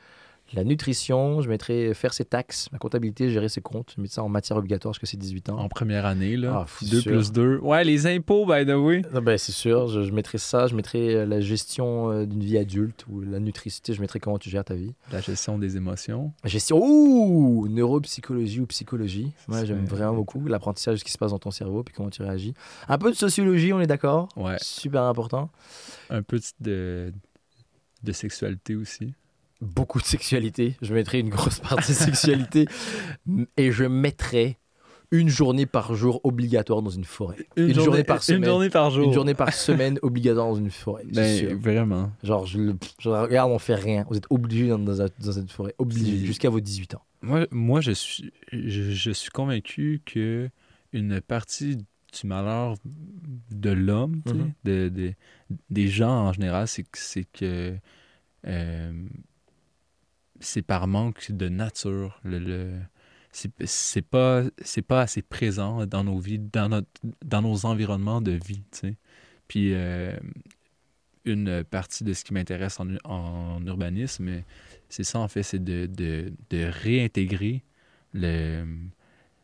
[0.53, 4.23] la nutrition, je mettrais faire ses taxes, la comptabilité, gérer ses comptes, je mettrais ça
[4.23, 5.57] en matière obligatoire parce que c'est 18 ans.
[5.59, 6.61] En première année, là.
[6.61, 7.11] Ah, faut 2 sûr.
[7.11, 7.57] plus 2.
[7.59, 9.01] Ouais, les impôts, by the way.
[9.13, 12.43] Ah ben, c'est sûr, je, je mettrais ça, je mettrais euh, la gestion euh, d'une
[12.43, 14.93] vie adulte ou la nutricité, je mettrais comment tu gères ta vie.
[15.11, 16.31] La gestion des émotions.
[16.43, 19.31] La gestion, ouh, neuropsychologie ou psychologie.
[19.47, 22.09] Moi, j'aime vraiment beaucoup l'apprentissage de ce qui se passe dans ton cerveau puis comment
[22.09, 22.53] tu réagis.
[22.87, 24.57] Un peu de sociologie, on est d'accord Ouais.
[24.61, 25.49] Super important.
[26.09, 27.11] Un peu de,
[28.03, 29.13] de sexualité aussi.
[29.63, 30.75] Beaucoup de sexualité.
[30.81, 32.67] Je mettrais une grosse partie de sexualité
[33.57, 34.57] et je mettrais
[35.11, 37.37] une journée par jour obligatoire dans une forêt.
[37.55, 38.41] Une journée par semaine.
[38.41, 39.03] Une journée par jour.
[39.05, 41.03] Une journée par semaine obligatoire dans une forêt.
[41.37, 41.55] sûr.
[41.59, 42.11] vraiment.
[42.23, 44.05] Genre, je, le- je regarde, on fait rien.
[44.09, 45.75] Vous êtes obligés dans, dans, dans cette forêt.
[45.77, 47.03] Obligés C'est- jusqu'à vos 18 ans.
[47.21, 50.49] Moi, moi je, suis, je, je suis convaincu que
[50.93, 51.85] une partie du
[52.27, 52.75] malheur
[53.51, 54.21] de l'homme,
[54.63, 55.13] de, de-
[55.69, 57.75] des gens en général, c'est que, c'est que
[58.47, 58.91] euh,
[60.39, 62.19] c'est par manque de nature.
[62.23, 62.79] Le, le-
[63.31, 66.87] c'est, pas, c'est pas assez présent dans nos vies, dans, notre,
[67.25, 68.61] dans nos environnements de vie.
[69.47, 70.15] Puis euh,
[71.25, 74.43] une partie de ce qui m'intéresse en, en urbanisme,
[74.89, 77.63] c'est ça en fait, c'est de, de, de réintégrer
[78.13, 78.65] le,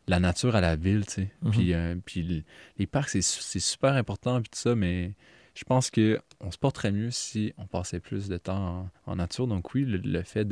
[0.06, 1.04] la nature à la ville.
[1.42, 1.50] Mhm.
[1.50, 2.44] Puis, euh, puis
[2.78, 3.22] les parcs, c'est
[3.60, 5.14] super important, puis tout ça, mais
[5.54, 9.16] je pense que on se porterait mieux si on passait plus de temps en, en
[9.16, 9.46] nature.
[9.46, 10.46] Donc oui, le, le fait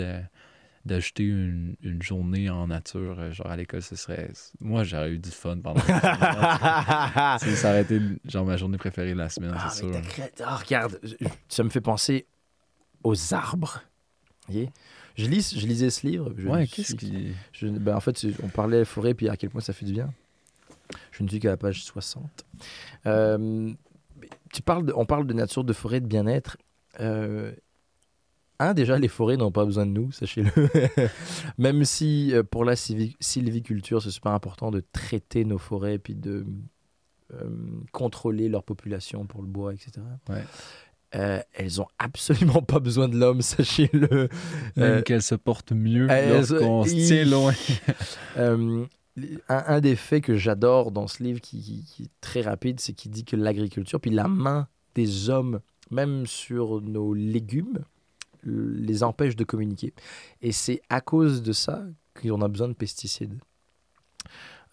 [0.84, 4.30] d'ajouter une, une journée en nature, euh, genre à l'école, ce serait...
[4.60, 5.80] Moi, j'aurais eu du fun pendant...
[5.80, 10.00] ça ça aurait été genre ma journée préférée de la semaine, Ah, c'est sûr.
[10.44, 11.00] ah, regarde,
[11.48, 12.26] ça me fait penser
[13.04, 13.82] aux arbres.
[14.50, 16.32] Je, lis, je lisais ce livre.
[16.36, 17.32] Je Ouais, qu'est-ce qui...
[17.52, 20.12] je- ben, En fait, on parlait forêt, puis à quel point ça fait du bien.
[21.12, 22.24] Je ne suis qu'à la page 60.
[23.06, 23.72] Euh,
[24.52, 26.56] tu parles de- on parle de nature, de forêt, de bien-être.
[27.00, 27.52] Euh,
[28.60, 30.50] un, déjà, les forêts n'ont pas besoin de nous, sachez-le.
[31.58, 36.14] Même si euh, pour la sylvi- sylviculture, c'est super important de traiter nos forêts, puis
[36.16, 36.44] de
[37.34, 37.48] euh,
[37.92, 39.92] contrôler leur population pour le bois, etc.
[40.28, 40.42] Ouais.
[41.14, 44.28] Euh, elles ont absolument pas besoin de l'homme, sachez-le.
[44.76, 47.52] Même Euh, qu'elle se porte mieux lorsqu'on se tient loin.
[49.48, 53.24] Un, des faits que j'adore dans ce livre, qui, est très rapide, c'est qu'il dit
[53.24, 55.60] que l'agriculture, puis la main des hommes,
[55.90, 57.84] même sur nos légumes,
[58.44, 59.92] les empêche de communiquer.
[60.42, 61.84] Et c'est à cause de ça
[62.20, 63.38] qu'on a besoin de pesticides.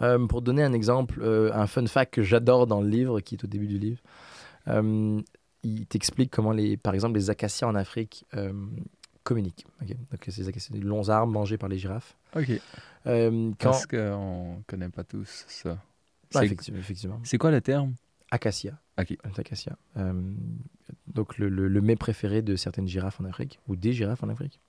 [0.01, 3.35] Euh, pour donner un exemple, euh, un fun fact que j'adore dans le livre, qui
[3.35, 4.01] est au début du livre,
[4.67, 5.21] euh,
[5.63, 8.25] il t'explique comment, les, par exemple, les acacias en Afrique
[9.25, 9.65] communiquent.
[9.81, 12.15] ok Donc, ces acacias, des longs arbres mangés par les girafes.
[12.37, 12.49] OK.
[13.07, 13.71] Euh, quand...
[13.71, 15.77] Parce qu'on connaît pas tous ça.
[16.33, 17.19] Ah, C'est- effectivement.
[17.25, 17.93] C'est quoi le terme?
[18.31, 18.79] Acacia.
[18.99, 19.17] Ok.
[19.37, 19.75] Acacia.
[19.97, 20.13] Euh,
[21.07, 24.29] donc le, le, le mets préféré de certaines girafes en Afrique, ou des girafes en
[24.29, 24.59] Afrique.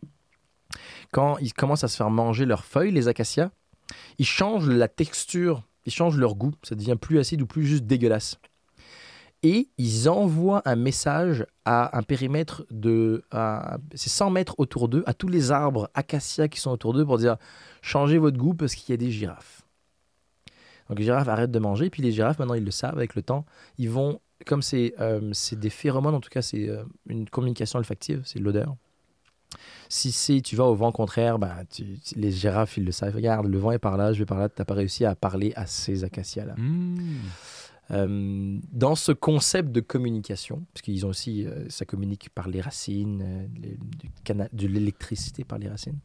[1.12, 3.50] Quand ils commencent à se faire manger leurs feuilles, les acacias,
[4.18, 6.52] ils changent la texture, ils changent leur goût.
[6.62, 8.38] Ça devient plus acide ou plus juste dégueulasse.
[9.49, 13.22] Et ils envoient un message à un périmètre de...
[13.94, 17.16] C'est 100 mètres autour d'eux, à tous les arbres acacias qui sont autour d'eux pour
[17.18, 17.36] dire
[17.80, 19.62] changez votre goût parce qu'il y a des girafes.
[20.88, 23.22] Donc les girafes arrêtent de manger, puis les girafes, maintenant ils le savent avec le
[23.22, 23.44] temps,
[23.78, 28.22] ils vont, comme c'est euh, des phéromones, en tout cas c'est euh, une communication olfactive,
[28.24, 28.74] c'est l'odeur.
[29.88, 33.14] Si c'est tu vas au vent contraire, bah, tu- les girafes ils le savent.
[33.14, 35.14] Regarde, le vent est par là, je vais par là, tu n'as pas réussi à
[35.14, 36.54] parler à ces acacias-là.
[36.57, 36.96] Hmm.
[37.92, 42.61] Euh, dans ce concept de communication, parce qu'ils ont aussi, euh, ça communique par les
[42.61, 44.08] racines, euh, du
[44.53, 45.99] de l'électricité par les racines.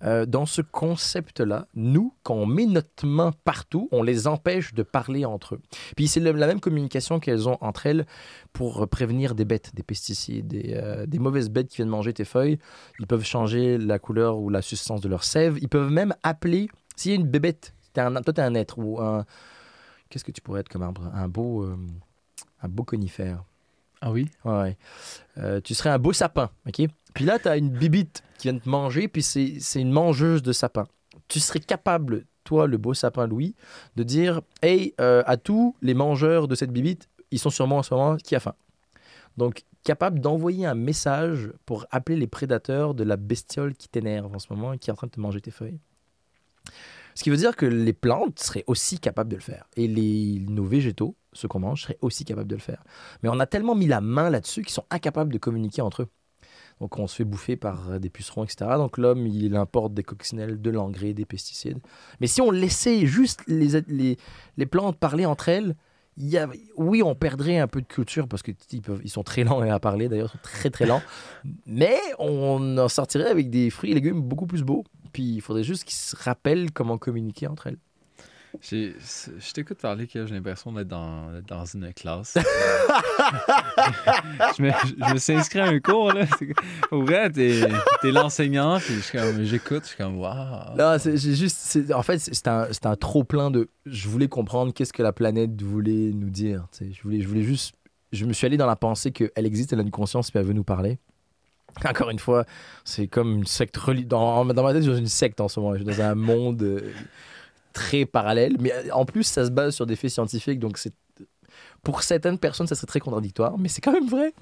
[0.00, 5.24] Dans ce concept-là, nous, quand on met notre main partout, on les empêche de parler
[5.24, 5.60] entre eux.
[5.96, 8.06] Puis c'est la même communication qu'elles ont entre elles
[8.52, 12.60] pour prévenir des bêtes, des pesticides, des, mauvaises bêtes qui viennent manger tes feuilles.
[13.00, 15.58] Ils peuvent changer la couleur ou la substance de leur sève.
[15.60, 19.00] Ils peuvent même appeler, s'il y a une bébête, toi tu es un être ou
[19.00, 19.26] un...
[20.08, 21.76] Qu'est-ce que tu pourrais être comme arbre Un beau, euh,
[22.62, 23.44] un beau conifère?
[24.00, 24.30] Ah oui?
[24.44, 24.76] Ouais.
[25.38, 26.82] Euh, tu serais un beau sapin, ok?
[27.14, 30.52] Puis là, tu as une bibite qui vient te manger, puis c'est une mangeuse de
[30.52, 30.86] sapin.
[31.26, 33.54] Tu serais capable, toi, le beau sapin Louis,
[33.96, 37.82] de dire Hey, euh, à tous les mangeurs de cette bibite, ils sont moi en
[37.82, 38.54] ce moment, qui a faim
[39.36, 44.38] Donc, capable d'envoyer un message pour appeler les prédateurs de la bestiole qui t'énerve en
[44.38, 45.80] ce moment et qui est en train de te manger tes feuilles.
[47.18, 49.64] Ce qui veut dire que les plantes seraient aussi capables de le faire.
[49.74, 52.84] Et les, nos végétaux, ceux qu'on mange, seraient aussi capables de le faire.
[53.24, 56.08] Mais on a tellement mis la main là-dessus qu'ils sont incapables de communiquer entre eux.
[56.78, 58.70] Donc on se fait bouffer par des pucerons, etc.
[58.76, 61.80] Donc l'homme, il importe des coccinelles, de l'engrais, des pesticides.
[62.20, 64.16] Mais si on laissait juste les, les,
[64.56, 65.74] les plantes parler entre elles,
[66.18, 68.54] y a, oui, on perdrait un peu de culture parce qu'ils
[69.02, 71.02] ils sont très lents à parler, d'ailleurs, très très lents.
[71.66, 74.84] Mais on en sortirait avec des fruits et légumes beaucoup plus beaux.
[75.12, 77.78] Puis il faudrait juste qu'ils se rappellent comment communiquer entre elles.
[78.62, 82.34] Je t'écoute parler que j'ai l'impression d'être dans, dans une classe.
[84.56, 86.24] je, me, je me suis inscrit à un cours, là.
[86.90, 88.94] Au vrai, t'es es, l'enseignant, puis
[89.44, 90.76] j'écoute, je suis comme, waouh.
[90.76, 91.78] Non, c'est juste.
[91.94, 93.68] En fait, c'est un, un trop plein de.
[93.86, 96.66] Je voulais comprendre qu'est-ce que la planète voulait nous dire.
[96.80, 97.74] Je voulais, je voulais juste.
[98.12, 100.46] Je me suis allé dans la pensée qu'elle existe, elle a une conscience, puis elle
[100.46, 100.98] veut nous parler.
[101.84, 102.44] Encore une fois,
[102.84, 104.08] c'est comme une secte religieuse.
[104.08, 105.74] Dans, dans ma tête, je suis dans une secte en ce moment.
[105.74, 106.92] Je suis dans un monde euh,
[107.72, 108.56] très parallèle.
[108.60, 110.58] Mais euh, en plus, ça se base sur des faits scientifiques.
[110.58, 110.78] Donc.
[111.84, 114.34] Pour certaines personnes, ça serait très contradictoire, mais c'est quand même vrai.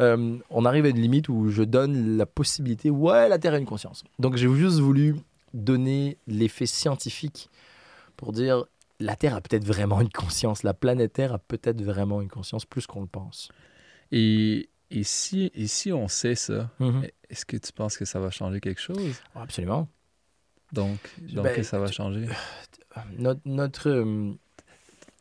[0.00, 3.58] Euh, on arrive à une limite où je donne la possibilité, ouais, la Terre a
[3.58, 4.04] une conscience.
[4.18, 5.16] Donc j'ai juste voulu
[5.54, 7.48] donner l'effet scientifique
[8.16, 8.64] pour dire
[9.00, 12.64] la Terre a peut-être vraiment une conscience, la planète Terre a peut-être vraiment une conscience
[12.64, 13.48] plus qu'on le pense.
[14.12, 14.68] Et,
[14.98, 17.06] et, si, et si on sait ça, Mhm.
[17.30, 19.20] est-ce que tu penses que ça va changer quelque chose?
[19.34, 19.88] Oh, Absolument.
[20.72, 22.26] Donc, donc Ben, que ça va changer?
[23.18, 24.32] Notre, notre euh,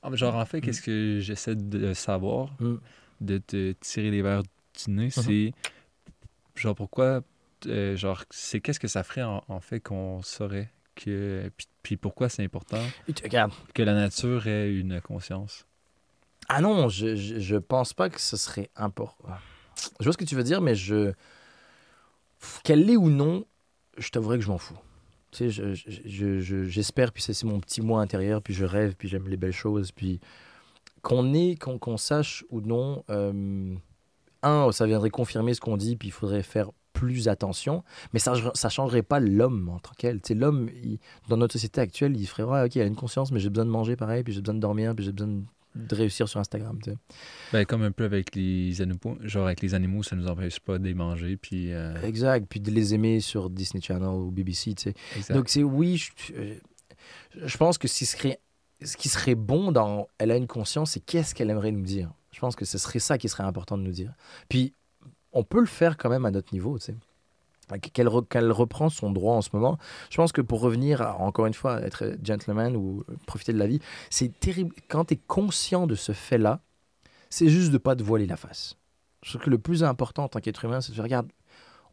[0.03, 2.75] Ah, genre, en fait, qu'est-ce que j'essaie de savoir, Mm.
[3.21, 5.11] de te tirer les verres du nez, Mhm.
[5.11, 5.53] c'est
[6.55, 7.21] genre pourquoi,
[7.67, 11.97] euh, genre, c'est qu'est-ce que ça ferait en, en fait qu'on saurait que, puis, puis
[11.97, 12.91] pourquoi c'est important
[13.73, 15.65] que la nature ait une conscience?
[16.49, 19.29] Ah non, je, je, je pense pas que ce serait important.
[19.99, 21.13] Je vois ce que tu veux dire, mais je.
[22.63, 23.45] Qu'elle l'ait ou non,
[23.97, 24.77] je t'avouerais que je m'en fous.
[25.31, 29.07] Tu sais, je- je- j'espère, puis c'est mon petit moi intérieur, puis je rêve, puis
[29.07, 30.19] j'aime les belles choses, puis
[31.01, 33.75] qu'on ait, qu'on sache ou non, euh,
[34.43, 37.83] un, ça viendrait confirmer ce qu'on dit, puis il faudrait faire plus attention,
[38.13, 40.21] mais ça ça changerait pas l'homme en tant qu'elle.
[40.21, 40.69] Tu sais, l'homme,
[41.29, 43.65] dans notre société actuelle, il ferait, ouais, ok, il a une conscience, mais j'ai besoin
[43.65, 45.41] de manger pareil, puis j'ai besoin de dormir, puis j'ai besoin de
[45.75, 46.77] de réussir sur Instagram.
[46.83, 46.97] tu sais.
[47.51, 50.77] Ben, comme un peu avec les animaux, genre avec les animaux, ça nous empêche pas
[50.77, 51.73] de les manger, puis...
[51.73, 54.93] euh, Exact, puis de les aimer sur Disney Channel ou BBC, tu sais.
[55.17, 55.33] exact.
[55.35, 56.11] Donc c'est oui, je,
[57.45, 58.39] je- pense que ce qui serait,
[58.83, 62.11] ce qui serait bon dans Elle a une conscience, c'est qu'est-ce qu'elle aimerait nous dire.
[62.31, 64.13] Je pense que ce serait ça qui serait important de nous dire.
[64.49, 64.73] Puis
[65.31, 66.95] on peut le faire quand même à notre niveau, tu sais.
[67.79, 69.77] Qu'elle re- qu'elle reprend son droit en ce moment.
[70.09, 73.79] Je pense que pour revenir, encore une fois, être gentleman ou profiter de la vie,
[74.09, 74.75] c'est terrible.
[74.87, 76.61] Quand tu es conscient de ce fait-là,
[77.29, 78.75] c'est juste de pas te voiler la face.
[79.23, 81.31] Je trouve que le plus important en tant qu'être humain, c'est de faire, regarde,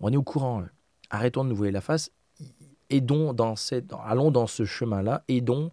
[0.00, 0.66] on est au courant, là.
[1.10, 2.10] arrêtons de nous voiler la face,
[2.90, 3.54] aidons dans
[4.04, 5.70] allons dans ce chemin-là, aidons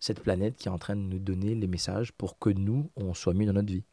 [0.00, 3.14] cette planète qui est en train de nous donner les messages pour que nous, on
[3.14, 3.84] soit mieux dans notre vie.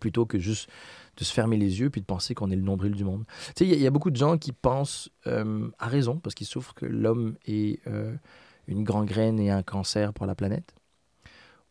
[0.00, 0.68] Plutôt que juste
[1.16, 3.24] de se fermer les yeux puis de penser qu'on est le nombril du monde.
[3.56, 6.46] Tu sais, il y a- beaucoup de gens qui pensent, euh, à raison, parce qu'ils
[6.46, 8.14] souffrent que l'homme est euh,
[8.66, 10.74] une gangrène et un cancer pour la planète.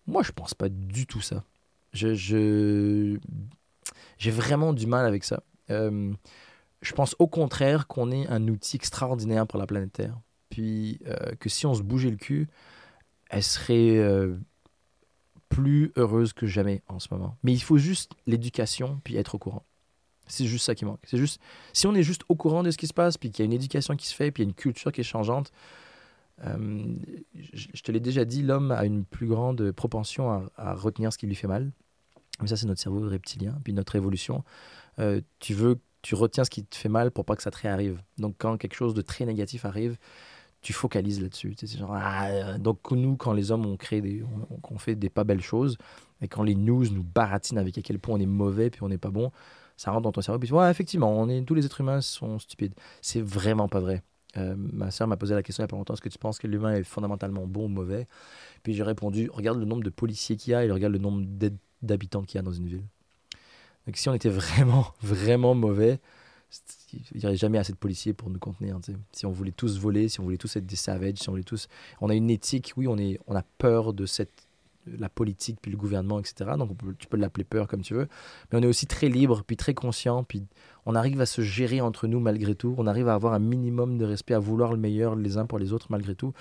[0.08, 1.44] Moi, je pense pas du tout ça.
[1.94, 2.14] Je,
[4.18, 5.44] j'ai vraiment du mal avec ça.
[5.70, 6.14] Euh,
[6.82, 10.20] je pense au contraire qu'on est un outil extraordinaire pour la planète Terre.
[10.50, 12.48] Puis euh, que si on se bougeait le cul,
[13.30, 13.98] elle serait
[15.56, 17.38] plus heureuse que jamais en ce moment.
[17.44, 19.64] Mais il faut juste l'éducation puis être au courant.
[20.28, 21.02] C'est juste ça qui manque.
[21.04, 21.40] C'est juste
[21.74, 23.46] si on est juste au courant de ce qui se passe puis qu'il y a
[23.46, 25.52] une éducation qui se fait puis il y a une culture qui est changeante.
[26.46, 26.84] euh,
[27.54, 31.18] je te l'ai déjà dit, l'homme a une plus grande propension à, à retenir ce
[31.18, 31.72] qui lui fait mal.
[32.42, 34.44] Mais ça, c'est notre cerveau reptilien, puis notre évolution.
[35.00, 37.58] Euh, tu veux, tu retiens ce qui te fait mal pour pas que ça te
[37.58, 38.02] réarrive.
[38.18, 39.98] Donc, quand quelque chose de très négatif arrive,
[40.64, 41.56] tu focalises là-dessus.
[41.90, 45.24] Ah, euh, donc nous, quand les hommes ont créé des, on, on fait des pas
[45.24, 45.78] belles choses,
[46.22, 48.90] et quand les news nous baratinent avec à quel point on est mauvais puis on
[48.90, 49.32] n'est pas bon,
[49.78, 50.40] ça rentre dans ton cerveau.
[50.40, 52.74] Puis ouais, effectivement, on est, tous les êtres humains sont stupides.
[53.02, 54.02] C'est vraiment pas vrai.
[54.38, 56.18] Euh, ma soeur m'a posé la question il y a pas longtemps est-ce que tu
[56.18, 58.08] penses que l'humain est fondamentalement bon ou mauvais?
[58.64, 61.24] Puis j'ai répondu regarde le nombre de policiers qu'il y a et regarde le nombre
[61.82, 62.86] d'habitants qu'il y a dans une ville.
[63.86, 66.00] Donc si on était vraiment, vraiment mauvais,
[66.94, 68.80] il n'y aurait jamais assez de policiers pour nous contenir.
[69.12, 71.44] Si on voulait tous voler, si on voulait tous être des savages, si on voulait
[71.44, 71.68] tous...
[72.02, 74.32] On a une éthique, oui, on, est, on a peur de cette
[74.86, 76.58] de la politique, puis le gouvernement, etc.
[76.58, 78.10] Donc on peut- tu peux l'appeler peur comme tu veux.
[78.52, 80.44] Mais on est aussi très libre, puis très conscient, puis
[80.86, 82.76] on arrive à se gérer entre nous malgré tout.
[82.78, 85.58] On arrive à avoir un minimum de respect, à vouloir le meilleur les uns pour
[85.58, 86.34] les autres malgré tout.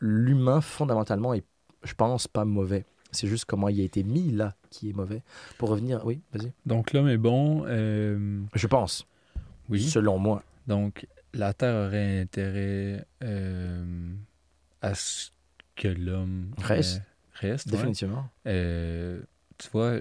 [0.00, 1.44] L'humain, fondamentalement, est,
[1.82, 2.84] je pense, pas mauvais.
[3.10, 5.22] C'est juste comment il a été mis là qui est mauvais.
[5.56, 6.52] Pour revenir, oui, vas-y.
[6.66, 7.64] Donc l'homme est bon.
[7.66, 9.06] euh, Je pense,
[9.68, 9.82] oui.
[9.82, 10.42] selon moi.
[10.66, 13.84] Donc la Terre aurait intérêt euh,
[14.82, 15.30] à ce
[15.74, 17.02] que l'homme euh, Reste.
[17.42, 17.56] ouais.
[17.66, 18.28] Définitivement.
[18.46, 19.20] Euh,
[19.58, 19.96] tu vois,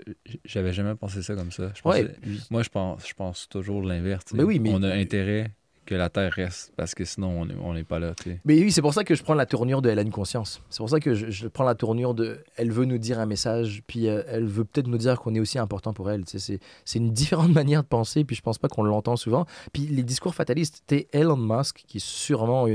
[0.46, 1.72] j'avais jamais pensé ça comme ça.
[1.76, 2.04] Je Ouais.
[2.04, 4.26] pensais- puis- Moi, je pense, je pense toujours l'inverse.
[4.34, 5.52] Mais oui, mais- On a intérêt
[5.86, 8.14] que la Terre reste parce que sinon, on est- on n'est pas là.
[8.44, 10.62] Mais oui, c'est pour ça que je prends la tournure de Elle a une conscience.
[10.70, 13.84] C'est pour ça que je, prends la tournure de Elle veut nous dire un message,
[13.88, 16.24] puis euh, elle veut peut-être nous dire qu'on est aussi important pour elle.
[16.26, 16.60] C'est
[16.96, 19.46] une différente manière de penser, puis je pense pas qu'on l'entend souvent.
[19.74, 22.68] Puis les discours fatalistes, t'es Elon Musk, qui est sûrement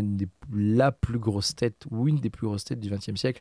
[0.52, 3.40] la plus grosse tête, ou une des plus grosses têtes du XXe siècle.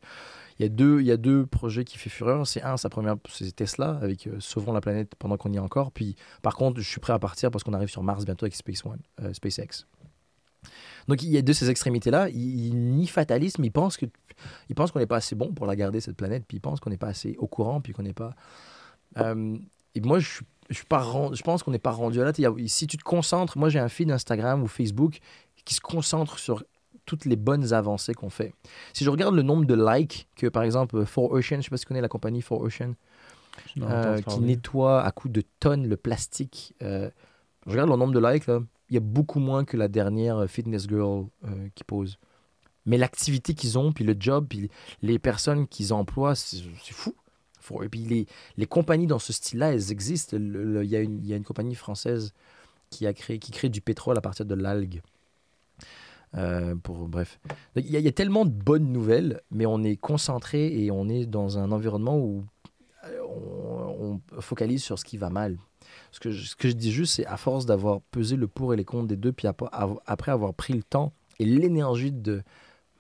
[0.59, 2.45] Il y, a deux, il y a deux projets qui fait fureur.
[2.45, 5.59] C'est un, sa première, c'est Tesla, avec euh, Sauvons la planète pendant qu'on y est
[5.59, 5.91] encore.
[5.91, 8.55] Puis par contre, je suis prêt à partir parce qu'on arrive sur Mars bientôt avec
[8.55, 9.85] Space One, euh, SpaceX.
[11.07, 12.29] Donc il y a de ces extrémités-là.
[12.29, 14.05] Il, il fatalisme, il pense que
[14.69, 16.79] il pense qu'on n'est pas assez bon pour la garder cette planète, puis il pense
[16.79, 18.35] qu'on n'est pas assez au courant, puis qu'on n'est pas.
[19.17, 19.57] Euh,
[19.95, 22.31] et moi, je je pas ren- je pense qu'on n'est pas rendu à là.
[22.67, 25.19] Si tu te concentres, moi j'ai un feed Instagram ou Facebook
[25.65, 26.63] qui se concentre sur
[27.09, 28.53] toutes les bonnes avancées qu'on fait.
[28.93, 31.77] Si je regarde le nombre de likes que par exemple For Ocean, je sais pas
[31.77, 32.93] si tu connais la compagnie For Ocean,
[33.91, 36.75] euh, qui nettoie à coups de tonnes le plastique.
[36.83, 37.09] Euh,
[37.65, 38.59] je regarde le nombre de likes, là,
[38.89, 42.19] il y a beaucoup moins que la dernière euh, fitness girl euh, qui pose.
[42.85, 44.69] Mais l'activité qu'ils ont, puis le job, puis
[45.01, 46.57] les personnes qu'ils emploient, c'est
[46.91, 47.15] fou.
[47.59, 48.25] Faut- Et puis les,
[48.57, 50.37] les compagnies dans ce style-là, elles existent.
[50.37, 52.33] Il y, a une- il y a une compagnie française
[52.91, 55.01] qui, a créé, qui crée du pétrole à partir de l'algue.
[56.37, 57.39] Euh, pour, bref.
[57.75, 61.57] Il y, a- tellement de bonnes nouvelles, mais on est concentré et on est dans
[61.57, 62.43] un environnement où
[63.05, 65.57] euh, on, focalise sur ce qui va mal.
[66.11, 69.07] Ce que je, dis juste, c'est à force d'avoir pesé le pour et les contre
[69.07, 72.43] des deux, puis après avoir pris le temps et l'énergie de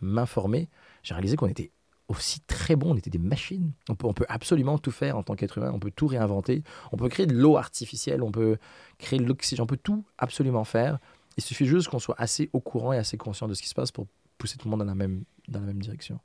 [0.01, 0.69] m'informer,
[1.03, 1.71] j'ai réalisé qu'on était
[2.07, 3.71] aussi très bons, on était des machines.
[3.87, 6.63] On peut, on peut absolument tout faire en tant qu'être humain, on peut tout réinventer,
[6.91, 8.57] on peut créer de l'eau artificielle, on peut
[8.97, 10.97] créer de l'oxygène, on peut tout absolument faire.
[11.39, 13.75] Il suffit juste qu'on soit assez au courant et assez conscient de ce qui se
[13.75, 14.07] passe pour
[14.37, 16.19] pousser tout le monde dans la même, dans la même direction.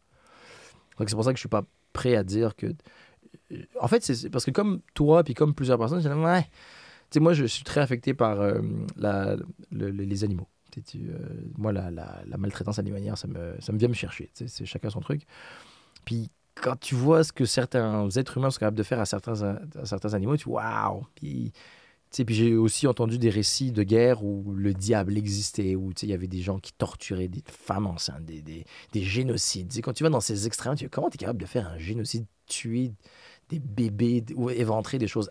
[0.98, 2.74] Donc c'est pour ça que je suis pas prêt à dire que
[3.80, 6.42] en fait, c'est parce que comme toi, puis comme plusieurs personnes, ouais.
[6.42, 6.48] Tu
[7.18, 8.60] sais, moi, je suis très affecté par euh,
[9.70, 10.48] les animaux.
[10.96, 11.18] Euh,
[11.56, 11.92] moi, la,
[12.36, 14.30] maltraitance animalière, ça me, ça me vient me chercher.
[14.34, 15.22] C'est chacun son truc.
[16.04, 19.40] Puis quand tu vois ce que certains êtres humains sont capables de faire à certains,
[19.42, 21.06] à certains animaux, tu waouh!
[22.22, 26.12] Puis j'ai aussi entendu des récits de guerre où le diable existait, où il y
[26.12, 29.68] avait des gens qui torturaient des femmes enceintes, des, des, des génocides.
[29.68, 31.46] Tu sais, quand tu vas dans ces extrêmes, tu dis, comment tu es capable de
[31.46, 32.92] faire un génocide, tuer
[33.48, 35.30] des bébés ou éventrer des choses.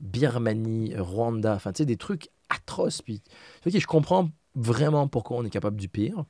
[0.00, 3.02] Birmanie, Rwanda, enfin, tu sais, des trucs atroces.
[3.02, 3.22] Puis,
[3.66, 6.24] je comprends vraiment pourquoi on est capable du pire.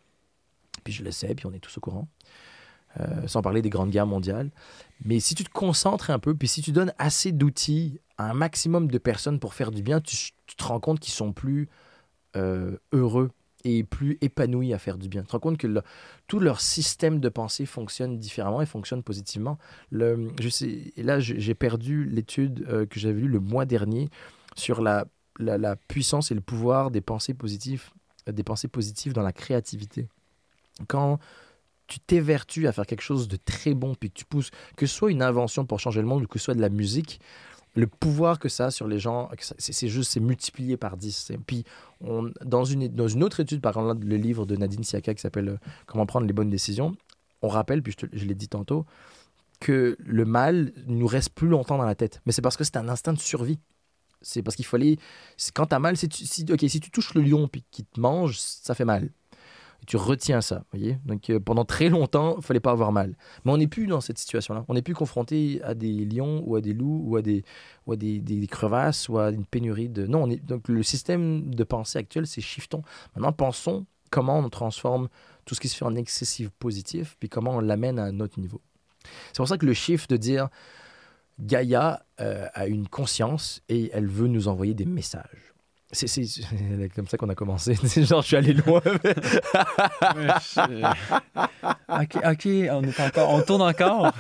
[0.85, 2.09] Puis je le sais, puis on est tous au courant.
[3.01, 4.51] Euh, sans parler des grandes guerres mondiales.
[5.05, 8.33] Mais si tu te concentres un peu, puis si tu donnes assez d'outils à un
[8.33, 11.69] maximum de personnes pour faire du bien, tu, te rends compte qu'ils sont plus
[12.37, 13.33] euh, heureux
[13.65, 15.23] et plus épanouis à faire du bien.
[15.23, 15.67] Tu te rends compte que
[16.27, 19.59] tout leur système de pensée fonctionne différemment et fonctionne positivement.
[19.91, 20.15] Là,
[21.19, 24.09] j'ai perdu l'étude euh, que j'avais lue le mois dernier
[24.55, 25.07] sur la,
[25.39, 27.91] la, puissance et le pouvoir des pensées positives,
[28.27, 30.09] des pensées positives dans la créativité.
[30.89, 31.19] Quand
[31.87, 34.95] tu t'évertues à faire quelque chose de très bon, puis que tu pousses, que ce
[34.95, 37.21] soit une invention pour changer le monde ou que ce soit de la musique,
[37.75, 41.25] le pouvoir que ça a sur les gens, c'est juste, c'est multiplié par 10.
[41.27, 41.65] C'est- Puis,
[42.01, 45.21] on, dans, une, dans une autre étude, par exemple, le livre de Nadine Siaka qui
[45.21, 46.97] s'appelle euh, Comment prendre les bonnes décisions,
[47.43, 48.87] on rappelle, puis je, l'ai dit tantôt,
[49.61, 52.21] que le mal nous reste plus longtemps dans la tête.
[52.25, 53.59] Mais c'est parce que c'est un instinct de survie.
[54.23, 54.97] C'est parce qu'il fallait.
[55.55, 58.39] Quand t'as mal, si tu, si, si tu touches le lion puis qu'il te mange,
[58.39, 59.11] ça fait mal.
[59.87, 60.99] Tu retiens ça, voyez.
[61.05, 63.17] Donc euh, pendant très longtemps, il fallait pas avoir mal.
[63.45, 64.65] Mais on n'est plus dans cette situation-là.
[64.69, 67.45] On n'est plus confronté à des lions ou à des loups ou à des
[67.87, 70.07] ou à des, des crevasses ou à une pénurie de.
[70.07, 72.83] Non, on est donc le système de pensée actuel, c'est shiftons.
[73.15, 75.09] Maintenant, pensons comment on transforme
[75.45, 78.41] tout ce qui se fait en excessif positif, puis comment on l'amène à un autre
[78.41, 78.61] niveau.
[79.29, 80.49] C'est pour ça que le chiffre de dire
[81.39, 85.55] Gaïa euh, a une conscience et elle veut nous envoyer des messages.
[85.97, 86.27] C'est
[86.95, 87.75] comme ça qu'on a commencé.
[87.85, 88.83] C'est genre, je suis allé loin.
[88.85, 90.61] Je-
[91.89, 94.13] ok, ok, on est encore, on tourne encore.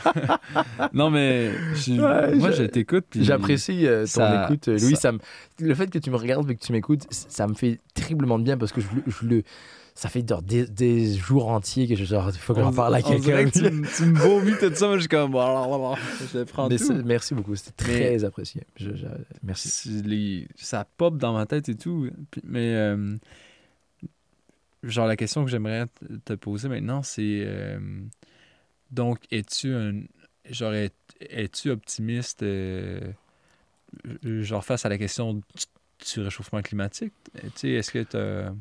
[0.92, 3.06] non mais je- Ouais, moi je- je t'écoute.
[3.14, 4.94] J'apprécie euh, ton ça- écoute, euh, Louis.
[4.96, 5.18] ça- Ça me-
[5.60, 8.44] le fait que tu me regardes et que tu m'écoutes, ça me fait terriblement de
[8.44, 9.42] bien parce que je, je le,
[9.98, 12.94] ça fait genre des, des jours entiers que je genre, il faut que j'en parle
[12.94, 13.44] à quelqu'un.
[13.46, 16.76] que Tu, me- tu me vomis tout ça, moi je suis comme, je prends Mais
[16.76, 16.92] tout.
[17.04, 18.62] merci beaucoup, c'était très apprécié.
[18.76, 19.06] Je- je-
[19.42, 20.02] merci.
[20.04, 22.10] Les- ça pop dans ma tête et tout.
[22.44, 23.16] Mais euh,
[24.82, 25.86] genre la question que j'aimerais
[26.24, 27.78] te- poser maintenant, c'est euh,
[28.90, 30.02] donc es-tu un
[30.50, 30.90] genre, es-
[31.20, 33.00] es-tu optimiste, euh,
[34.22, 35.40] genre, face à la question du,
[36.14, 37.12] du réchauffement climatique?
[37.34, 38.52] Tu sais, est-ce que t'as...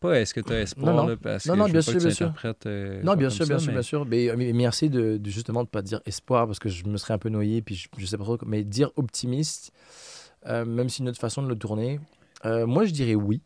[0.00, 1.08] Pas est-ce que t'as espoir, Non, non.
[1.08, 2.32] là, parce Non, que non, je bien sûr, tu bien sûr.
[2.66, 4.06] euh, Non, bien sûr, bien ça, sûr, mais- bien sûr.
[4.06, 7.14] Mais, mais merci de, de justement de pas dire espoir parce que je me serais
[7.14, 8.38] un peu noyé puis je, je sais pas trop.
[8.46, 9.72] Mais dire optimiste,
[10.46, 11.98] euh, même si une autre façon de le tourner,
[12.44, 13.40] euh, moi je dirais oui.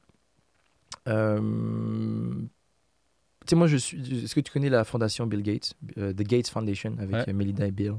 [1.08, 1.40] Euh,
[3.44, 4.24] tu sais, moi je suis.
[4.24, 7.32] Est-ce que tu connais la fondation Bill Gates, The Gates Foundation avec Ouais.
[7.32, 7.94] Melinda et Bill?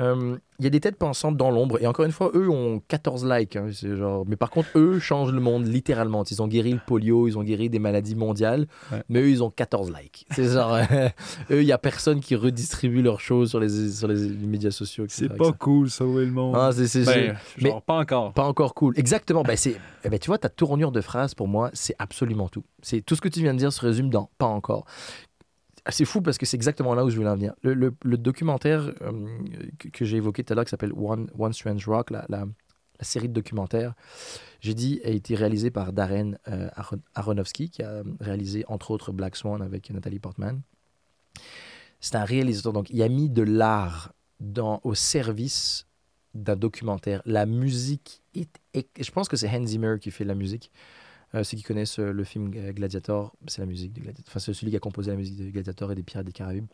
[0.00, 2.80] Euh, Il y a des têtes pensantes dans l'ombre et encore une fois, eux ont
[2.88, 3.56] 14 likes.
[3.56, 4.24] hein, genre...
[4.26, 6.24] Mais par contre, eux changent le monde littéralement.
[6.24, 9.02] Ils ont guéri le polio, ils ont guéri des maladies mondiales, Ouais.
[9.08, 10.24] mais eux, ils ont 14 likes.
[10.30, 10.82] C'est genre, euh,
[11.50, 15.04] eux, il n'y a personne qui redistribue leurs choses sur les, sur les médias sociaux.
[15.08, 15.52] C'est pas ça.
[15.58, 16.54] cool, sauver le monde?
[16.56, 18.32] Ah, c'est, ben, mais- pas encore.
[18.32, 18.94] pas encore cool.
[18.96, 19.42] Exactement.
[19.42, 22.64] Ben, c'est, eh ben, tu vois, ta tournure de phrase, pour moi, c'est absolument tout.
[22.82, 24.86] C'est tout ce que tu viens de dire se résume dans pas encore.
[25.90, 27.54] C'est fou parce que c'est exactement là où je voulais en venir.
[27.62, 29.12] Le, documentaire euh,
[29.92, 32.46] que, j'ai évoqué tout à l'heure, qui s'appelle One, Strange Rock, la,
[33.00, 33.94] série de documentaires,
[34.60, 39.10] j'ai dit, a été réalisé par Darren euh, Aron- Aronofsky, qui a réalisé entre autres
[39.10, 40.60] Black Swan avec Nathalie Portman.
[41.98, 44.12] C'est un réalisateur, donc il a mis de l'art
[44.84, 45.86] au service
[46.34, 47.22] d'un documentaire.
[47.24, 50.70] La musique Je pense que c'est Hans Zimmer qui fait la musique.
[51.34, 54.24] Euh, ceux qui connaissent euh, le film Gladiator, c'est la musique de Gladiator.
[54.28, 56.66] Enfin, c'est celui qui a composé la musique de Gladiator et des Pirates des Caraïbes.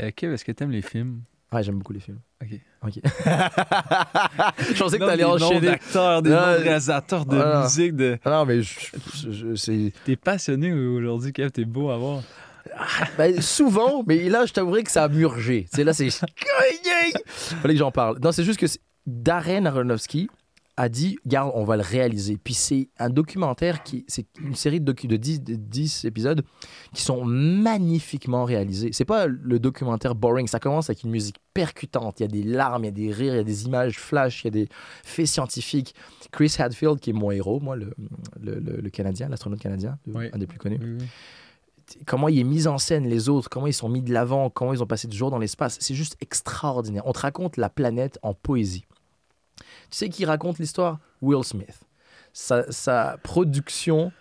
[0.00, 1.20] Euh, Kev, est-ce que t'aimes les films?
[1.52, 2.18] Ah, j'aime beaucoup les films.
[2.42, 2.58] Ok.
[2.82, 2.94] Ok.
[3.04, 5.60] je pensais que t'allais des enchaîner.
[5.60, 7.62] des Ah, noms de réalisateurs, de voilà.
[7.62, 8.18] musique, de...
[8.24, 8.80] Ah Non, mais je,
[9.14, 9.92] je- je- c'est.
[10.04, 12.22] T'es passionné aujourd'hui, Kev, t'es beau à voir.
[13.16, 15.66] Ben, souvent, mais là, je t'avouerai que ça a murgé.
[15.72, 16.10] C'est là, c'est.
[17.60, 18.18] Fallait que j'en parle.
[18.20, 18.66] Non, c'est juste que
[19.06, 20.28] Darren Aronofsky
[20.78, 22.36] a dit, garde, on va le réaliser.
[22.36, 26.42] Puis c'est un documentaire qui, c'est une série de, docu- de 10, de 10 épisodes
[26.92, 28.90] qui sont magnifiquement réalisés.
[28.92, 30.46] C'est pas le documentaire boring.
[30.48, 32.20] Ça commence avec une musique percutante.
[32.20, 33.98] Il y a des larmes, il y a des rires, il y a des images
[33.98, 34.68] flash, il y a des
[35.02, 35.94] faits scientifiques.
[36.30, 37.94] Chris Hadfield, qui est mon héros, moi, le,
[38.40, 40.26] le, le- le Canadien, l'astronaute canadien, Oui.
[40.32, 41.06] un des plus connus Oui, oui.
[42.06, 44.74] comment il est mis en scène les autres, comment ils sont mis de l'avant, comment
[44.74, 45.78] ils ont passé du jour dans l'espace.
[45.80, 47.02] C'est juste extraordinaire.
[47.06, 48.84] On te raconte la planète en poésie.
[49.90, 50.98] Tu sais qui raconte l'histoire?
[51.22, 51.80] Will Smith.
[52.32, 54.12] Sa, sa production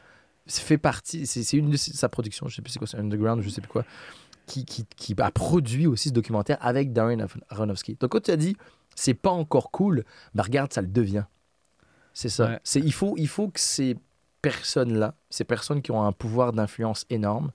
[0.47, 3.41] fait partie, c'est une de ses- sa production, je sais plus c'est quoi, c'est Underground,
[3.41, 3.83] je sais plus quoi,
[4.45, 7.97] qui, qui, qui a produit aussi ce documentaire avec Darren Aronofsky.
[7.99, 8.55] Donc quand tu as dit
[8.95, 11.25] c'est pas encore cool, bah regarde, ça le devient.
[12.13, 12.45] C'est ça.
[12.45, 12.59] Ouais.
[12.63, 13.97] C'est il faut il faut que ces
[14.41, 17.51] personnes-là, ces personnes qui ont un pouvoir d'influence énorme,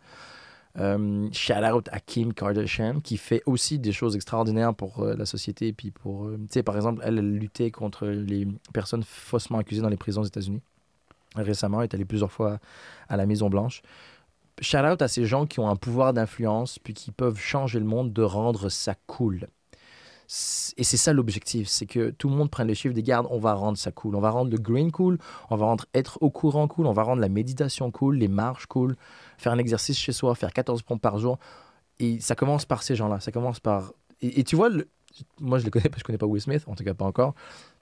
[0.79, 5.27] euh, shout out à Kim Kardashian qui fait aussi des choses extraordinaires pour euh, la
[5.27, 9.83] société et puis pour euh, par exemple elle, elle luttait contre les personnes faussement accusées
[9.83, 10.63] dans les prisons aux États-Unis.
[11.35, 12.61] Récemment elle est allée plusieurs fois
[13.09, 13.83] à la Maison Blanche
[14.61, 17.87] shout out à ces gens qui ont un pouvoir d'influence puis qui peuvent changer le
[17.87, 19.49] monde de rendre ça cool
[20.77, 23.39] et c'est ça l'objectif, c'est que tout le monde prenne les chiffres des gardes, on
[23.41, 25.19] va rendre ça cool, on va rendre le green cool,
[25.51, 28.67] on va rendre être au courant cool, on va rendre la méditation cool, les marches
[28.67, 28.95] cool,
[29.39, 31.39] faire un exercice chez soi, faire 14 pompes par jour.
[31.99, 33.19] Et ça commence par ces gens-là.
[33.21, 33.93] Ça commence par.
[34.23, 34.89] Et, tu vois, le-
[35.41, 37.05] moi je le connais parce que je connais pas Will Smith, en tout cas pas
[37.07, 37.35] encore.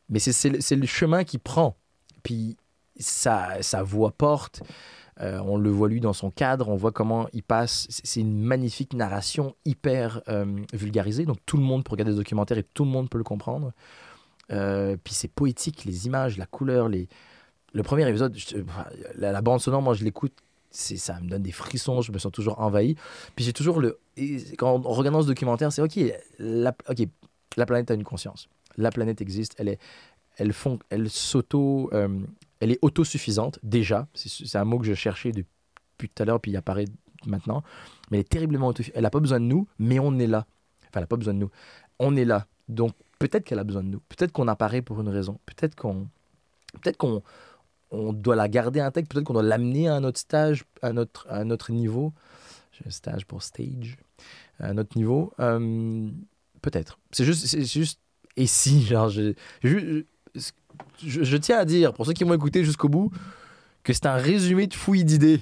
[0.08, 1.76] Mais c'est- le- le chemin qu'il prend.
[2.22, 2.56] Puis
[2.98, 4.62] sa, sa voix porte.
[5.20, 7.86] Euh, on le voit lui dans son cadre, on voit comment il passe.
[7.90, 11.24] C'est une magnifique narration hyper euh, vulgarisée.
[11.24, 13.72] Donc tout le monde peut regarder ce documentaire et tout le monde peut le comprendre.
[14.52, 17.08] Euh, puis c'est poétique, les images, la couleur, les...
[17.72, 18.36] le premier épisode,
[19.16, 20.32] la, bande sonore, moi je l'écoute,
[20.70, 22.94] ça me donne des frissons, je me sens toujours envahi.
[23.34, 23.98] Puis j'ai toujours le.
[24.16, 25.98] et Quand en regardant ce documentaire, c'est ok,
[26.38, 26.98] la, ok,
[27.56, 28.48] la planète a une conscience.
[28.76, 29.80] La planète existe, elle est,
[30.36, 31.90] elle font, elle s'auto,
[32.60, 34.08] elle est autosuffisante déjà.
[34.14, 36.86] C'est un mot que je cherchais depuis tout à l'heure, puis il apparaît
[37.26, 37.62] maintenant.
[38.10, 38.96] Mais elle est terriblement autosuffisante.
[38.96, 40.46] Elle n'a pas besoin de nous, mais on est là.
[40.82, 41.50] Enfin, elle n'a pas besoin de nous.
[41.98, 42.46] On est là.
[42.68, 44.00] Donc peut-être qu'elle a besoin de nous.
[44.08, 45.38] Peut-être qu'on apparaît pour une raison.
[45.46, 46.08] Peut-être qu'on,
[46.80, 47.22] peut-être qu'on,
[47.90, 49.10] on doit la garder intacte.
[49.10, 52.12] Peut-être qu'on doit l'amener à un autre stage, à notre, à un autre niveau.
[52.88, 53.96] Stage pour stage.
[54.60, 55.32] À un autre niveau.
[55.40, 56.08] Euh,
[56.62, 56.98] peut-être.
[57.10, 58.00] C'est juste, juste.
[58.36, 60.04] Et si, genre, je, je,
[60.34, 60.50] je,
[61.04, 63.10] je tiens à dire, pour ceux qui m'ont écouté jusqu'au bout,
[63.88, 65.40] que c'est un résumé de fouilles d'idées.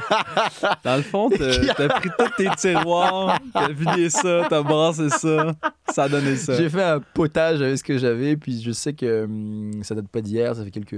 [0.84, 1.28] Dans le fond,
[1.76, 5.54] t'as pris tous tes tiroirs, t'as vidé ça, t'as brassé ça,
[5.90, 6.54] ça a donné ça.
[6.54, 10.08] J'ai fait un potage avec ce que j'avais, puis je sais que hum, ça date
[10.08, 10.96] pas d'hier, ça fait quelques.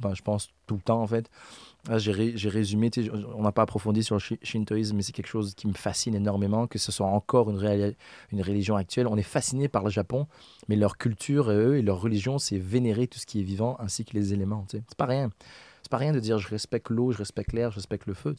[0.00, 1.28] ben, je pense tout le temps en fait.
[1.88, 2.90] Là, J'ai ré- j'ai résumé,
[3.36, 6.14] on n'a pas approfondi sur le shi- shintoïsme, mais c'est quelque chose qui me fascine
[6.14, 7.94] énormément, que ce soit encore une,
[8.32, 9.06] une religion actuelle.
[9.06, 10.26] On est fasciné par le Japon,
[10.68, 14.04] mais leur culture, eux, et leur religion, c'est vénérer tout ce qui est vivant ainsi
[14.04, 14.66] que les éléments.
[14.70, 15.30] C'est pas rien.
[15.82, 18.34] C'est pas rien de dire je respecte l'eau, je respecte l'air, je respecte le feu.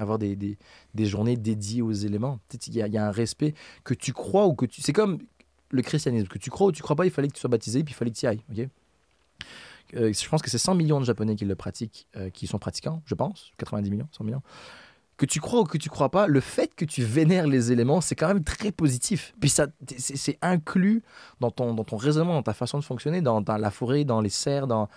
[0.00, 0.58] Avoir des, des,
[0.94, 2.40] des journées dédiées aux éléments.
[2.66, 3.54] Il y, y a un respect
[3.84, 4.82] que tu crois ou que tu.
[4.82, 5.18] C'est comme
[5.70, 6.26] le christianisme.
[6.26, 7.96] Que tu crois ou tu crois pas, il fallait que tu sois baptisé, puis il
[7.96, 8.42] fallait que tu y ailles.
[9.94, 12.58] Euh, je pense que c'est 100 millions de Japonais qui le pratiquent, euh, qui sont
[12.58, 13.52] pratiquants, je pense.
[13.58, 14.42] 90 millions, 100 millions.
[15.16, 18.00] Que tu crois ou que tu crois pas, le fait que tu vénères les éléments,
[18.00, 19.34] c'est quand même très positif.
[19.40, 19.66] Puis ça,
[19.96, 21.02] c'est inclus
[21.40, 24.20] dans ton, dans ton raisonnement, dans ta façon de fonctionner, dans, dans la forêt, dans
[24.20, 24.88] les cerfs, dans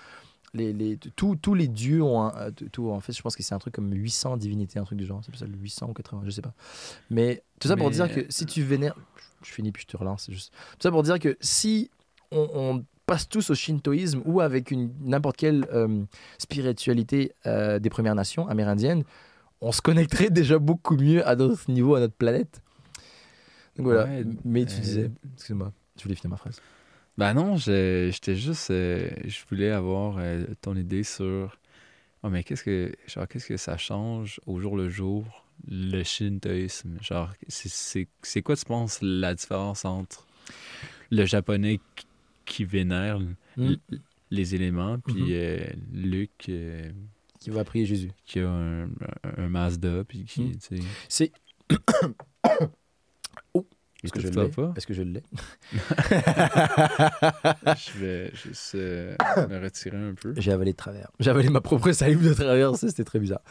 [0.54, 3.42] les, les, tous, tous les dieux ont un, euh, tout, en fait, je pense que
[3.42, 6.22] c'est un truc comme 800 divinités, un truc du genre, c'est ça, 800 ou 80,
[6.26, 6.54] je sais pas.
[7.10, 8.96] Mais tout ça pour dire que si tu vénères,
[9.42, 10.54] je, je finis puis je te relance, juste.
[10.74, 11.90] Tout ça pour dire que si
[12.32, 16.04] on, on passe tous au shintoïsme ou avec n'importe quelle euh,
[16.38, 19.04] spiritualité euh, des Premières Nations amérindiennes,
[19.60, 22.62] on se connecterait déjà beaucoup mieux à notre niveau, à notre planète.
[23.76, 24.06] Donc voilà.
[24.06, 26.62] Ouais, Mais tu euh, disais, excuse-moi, je voulais finir ma phrase.
[27.18, 28.70] Ben non, j'étais juste.
[28.70, 30.18] je voulais avoir
[30.62, 31.58] ton idée sur.
[32.24, 32.94] Oh, mais qu'est-ce que.
[33.08, 35.26] Genre, qu'est-ce que ça change au jour le jour,
[35.68, 36.98] le shintoïsme?
[37.02, 40.26] Genre, c'est quoi, tu penses, la différence entre
[41.12, 41.80] le japonais
[42.52, 43.20] qui, vénère
[43.58, 43.74] Hmm.
[44.30, 45.28] les éléments, puis Mhm.
[45.32, 45.60] euh,
[45.94, 46.90] Luc euh,
[47.40, 48.12] Qui va prier Jésus.
[48.26, 48.90] qui a un,
[49.38, 50.42] un- Mazda, puis qui.
[50.44, 50.54] Hmm.
[51.10, 51.32] C'est.
[53.54, 53.66] oh,
[54.04, 54.74] est-ce que je écoute-toi l'ai?
[54.78, 55.24] Est-ce que je l'ai?
[57.76, 59.16] Je vais juste euh,
[59.50, 60.34] me retirer un peu.
[60.38, 61.10] J'ai avalé de travers.
[61.20, 63.42] J'ai avalé ma propre salive de travers, ça c'était très bizarre.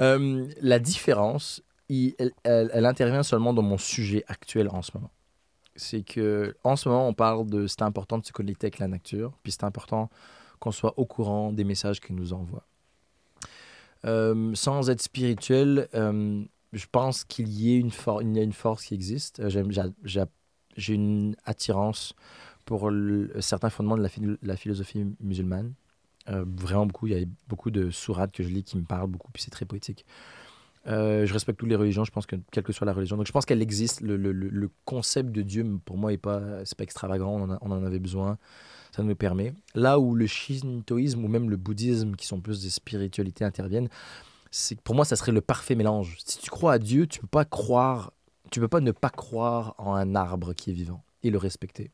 [0.00, 4.92] Euh, la différence, il- elle, elle- elle intervient seulement dans mon sujet actuel en ce
[4.94, 5.10] moment.
[5.76, 8.88] C'est que en ce moment, on parle de c'est important de se connecter avec la
[8.88, 10.10] nature, puis c'est important
[10.58, 12.66] qu'on soit au courant des messages qu'il nous envoie.
[14.04, 19.40] Euh, sans être spirituel, euh, je pense qu'il y, a une force qui existe.
[19.40, 19.50] Euh,
[20.76, 22.14] J'ai une attirance
[22.64, 22.90] pour
[23.40, 25.74] certains fondements de la, philo- la philosophie musulmane.
[26.28, 27.06] Vraiment beaucoup.
[27.06, 29.50] Il y a beaucoup de sourates que je lis qui me parlent beaucoup, puis c'est
[29.50, 30.04] très poétique.
[30.88, 33.16] Euh, je respecte toutes les religions, je pense que quelle que soit la religion.
[33.16, 34.00] Donc je pense qu'elle existe.
[34.00, 36.40] Le, concept de Dieu, pour moi, est pas,
[36.76, 37.58] pas extravagant.
[37.60, 38.38] On en, avait besoin.
[38.92, 39.52] Ça nous permet.
[39.74, 43.88] Là où le shintoïsme ou même le bouddhisme, qui sont plus des spiritualités, interviennent,
[44.84, 46.16] pour moi, ça serait le parfait mélange.
[46.24, 48.12] Si tu crois à Dieu, tu peux pas croire,
[48.50, 51.90] tu peux pas ne pas croire en un arbre qui est vivant et le respecter.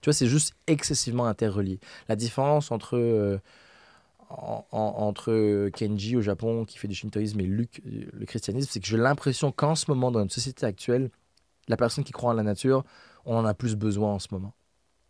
[0.00, 1.80] Tu vois, c'est juste excessivement interrelié.
[2.08, 3.38] La différence entre, euh,
[4.30, 8.68] en- en- entre Kenji au Japon qui fait du shintoïsme et Luc, euh, le christianisme,
[8.72, 11.10] c'est que j'ai l'impression qu'en ce moment, dans notre société actuelle,
[11.68, 12.84] la personne qui croit en la nature,
[13.26, 14.54] on en a plus besoin en ce moment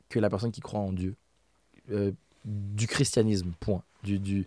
[0.08, 1.14] que la personne qui croit en Dieu.
[1.90, 2.12] Euh,
[2.44, 3.82] du christianisme, point.
[4.02, 4.46] Du, du,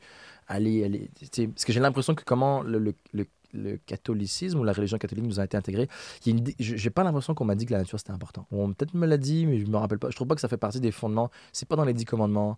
[0.49, 4.97] tu sais, parce que j'ai l'impression que comment le, le, le- catholicisme ou la religion
[4.97, 5.87] catholique nous a été intégrée,
[6.59, 8.47] j'ai pas l'impression qu'on m'a dit que la nature c'était important.
[8.49, 10.09] Peut-être me l'a dit, mais je me rappelle pas.
[10.09, 11.29] Je trouve pas que ça fait partie des fondements.
[11.51, 12.57] C'est pas dans les dix commandements.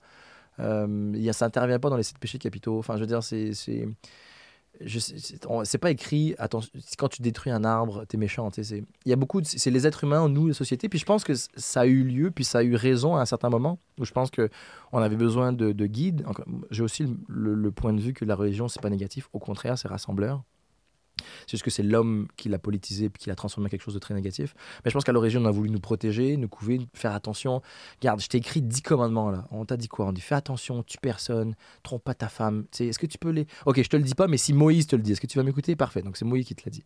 [0.59, 2.77] Euh, y a, ça intervient pas dans les sept péchés capitaux.
[2.79, 3.53] Enfin, je veux dire, c'est
[5.63, 9.41] c'est pas écrit attention quand tu détruis un arbre t'es méchant il y a beaucoup
[9.43, 12.29] c'est les êtres humains nous la société puis je pense que ça a eu lieu
[12.29, 14.49] puis ça a eu raison à un certain moment où je pense que
[14.91, 16.25] on avait besoin de, de guides
[16.71, 19.39] j'ai aussi le, le- le point de vue que la religion c'est pas négatif au
[19.39, 20.43] contraire c'est rassembleur
[21.17, 23.93] c'est juste que c'est l'homme qui l'a politisé puis qui l'a transformé en quelque chose
[23.93, 24.55] de très négatif.
[24.83, 27.61] Mais je pense qu'à l'origine, on a voulu nous protéger, nous couver, faire attention.
[28.01, 29.47] Regarde, je t'ai écrit 10 commandements là.
[29.51, 30.05] On t'a dit quoi?
[30.07, 32.65] On dit fais attention, tue personne, trompe pas ta femme.
[32.79, 33.47] Est-ce que tu peux les.
[33.65, 35.37] Ok, je te le dis pas, mais si Moïse te le dit, est-ce que tu
[35.37, 35.75] vas m'écouter?
[35.75, 36.01] Parfait.
[36.01, 36.83] Donc c'est Moïse qui te l'a dit.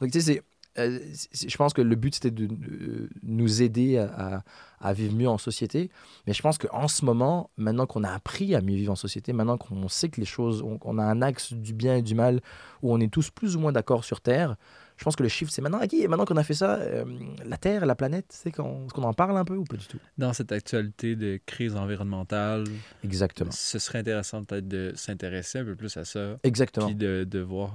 [0.00, 0.42] Donc tu sais, c'est.
[0.78, 0.98] Euh,
[1.32, 4.42] je pense que le but c'était de euh, nous aider à, à-
[4.82, 5.90] à vivre mieux en société.
[6.26, 9.32] Mais je pense qu'en ce moment, maintenant qu'on a appris à mieux vivre en société,
[9.34, 12.14] maintenant qu'on sait que les choses, on, on a un axe du bien et du
[12.14, 12.40] mal
[12.82, 14.56] où on est tous plus ou moins d'accord sur Terre,
[14.96, 17.04] je pense que le chiffre c'est maintenant, ok, maintenant qu'on a fait ça, euh,
[17.44, 19.86] la Terre, la planète, c'est qu'on, est-ce qu'on en parle un peu ou pas du
[19.86, 19.98] tout?
[20.16, 22.64] Dans cette actualité de crise environnementale,
[23.04, 23.50] Exactement.
[23.50, 26.86] ce serait intéressant peut-être de s'intéresser un peu plus à ça, Exactement.
[26.86, 27.74] puis de, de voir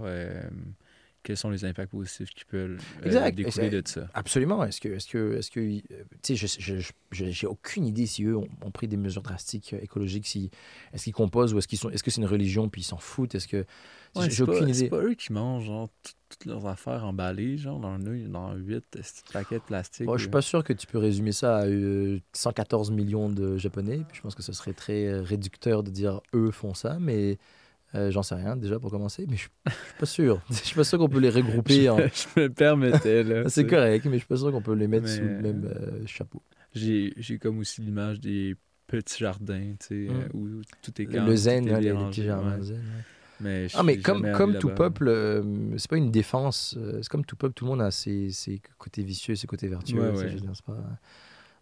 [1.26, 4.08] quels sont les impacts positifs qui peuvent euh, découler c'est- de ça?
[4.14, 4.64] Absolument.
[4.64, 5.82] Est-ce que, est-ce que, est-ce que, euh,
[6.24, 9.80] tu sais, je, j'ai aucune idée si eux ont, ont pris des mesures drastiques euh,
[9.82, 10.52] écologiques, si,
[10.94, 12.98] est-ce qu'ils composent ou est-ce qu'ils sont, est-ce que c'est une religion puis ils s'en
[12.98, 13.66] foutent, est-ce que,
[14.16, 14.90] Ouais, j'ai c'est aucune c'est idée.
[14.90, 15.90] pas eux qui mangent genre,
[16.30, 18.00] toutes leurs affaires emballées, genre dans, un-
[18.30, 18.84] dans 8
[19.34, 20.06] paquets de plastique.
[20.06, 23.58] Bon, je suis pas sûr que tu peux résumer ça à euh, 114 millions de
[23.58, 24.06] Japonais.
[24.08, 27.38] Puis je pense que ce serait très réducteur de dire eux font ça, mais
[27.96, 29.26] euh, j'en sais rien déjà pour commencer.
[29.30, 29.50] Mais je suis
[30.00, 30.42] pas sûr.
[30.50, 31.90] Je suis pas sûr qu'on peut les regrouper.
[31.90, 31.98] en...
[31.98, 33.24] je me permettais.
[33.48, 35.42] C'est correct, mais je suis pas sûr qu'on peut les mettre Mais, sous le euh,
[35.42, 36.42] même euh, chapeau.
[36.74, 38.56] J'ai comme aussi l'image des
[38.88, 40.20] petits jardins, tu sais, Mm.
[40.22, 40.48] euh, où
[40.84, 41.26] tout est calme.
[41.28, 42.64] le zen, là, les, les petits jardins ouais.
[42.64, 43.04] zen, ouais.
[43.42, 45.44] Mais Ah, mais comme, tout peuple, euh,
[45.78, 46.76] c'est pas une défense.
[46.78, 49.68] euh, c'est comme tout peuple, tout le monde a ses, ses côtés vicieux ses côtés
[49.68, 50.00] vertueux.
[50.12, 50.36] Ouais,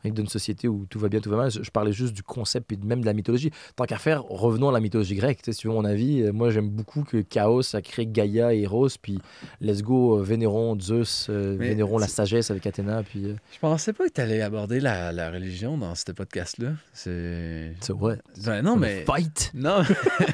[0.04, 0.10] ouais.
[0.10, 1.52] c'est d'une société où tout va bien, tout va mal.
[1.52, 3.52] Je, je parlais juste du concept et même de la mythologie.
[3.76, 5.40] Tant qu'à faire, revenons à la mythologie grecque.
[5.42, 8.06] Tu sais, si tu veux mon avis, euh, moi j'aime beaucoup que Chaos a créé
[8.08, 9.20] Gaïa et Eros, puis
[9.62, 13.60] let's go, euh, vénérons Zeus, euh, vénérons la c'est- sagesse avec Athéna, puis euh, Je
[13.60, 16.74] pensais pas que tu allais aborder la, la religion dans ce podcast-là.
[16.94, 17.74] C'est.
[17.82, 18.18] so what?
[18.46, 19.04] Ben non, mais.
[19.06, 19.52] Fight!
[19.54, 19.84] Non,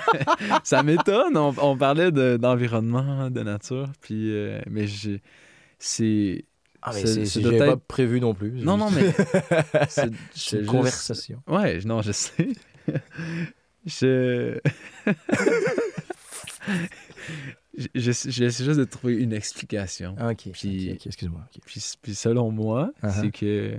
[0.64, 1.38] ça m'étonne.
[1.38, 4.32] On, on parlait de- d'environnement, de, nature, puis.
[4.34, 5.22] euh, mais j'ai.
[5.78, 6.46] C'est.
[6.82, 8.52] Ah, mais C'est- pas prévu non plus.
[8.52, 9.14] Non, non, mais.
[10.34, 11.42] c'est une conversation.
[11.48, 12.48] Ouais, non, je sais.
[13.86, 14.60] je.
[17.78, 20.16] je- je- J'essaie juste de trouver une explication.
[20.18, 21.48] Ah, ok, Puis- ok, ok, excuse-moi.
[21.66, 23.22] Puis, puis selon moi, Uh-huh.
[23.22, 23.78] c'est que.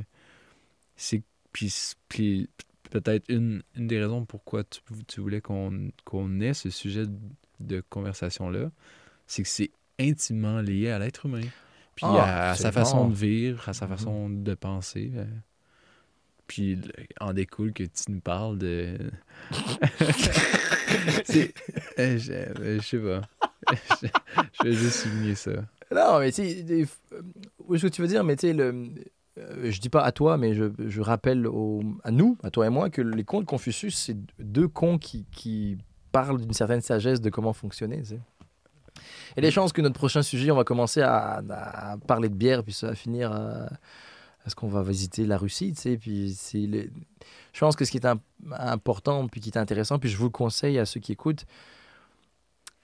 [0.96, 1.22] C'est.
[1.52, 1.74] Puis,
[2.08, 2.48] puis
[2.90, 7.04] peut-être une, une des raisons pourquoi tu, tu voulais qu'on qu'on ait ce sujet
[7.60, 8.70] de conversation-là,
[9.26, 11.40] c'est que c'est intimement lié à l'être humain.
[12.00, 13.96] Puis Ah, à, à sa façon de vivre, à sa Mhm.
[13.96, 15.12] façon de penser.
[15.16, 15.24] euh.
[16.46, 16.80] Puis
[17.20, 18.96] en découle que tu nous parles de.
[21.98, 23.20] Euh, je, euh, je sais pas.
[24.02, 24.06] je,
[24.52, 25.52] je vais juste souligner ça.
[25.94, 28.90] Non, mais tu sais, ce que tu veux dire, mais tu sais, le.
[29.36, 32.70] je dis pas à toi, mais je, je rappelle au- à nous, à toi et
[32.70, 35.78] moi, que les contes de Confucius, c'est deux contes qui, qui
[36.12, 37.98] parlent d'une certaine sagesse de comment fonctionner.
[37.98, 38.20] tu sais.
[39.36, 41.42] Et les chances que notre prochain sujet, on va commencer à,
[42.06, 43.68] parler de bière, puis ça va finir à,
[44.44, 45.96] à ce qu'on va visiter la Russie, tu sais.
[45.96, 46.36] Puis
[47.52, 48.20] je pense que ce qui est im-
[48.52, 51.46] important, puis qui est intéressant, puis je vous le conseille à ceux qui écoutent,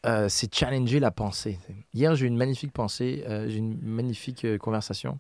[0.05, 1.59] euh, c'est challenger la pensée.
[1.93, 5.18] Hier, j'ai eu une magnifique pensée, euh, j'ai une magnifique euh, conversation.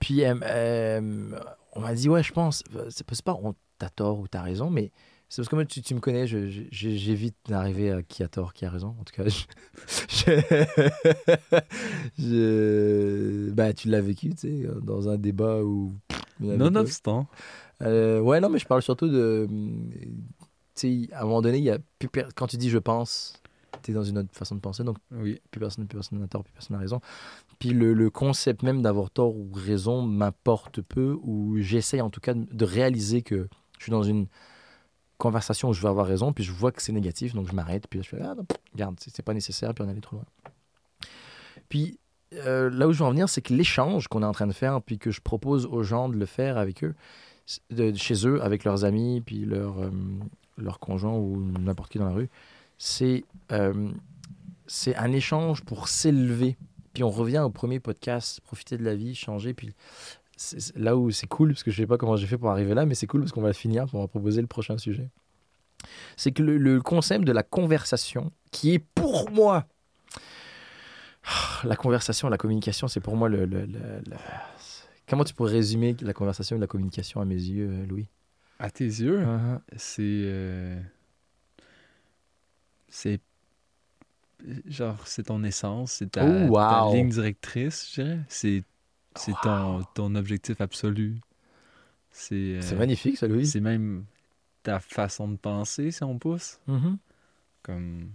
[0.00, 1.30] Puis, euh, euh,
[1.72, 4.70] on m'a dit, ouais, je pense, euh, c'est pas on t'as tort ou t'as raison,
[4.70, 4.90] mais
[5.28, 8.64] c'est parce que moi, tu, tu me connais, j'évite d'arriver à qui a tort, qui
[8.64, 8.94] a raison.
[9.00, 9.44] En tout cas, je,
[10.08, 11.60] je-
[12.18, 15.92] je- bah, tu l'as vécu, tu sais, dans un débat où.
[16.40, 17.26] Nonobstant.
[17.82, 19.48] Euh, ouais, non, mais je parle surtout de.
[20.74, 22.78] Tu sais, à un moment donné, il y a plus per- quand tu dis je
[22.78, 23.34] pense,
[23.82, 25.40] tu es dans une autre façon de penser, donc Oui.
[25.50, 27.00] plus personne plus personne n'a tort, plus personne n'a raison.
[27.58, 32.20] Puis le, le concept même d'avoir tort ou raison m'importe peu, ou j'essaye en tout
[32.20, 33.48] cas de, de réaliser que
[33.78, 34.26] je suis dans une
[35.18, 37.86] conversation où je vais avoir raison, puis je vois que c'est négatif, donc je m'arrête,
[37.88, 40.24] puis je fais, ah non, regarde, c'est pas nécessaire, puis on allé trop loin.
[41.68, 41.98] Puis
[42.34, 44.52] euh, là où je veux en venir, c'est que l'échange qu'on est en train de
[44.52, 46.94] faire, puis que je propose aux gens de le faire avec eux,
[47.70, 49.90] de, chez eux, avec leurs amis, puis leurs euh,
[50.58, 52.30] leurs conjoints ou n'importe qui dans la rue,
[52.78, 53.90] c'est euh,
[54.66, 56.56] c'est un échange pour s'élever.
[56.92, 59.54] Puis on revient au premier podcast, profiter de la vie, changer.
[59.54, 59.74] Puis
[60.74, 62.86] là où c'est cool, parce que je sais pas comment j'ai fait pour arriver là,
[62.86, 65.10] mais c'est cool parce qu'on va finir, va proposer le prochain sujet.
[66.16, 69.66] C'est que le, le concept de la conversation, qui est pour moi,
[71.64, 73.66] la conversation, la communication, c'est pour moi le, le-
[75.08, 78.08] Comment tu pourrais résumer la conversation et la communication à mes yeux, euh, Louis?
[78.58, 79.60] À tes yeux, Uh-huh.
[79.76, 80.02] c'est.
[80.02, 80.80] euh,
[82.88, 83.20] C'est.
[84.66, 88.18] Genre, c'est ton essence, c'est ta, Oh, ta ligne directrice, je dirais.
[88.28, 88.64] C'est
[89.16, 91.16] c'est ton, ton objectif absolu.
[92.10, 93.46] C'est euh, magnifique, ça, Louis.
[93.46, 94.04] c'est même
[94.62, 96.58] ta façon de penser, si on pousse.
[96.66, 96.98] Mhm.
[97.62, 98.10] Comme.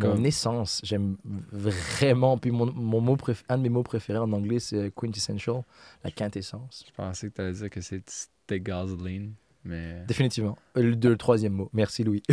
[0.00, 1.16] Mon Comme- essence, j'aime
[1.50, 2.38] vraiment.
[2.38, 5.62] Puis mon, mon mot préf- un de mes mots préférés en anglais, c'est quintessential,
[6.04, 6.84] la quintessence.
[6.86, 9.32] Je pensais que tu allais dire que c'était gasoline,
[9.64, 10.04] mais.
[10.06, 10.56] Définitivement.
[10.76, 11.68] Euh, Le, le troisième mot.
[11.72, 12.22] Merci, Louis.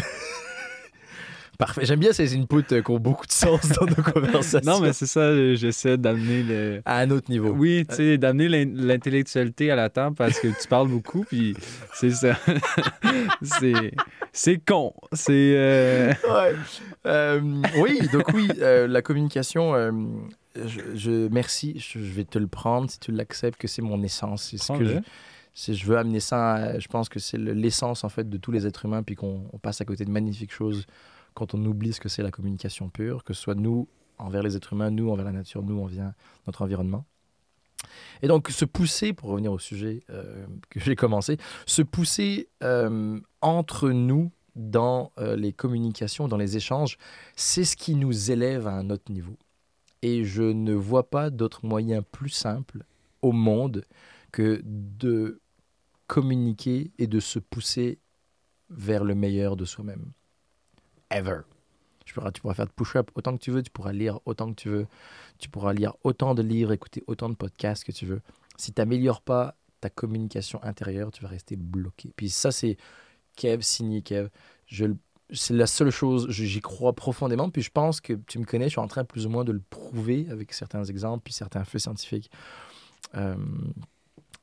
[1.60, 1.86] Parfait.
[1.86, 4.60] J'aime bien ces inputs euh, qui ont beaucoup de sens dans nos conversations.
[4.72, 6.82] Non, mais c'est ça, euh, j'essaie d'amener le.
[6.86, 7.50] À un autre niveau.
[7.52, 11.56] Oui, tu sais, d'amener l'in- l'intellectualité à la table parce que tu parles beaucoup, puis
[11.94, 12.38] c'est ça.
[13.42, 13.92] c'est
[14.32, 14.94] c'est con.
[15.14, 15.54] C'est.
[15.56, 16.56] euh, Ouais.
[17.08, 17.42] Euh,
[17.78, 19.92] oui, donc oui, euh, la communication, euh,
[20.56, 24.02] je, je- merci, je, je vais te le prendre si tu l'acceptes, que c'est mon
[24.04, 24.50] essence.
[24.52, 25.02] C'est ce que
[25.74, 28.52] je, veux amener ça, à- je pense que c'est le- l'essence en fait de tous
[28.52, 30.86] les êtres humains, puis qu'on on passe à côté de magnifiques choses
[31.36, 33.88] quand on oublie ce que c'est la communication pure, que ce soit nous
[34.18, 36.14] envers les êtres humains, nous envers la nature, nous envers
[36.48, 37.06] notre environnement.
[38.22, 43.20] Et donc, se pousser, pour revenir au sujet euh, que j'ai commencé, se pousser euh,
[43.42, 46.98] entre nous dans euh, les communications, dans les échanges,
[47.36, 49.38] c'est ce qui nous élève à un autre niveau.
[50.02, 52.86] Et je ne vois pas d'autre moyen plus simple
[53.22, 53.84] au monde
[54.32, 55.42] que de
[56.08, 58.00] communiquer et de se pousser
[58.70, 60.12] vers le meilleur de soi-même.
[61.16, 61.42] Ever.
[62.06, 64.50] Tu pourras, tu pourras faire de push-up autant que tu veux, tu pourras lire autant
[64.50, 64.88] que tu veux,
[65.40, 68.22] tu pourras lire autant de livres, écouter autant de podcasts que tu veux.
[68.58, 72.14] Si tu n'améliores pas ta communication intérieure, tu vas rester bloqué.
[72.16, 72.78] Puis ça, c'est
[73.36, 74.30] Kev, signé Kev.
[75.32, 77.50] C'est la seule chose, j'y crois profondément.
[77.50, 79.52] Puis je pense que tu me connais, je suis en train plus ou moins de
[79.52, 82.30] le prouver avec certains exemples, puis certains faits scientifiques.
[83.16, 83.36] Euh,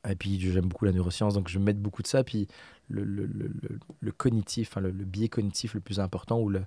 [0.09, 2.23] Et puis j'aime beaucoup la neuroscience, donc je vais mettre beaucoup de ça.
[2.23, 2.47] Puis
[2.89, 3.51] le, le, le,
[4.01, 6.63] le- cognitif, enfin, le, biais cognitif le plus important, où le,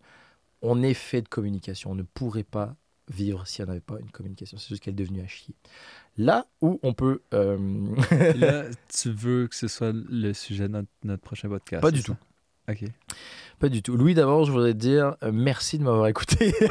[0.62, 1.90] on est fait de communication.
[1.92, 2.76] On ne pourrait pas
[3.08, 4.58] vivre si on n'avait pas une communication.
[4.58, 5.54] C'est juste qu'elle est devenue à chier.
[6.16, 7.20] Là où on peut...
[7.34, 7.94] euh,
[8.34, 12.00] là, tu veux que ce soit le sujet de notre, notre prochain podcast Pas du
[12.00, 12.16] ça?
[12.68, 12.84] OK.
[13.60, 13.96] pas du tout.
[13.96, 16.52] Louis, d'abord, je voudrais te dire euh, merci de m'avoir écouté.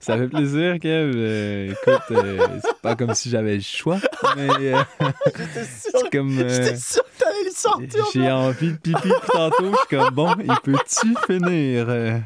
[0.00, 1.12] ça fait plaisir, Kev.
[1.14, 3.98] Euh, écoute, euh, c'est pas comme si j'avais le choix,
[4.36, 4.78] mais euh,
[5.26, 6.38] J'étais sûr, c'est comme...
[6.38, 8.04] euh, j'étais sûr que t'allais le sortir.
[8.12, 9.72] J'ai envie de pipi tantôt.
[9.72, 12.20] Je suis comme, bon, il peut-tu finir?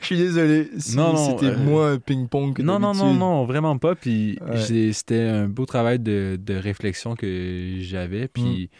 [0.00, 3.44] Je suis désolé si Non, non, c'était euh, moins ping-pong que Non, non, non, non,
[3.44, 3.94] vraiment pas.
[3.94, 4.92] Puis Ouais.
[4.92, 8.26] c'était un beau travail de, de réflexion que j'avais.
[8.28, 8.76] Puis Mm.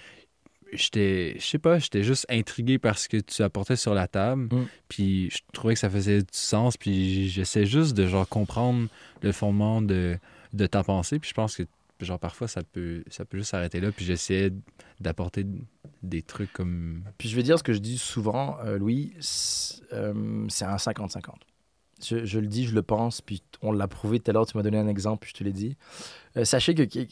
[0.73, 4.49] J'étais, je sais pas, j'étais juste intrigué par ce que tu apportais sur la table.
[4.55, 4.66] Mm.
[4.89, 6.77] Puis je trouvais que ça faisait du sens.
[6.77, 8.89] Puis j'essaie juste de genre comprendre
[9.23, 10.19] le fondement de,
[10.53, 11.19] de ta pensée.
[11.19, 11.62] Puis je pense que
[12.01, 13.93] genre parfois ça peut, ça peut juste s'arrêter là.
[13.93, 14.51] Puis j'essayais
[15.01, 15.47] d'apporter
[16.03, 17.03] des trucs comme.
[17.19, 21.20] Puis je vais dire ce que je dis souvent, euh, Louis, c'est euh, un 50-50.
[22.05, 24.57] Je, je le dis, je le pense, puis on l'a prouvé tout à l'heure, tu
[24.57, 25.77] m'as donné un exemple, puis je te l'ai dit.
[26.36, 27.07] Euh, sachez que, que-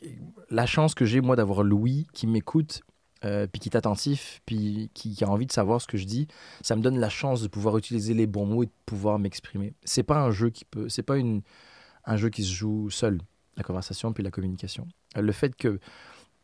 [0.50, 2.80] la chance que j'ai, moi, d'avoir Louis qui m'écoute,
[3.24, 6.26] euh, puis qui est attentif, puis qui, a envie de savoir ce que je dis,
[6.62, 9.74] ça me donne la chance de pouvoir utiliser les bons mots et de pouvoir m'exprimer.
[9.84, 13.20] C'est pas un jeu qui peut, c'est pas un jeu qui se joue seul,
[13.56, 14.86] la conversation puis la communication.
[15.16, 15.78] Euh, le fait que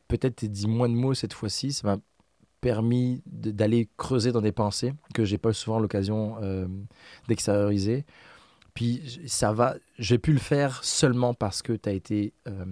[0.09, 1.99] peut-être tu dit moins de mots cette fois-ci, ça m'a
[2.61, 6.67] permis d'aller creuser dans des pensées que j'ai pas souvent l'occasion euh,
[7.29, 8.05] d'extérioriser.
[8.75, 12.65] Puis ça va, j'ai pu le faire seulement parce que tu as été, euh,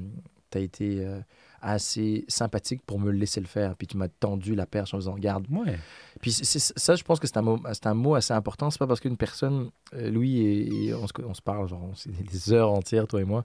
[0.51, 1.21] t'as été euh,
[1.65, 3.75] assez sympathique pour me laisser le faire.
[3.75, 5.47] Puis tu m'as tendu la perche en faisant garde.
[5.51, 5.79] Ouais.
[6.21, 8.71] Puis ça, je pense que c'est un, mot- c'est un mot assez important.
[8.71, 11.83] C'est pas parce qu'une personne, euh, Louis, et, et on, se, on se parle, genre,
[11.83, 13.45] on- des heures entières, toi et moi.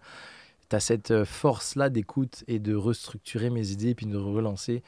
[0.70, 4.84] Tu as cette euh, force-là d'écoute et de restructurer mes idées puis de relancer.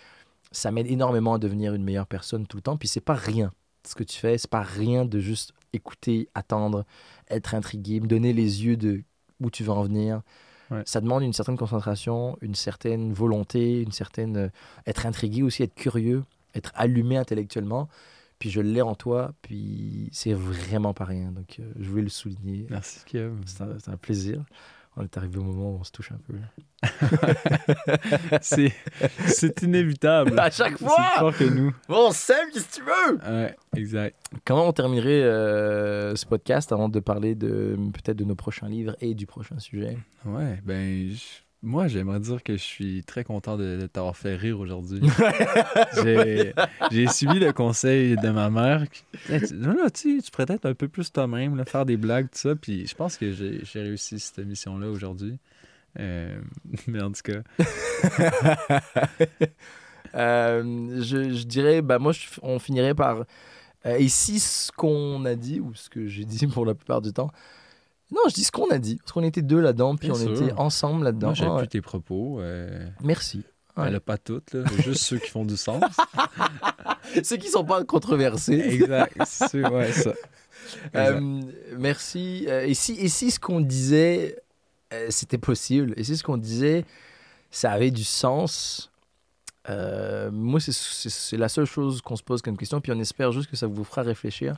[0.51, 2.77] Ça m'aide énormément à devenir une meilleure personne tout le temps.
[2.77, 3.51] Puis c'est pas rien
[3.87, 4.37] ce que tu fais.
[4.37, 6.85] C'est pas rien de juste écouter, attendre,
[7.29, 9.01] être intrigué, me donner les yeux de
[9.39, 10.21] où tu veux en venir.
[10.71, 10.83] Ouais.
[10.85, 14.37] Ça demande une certaine concentration, une certaine volonté, une certaine.
[14.37, 14.49] euh,
[14.87, 16.23] être intrigué aussi, être curieux,
[16.55, 17.89] être allumé intellectuellement.
[18.39, 21.31] Puis je l'ai en toi, puis c'est vraiment pas rien.
[21.31, 22.65] Donc euh, je voulais le souligner.
[22.69, 23.01] Merci.
[23.45, 24.43] C'est un, c'est un plaisir.
[25.01, 26.35] On est arrivé au moment où on se touche un peu.
[28.41, 28.71] C'est,
[29.25, 30.39] c'est inévitable.
[30.39, 30.95] À chaque C'est fois!
[30.95, 31.73] plus fort que nous.
[31.89, 33.17] Bon, Sam, qu'est-ce que tu veux?
[33.33, 34.15] Ouais, exact.
[34.45, 38.95] Comment on terminerait euh, ce podcast avant de parler de peut-être de nos prochains livres
[39.01, 39.97] et du prochain sujet?
[40.25, 44.35] Ouais, ben, je- moi, j'aimerais dire que je suis très content de, de t'avoir fait
[44.35, 45.01] rire aujourd'hui.
[46.03, 48.83] j'ai, suivi le conseil de ma mère.
[49.29, 52.55] Hey, tu- Là, tu, pourrais être un peu plus toi-même, faire des blagues, tout ça.
[52.55, 55.37] Puis je pense que j'ai, j'ai réussi cette mission-là aujourd'hui.
[55.99, 56.39] Euh,
[56.87, 57.41] mais en tout cas,
[60.13, 63.23] Euh, je, je dirais, bah moi, je- on finirait par.
[63.85, 67.01] euh, et si ce qu'on a dit, ou ce que j'ai dit pour la plupart
[67.01, 67.31] du temps,
[68.11, 70.19] non, je dis ce qu'on a dit, parce qu'on était deux là-dedans, puis Bien on
[70.35, 70.43] sûr.
[70.43, 71.33] était ensemble là-dedans.
[71.33, 71.67] j'ai Ah ouais.
[71.67, 72.39] tes propos.
[72.41, 73.43] Euh, Merci.
[73.77, 73.85] Ouais.
[73.87, 74.63] Elle a pas toutes, là.
[74.79, 75.81] Juste ceux qui font du sens.
[77.23, 78.53] Ceux qui sont pas controversés.
[78.59, 79.15] exact.
[79.25, 80.13] C'est, ouais, ça.
[80.95, 81.41] Euh,
[81.77, 82.45] merci.
[82.47, 84.37] Euh, et, si, et si ce qu'on disait,
[84.93, 86.85] euh, c'était possible, et si ce qu'on disait,
[87.49, 88.91] ça avait du sens,
[89.69, 93.49] euh, moi, c'est la seule chose qu'on se pose comme question, puis on espère juste
[93.49, 94.55] que ça vous fera réfléchir.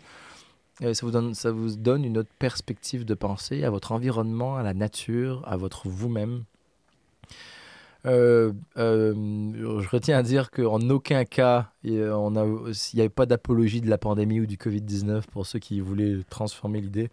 [0.81, 5.43] Euh, ça, vous donne, une autre perspective de pensée à votre environnement, à la nature,
[5.45, 6.43] à votre vous-même.
[8.05, 9.13] Euh, euh,
[9.81, 13.89] je retiens à dire qu'en aucun cas, on a- il n'y avait pas d'apologie de
[13.89, 17.09] la pandémie ou du Covid-19 pour ceux qui voulaient transformer l'idée.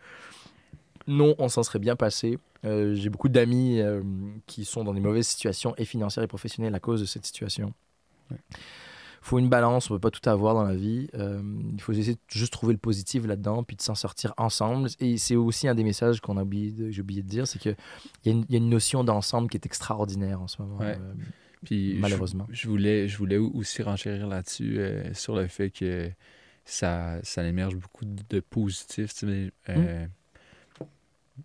[1.07, 2.39] Non, on s'en serait bien passé.
[2.65, 3.81] J'ai beaucoup d'amis
[4.47, 7.73] qui sont dans des mauvaises situations et financières et professionnelles à cause de cette situation.
[9.23, 11.09] Faut une balance, on ne peut pas tout avoir dans la vie.
[11.15, 11.43] Euh,
[11.75, 14.89] il faut essayer de juste trouver le positif là-dedans, puis de s'en sortir ensemble.
[14.99, 17.59] Et c'est aussi un des messages qu'on a oublié de, j'ai oublié de dire, c'est
[17.59, 17.77] qu'il
[18.25, 20.79] y, a une- il y a une notion d'ensemble qui est extraordinaire en ce moment,
[20.79, 20.97] Ouais.
[20.99, 21.15] euh,
[21.65, 22.47] Puis malheureusement.
[22.51, 26.11] Je, voulais, je voulais aussi renchérir là-dessus, euh, sur le fait que
[26.65, 29.13] ça, ça émerge beaucoup de, positif.
[29.15, 30.07] tu sais, euh,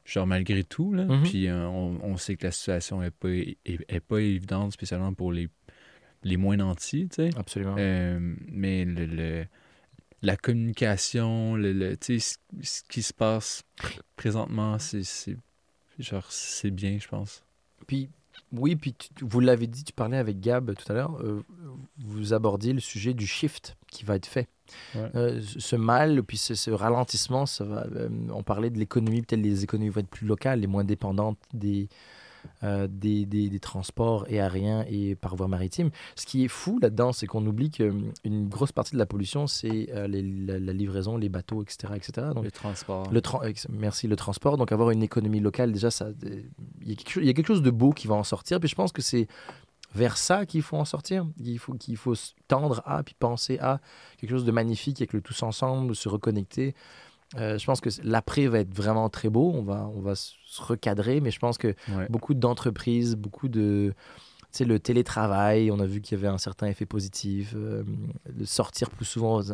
[0.03, 1.05] Genre malgré tout, là.
[1.05, 1.23] Mhm.
[1.23, 5.31] Puis on, on sait que la situation n'est pas, est, est pas évidente, spécialement pour
[5.31, 5.47] les,
[6.25, 7.29] les moins nantis, tu sais.
[7.37, 7.75] Absolument.
[7.77, 8.19] Euh,
[8.51, 9.45] mais le, le-
[10.21, 15.03] la communication, le, le- tu sais, ce, qui se passe pr- présentement, c'est
[15.99, 17.43] genre c'est bien, je pense.
[17.87, 18.09] Puis,
[18.51, 21.43] oui, puis tu- vous l'avez dit, tu parlais avec Gab tout à l'heure, euh,
[21.99, 24.49] vous abordiez le sujet du shift qui va être fait.
[24.95, 25.09] Ouais.
[25.15, 29.21] Euh, ce ce mal, puis ce, ce ralentissement, ça va, euh, on parlait de l'économie,
[29.21, 31.87] peut-être les économies vont être plus locales et moins dépendantes des,
[32.63, 35.89] euh, des, des- des transports aériens et par voie maritime.
[36.15, 38.11] Ce qui est fou là-dedans, c'est qu'on oublie qu'une
[38.47, 41.93] grosse partie de la pollution, c'est euh, la, la livraison, les bateaux, etc.
[41.95, 42.27] etc.
[42.33, 43.11] Donc, Le transport.
[43.11, 44.57] le tra- ex- merci, le transport.
[44.57, 46.13] Donc, avoir une économie locale, déjà, euh,
[46.81, 48.23] il y, a quelque chose- il y a quelque chose de beau qui va en
[48.23, 48.59] sortir.
[48.59, 49.27] Puis je pense que c'est
[49.93, 51.25] vers ça qu'il faut en sortir.
[51.39, 52.15] Il faut, qu'il faut
[52.49, 53.79] tendre à, puis penser à
[54.17, 56.75] quelque chose de magnifique avec le tous ensemble, se reconnecter.
[57.37, 59.51] Euh, je pense que l'après va être vraiment très beau.
[59.53, 62.07] On va, on va se recadrer, mais je pense que Ouais.
[62.09, 63.93] beaucoup d'entreprises, beaucoup de.
[64.51, 67.53] Tu sais, le télétravail, on a vu qu'il y avait un certain effet positif.
[67.55, 67.83] euh,
[68.31, 69.39] de sortir plus souvent.
[69.41, 69.53] aux-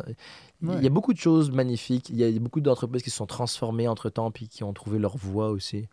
[0.62, 2.08] Il y a beaucoup de choses magnifiques.
[2.10, 4.98] Il y a beaucoup d'entreprises qui se sont transformées entre temps puis qui ont trouvé
[5.00, 5.88] leur voie aussi.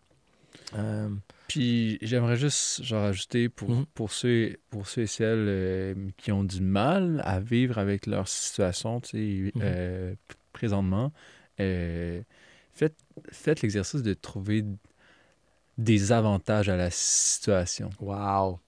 [0.76, 1.08] Euh,
[1.48, 3.86] Puis j'aimerais juste genre ajouter pour, Mhm.
[3.94, 8.28] pour, ceux, pour ceux et celles euh, qui ont du mal à vivre avec leur
[8.28, 10.16] situation, tu sais, Mhm.
[10.52, 11.12] présentement,
[11.60, 12.22] euh,
[12.72, 12.96] faites,
[13.30, 14.64] faites l'exercice de trouver
[15.78, 17.90] des avantages à la situation.
[18.00, 18.60] Wow.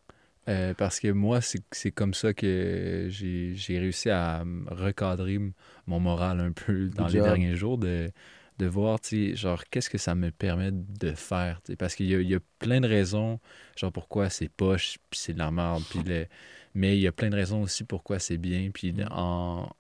[0.49, 5.39] Euh, parce que moi, c'est comme ça que j'ai réussi à recadrer
[5.87, 7.25] mon moral un peu dans les job.
[7.25, 8.11] derniers jours, de,
[8.59, 12.29] de voir, tu sais, genre, qu'est-ce que ça me permet de faire, parce qu'il y,
[12.29, 13.39] y a plein de raisons,
[13.77, 16.27] genre, pourquoi c'est poche, puis c'est de la merde, puis le...
[16.75, 19.71] mais il y a plein de raisons aussi pourquoi c'est bien, puis en,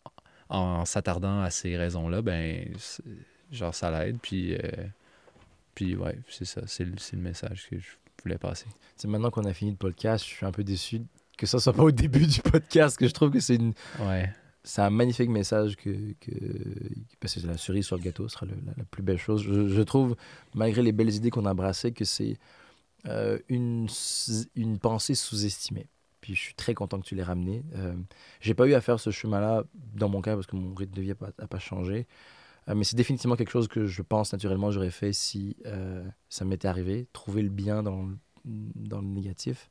[0.52, 2.72] en s'attardant à ces raisons-là, ben,
[3.50, 4.60] genre, ça l'aide, puis, euh,
[5.74, 7.88] puis ouais, c'est ça, c'est le message que je
[8.22, 8.66] voulais passer.
[8.96, 11.00] C'est maintenant qu'on a fini le podcast, je suis un peu déçu
[11.38, 14.30] que ça soit pas au début du podcast, que je trouve que c'est une, Ouais.
[14.62, 16.30] c'est un magnifique message que, que
[17.18, 19.42] parce que la cerise sur le gâteau sera le- la, la plus belle chose.
[19.42, 20.14] Je, je trouve,
[20.54, 22.36] malgré les belles idées qu'on a brassées, que c'est
[23.06, 23.88] euh, une,
[24.54, 25.88] une pensée sous-estimée.
[26.22, 27.64] Puis je suis très content que tu l'aies ramené.
[27.74, 27.94] Euh,
[28.40, 31.02] J'ai pas eu à faire ce chemin-là dans mon cas parce que mon rythme de
[31.02, 32.06] vie n'a pas, changé.
[32.68, 36.44] Euh, mais c'est définitivement quelque chose que je pense naturellement j'aurais fait si euh, ça
[36.44, 37.08] m'était arrivé.
[37.12, 38.08] Trouver le bien dans,
[38.44, 39.68] le- négatif.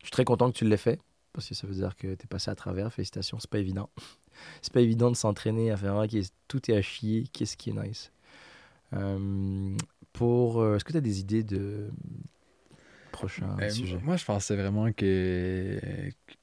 [0.00, 1.00] Je suis très content que tu l'aies fait
[1.34, 2.90] parce que ça veut dire que tu es passé à travers.
[2.90, 3.90] Félicitations, c'est pas évident.
[4.62, 6.16] c'est pas évident de s'entraîner à faire ok,
[6.48, 8.10] tout est à chier, qu'est-ce qui est nice?
[8.94, 9.76] Euh,
[10.14, 11.90] pour, est-ce que tu as des idées de
[13.16, 15.78] prochain Euh, sujet Moi, je pensais vraiment que,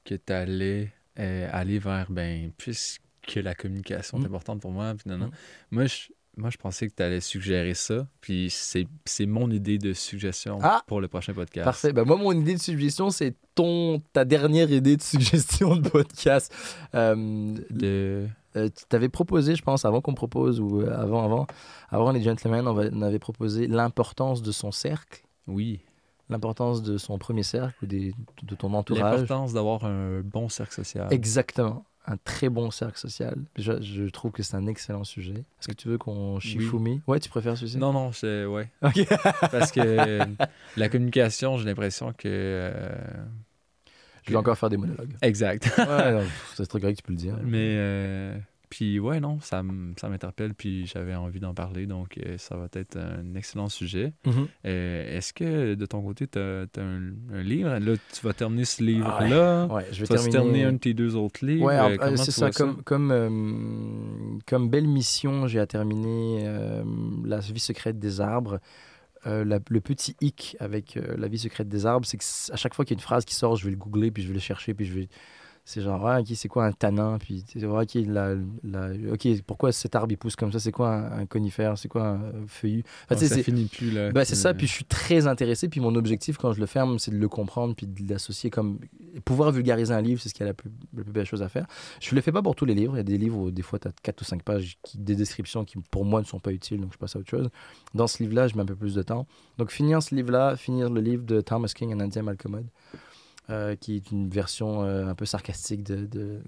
[0.04, 3.00] que tu allais aller vers, ben, puisque
[3.36, 4.26] la communication est Mm.
[4.26, 5.26] importante pour moi, puis non, non.
[5.26, 5.32] Mm.
[5.70, 5.96] Moi, je,
[6.36, 10.82] moi, je pensais que tu allais suggérer ça, puis c'est mon idée de suggestion Ah!
[10.86, 11.64] pour le prochain podcast.
[11.64, 11.92] Parfait.
[11.92, 16.50] Ben moi, mon idée de suggestion, c'est ton ta dernière idée de suggestion de podcast.
[16.94, 18.26] Euh, De...
[18.56, 21.46] Euh, tu t'avais proposé, je pense, avant qu'on propose, ou euh, avant, avant,
[21.90, 25.80] avant les gentlemen, on, va- on avait proposé l'importance de son cercle, Oui.
[26.30, 29.20] L'importance de son premier cercle, ou des, de ton entourage.
[29.20, 31.08] L'importance d'avoir un bon cercle social.
[31.10, 31.84] Exactement.
[32.06, 33.36] Un très bon cercle social.
[33.56, 35.34] Je, je trouve que c'est un excellent sujet.
[35.60, 37.00] Est-ce que tu veux qu'on Shifumi?
[37.06, 37.78] Ouais, tu préfères celui-ci?
[37.78, 38.44] Non, non, c'est...
[38.44, 38.68] Ouais.
[38.82, 39.06] Ok.
[39.52, 40.18] Parce que
[40.76, 42.26] la communication, j'ai l'impression que...
[42.26, 42.92] euh,
[44.24, 45.14] Je vais encore faire des monologues.
[45.22, 45.70] Exact.
[45.78, 46.24] Ouais,
[46.56, 47.36] c'est très correct, tu peux le dire.
[47.44, 48.36] Mais, euh,
[48.74, 49.62] puis ouais, non, ça,
[50.00, 54.14] ça m'interpelle, puis j'avais envie d'en parler, donc euh, ça va être un excellent sujet.
[54.24, 54.46] Mhm.
[54.64, 57.68] Euh, Est-ce que de ton côté, tu as, un, un livre?
[57.78, 59.66] Là, tu vas terminer ce livre-là.
[59.66, 60.32] Ouais, je vais tu vas terminer.
[60.32, 61.66] terminer un de tes deux autres livres.
[61.66, 62.50] Ouais, Euh, c'est ça.
[62.50, 66.46] Comme, comme, euh, comme belle mission, j'ai à terminer
[67.24, 68.58] La vie secrète des arbres.
[69.26, 72.74] La- le petit hic avec La vie secrète des arbres, c'est que c- à chaque
[72.74, 74.34] fois qu'il y a une phrase qui sort, je vais le googler, puis je vais
[74.34, 75.08] le chercher, puis je vais.
[75.64, 77.18] C'est genre, ah, ok, c'est quoi un tanin?
[77.18, 78.34] Puis, ah, ok, la,
[78.64, 80.58] la- ok, pourquoi cet arbre il pousse comme ça?
[80.58, 81.78] C'est quoi un, un conifère?
[81.78, 82.82] C'est quoi un euh, feuillu?
[83.08, 84.10] Enfin, ça c'est- finit plus, là.
[84.10, 85.68] bah, c'est ça, puis je suis très intéressé.
[85.68, 88.80] Puis mon objectif, quand je le ferme, c'est de le comprendre, puis de l'associer comme.
[89.24, 91.48] Pouvoir vulgariser un livre, c'est ce qui est la plus, la plus belle chose à
[91.48, 91.66] faire.
[92.00, 92.94] Je le fais pas pour tous les livres.
[92.94, 94.98] Il y a des livres où, des fois, tu as 4 ou 5 pages, qui,
[94.98, 97.48] des descriptions qui, pour moi, ne sont pas utiles, donc je passe à autre chose.
[97.94, 99.26] Dans ce livre-là, je mets un peu plus de temps.
[99.58, 102.66] Donc, finir ce livre-là, finir le livre de Thomas King, Un Indien Malcommode,
[103.50, 106.40] euh, qui est une version euh, un peu sarcastique de,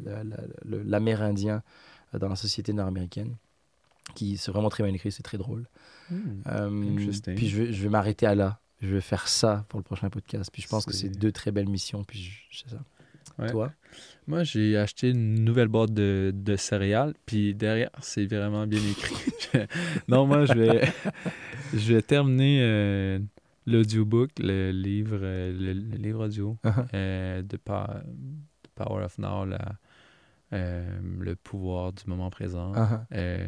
[0.64, 1.62] l'Amérindien
[2.14, 3.36] euh, dans la société nord-américaine,
[4.14, 5.66] qui c'est vraiment très bien écrit, c'est très drôle.
[6.10, 7.22] hmm.
[7.34, 8.60] Puis je vais, je vais m'arrêter à là.
[8.80, 10.50] Je vais faire ça pour le prochain podcast.
[10.52, 12.04] Puis je pense que C'est- deux très belles missions.
[12.04, 12.80] Puis je- c'est ça.
[13.38, 13.50] Ouais.
[13.50, 13.72] Toi?
[14.26, 19.14] Moi, j'ai acheté une nouvelle boîte de, de céréales, puis derrière, c'est vraiment bien écrit.
[20.08, 20.88] non, moi, je vais,
[21.74, 23.18] je vais terminer euh,
[23.66, 26.86] l'audiobook, le livre, euh, le, le livre audio Uh-huh.
[26.94, 28.02] euh, de Pa-
[28.74, 29.76] Power of Now, la-
[30.52, 32.72] euh, le pouvoir du moment présent.
[32.74, 33.00] Uh-huh.
[33.12, 33.46] Euh,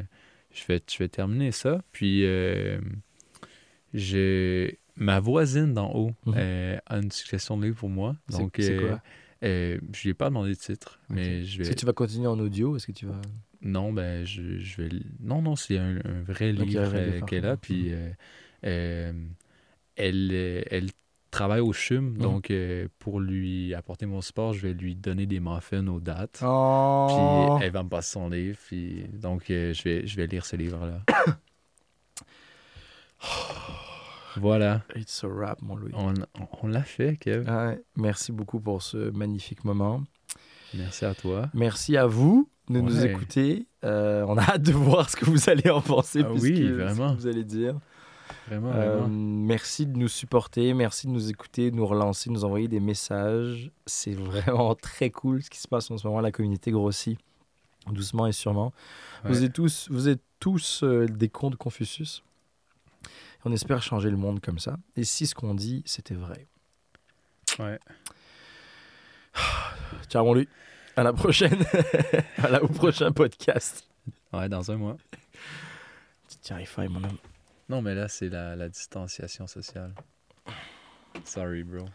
[0.53, 1.83] je, vais, je vais terminer ça.
[1.93, 2.25] Puis,
[3.95, 6.35] j'ai ma voisine d'en haut Mhm.
[6.37, 8.17] euh, a une suggestion de livre pour moi.
[8.31, 9.01] Donc, c'est quoi?
[9.43, 11.75] je lui ai pas demandé de titre, mais je Est-ce vais.
[11.75, 12.77] que tu vas continuer en audio?
[12.77, 13.21] Est-ce que tu vas.
[13.63, 14.89] Non, ben, je, je vais.
[15.21, 17.57] Non, non, c'est un, un vrai livre qu'elle a.
[17.57, 17.93] Puis,
[18.65, 19.13] euh,
[19.97, 20.89] elle, euh, elle
[21.31, 22.18] travaille au CHUM, Mhm.
[22.18, 26.40] donc euh, pour lui apporter mon support, je vais lui donner des muffins aux dates.
[26.44, 27.56] Oh.
[27.59, 30.47] Puis elle va me passer son livre, puis donc euh, je, vais, je vais lire
[30.47, 31.01] ce livre-là.
[34.36, 35.93] voilà, It's a wrap, mon Louis.
[35.94, 36.14] on,
[36.62, 37.48] on l'a fait, Kev.
[37.51, 40.02] Ouais, merci beaucoup pour ce magnifique moment.
[40.74, 41.48] Merci à toi.
[41.55, 43.66] Merci à vous de nous écouter.
[43.85, 46.20] Euh, on a hâte de voir ce que vous allez en penser.
[46.24, 47.14] Ah oui, ce que vraiment.
[47.14, 47.78] vous allez dire.
[48.48, 49.09] Vraiment, Euh, vraiment.
[49.09, 52.81] merci de nous supporter, merci de nous écouter, de nous relancer, de nous envoyer des
[52.81, 53.70] messages.
[53.86, 56.20] C'est vraiment très cool ce qui se passe en ce moment.
[56.20, 57.18] La communauté grossit
[57.90, 58.73] doucement et sûrement.
[59.24, 62.23] Vous êtes tous, vous êtes tous euh, des cons de Confucius.
[63.44, 64.77] On espère changer le monde comme ça.
[64.97, 66.47] Et si ce qu'on dit, c'était vrai.
[67.60, 67.78] Ouais.
[70.09, 70.48] Ciao, mon lui.
[70.97, 71.59] À la prochaine.
[72.39, 73.86] à la- au prochain podcast.
[74.32, 74.97] Ouais, dans un mois.
[76.43, 77.18] Tu arrives pas, mon homme.
[77.69, 79.93] Non, mais là, c'est la, la distanciation sociale.
[81.25, 81.87] Sorry, bro.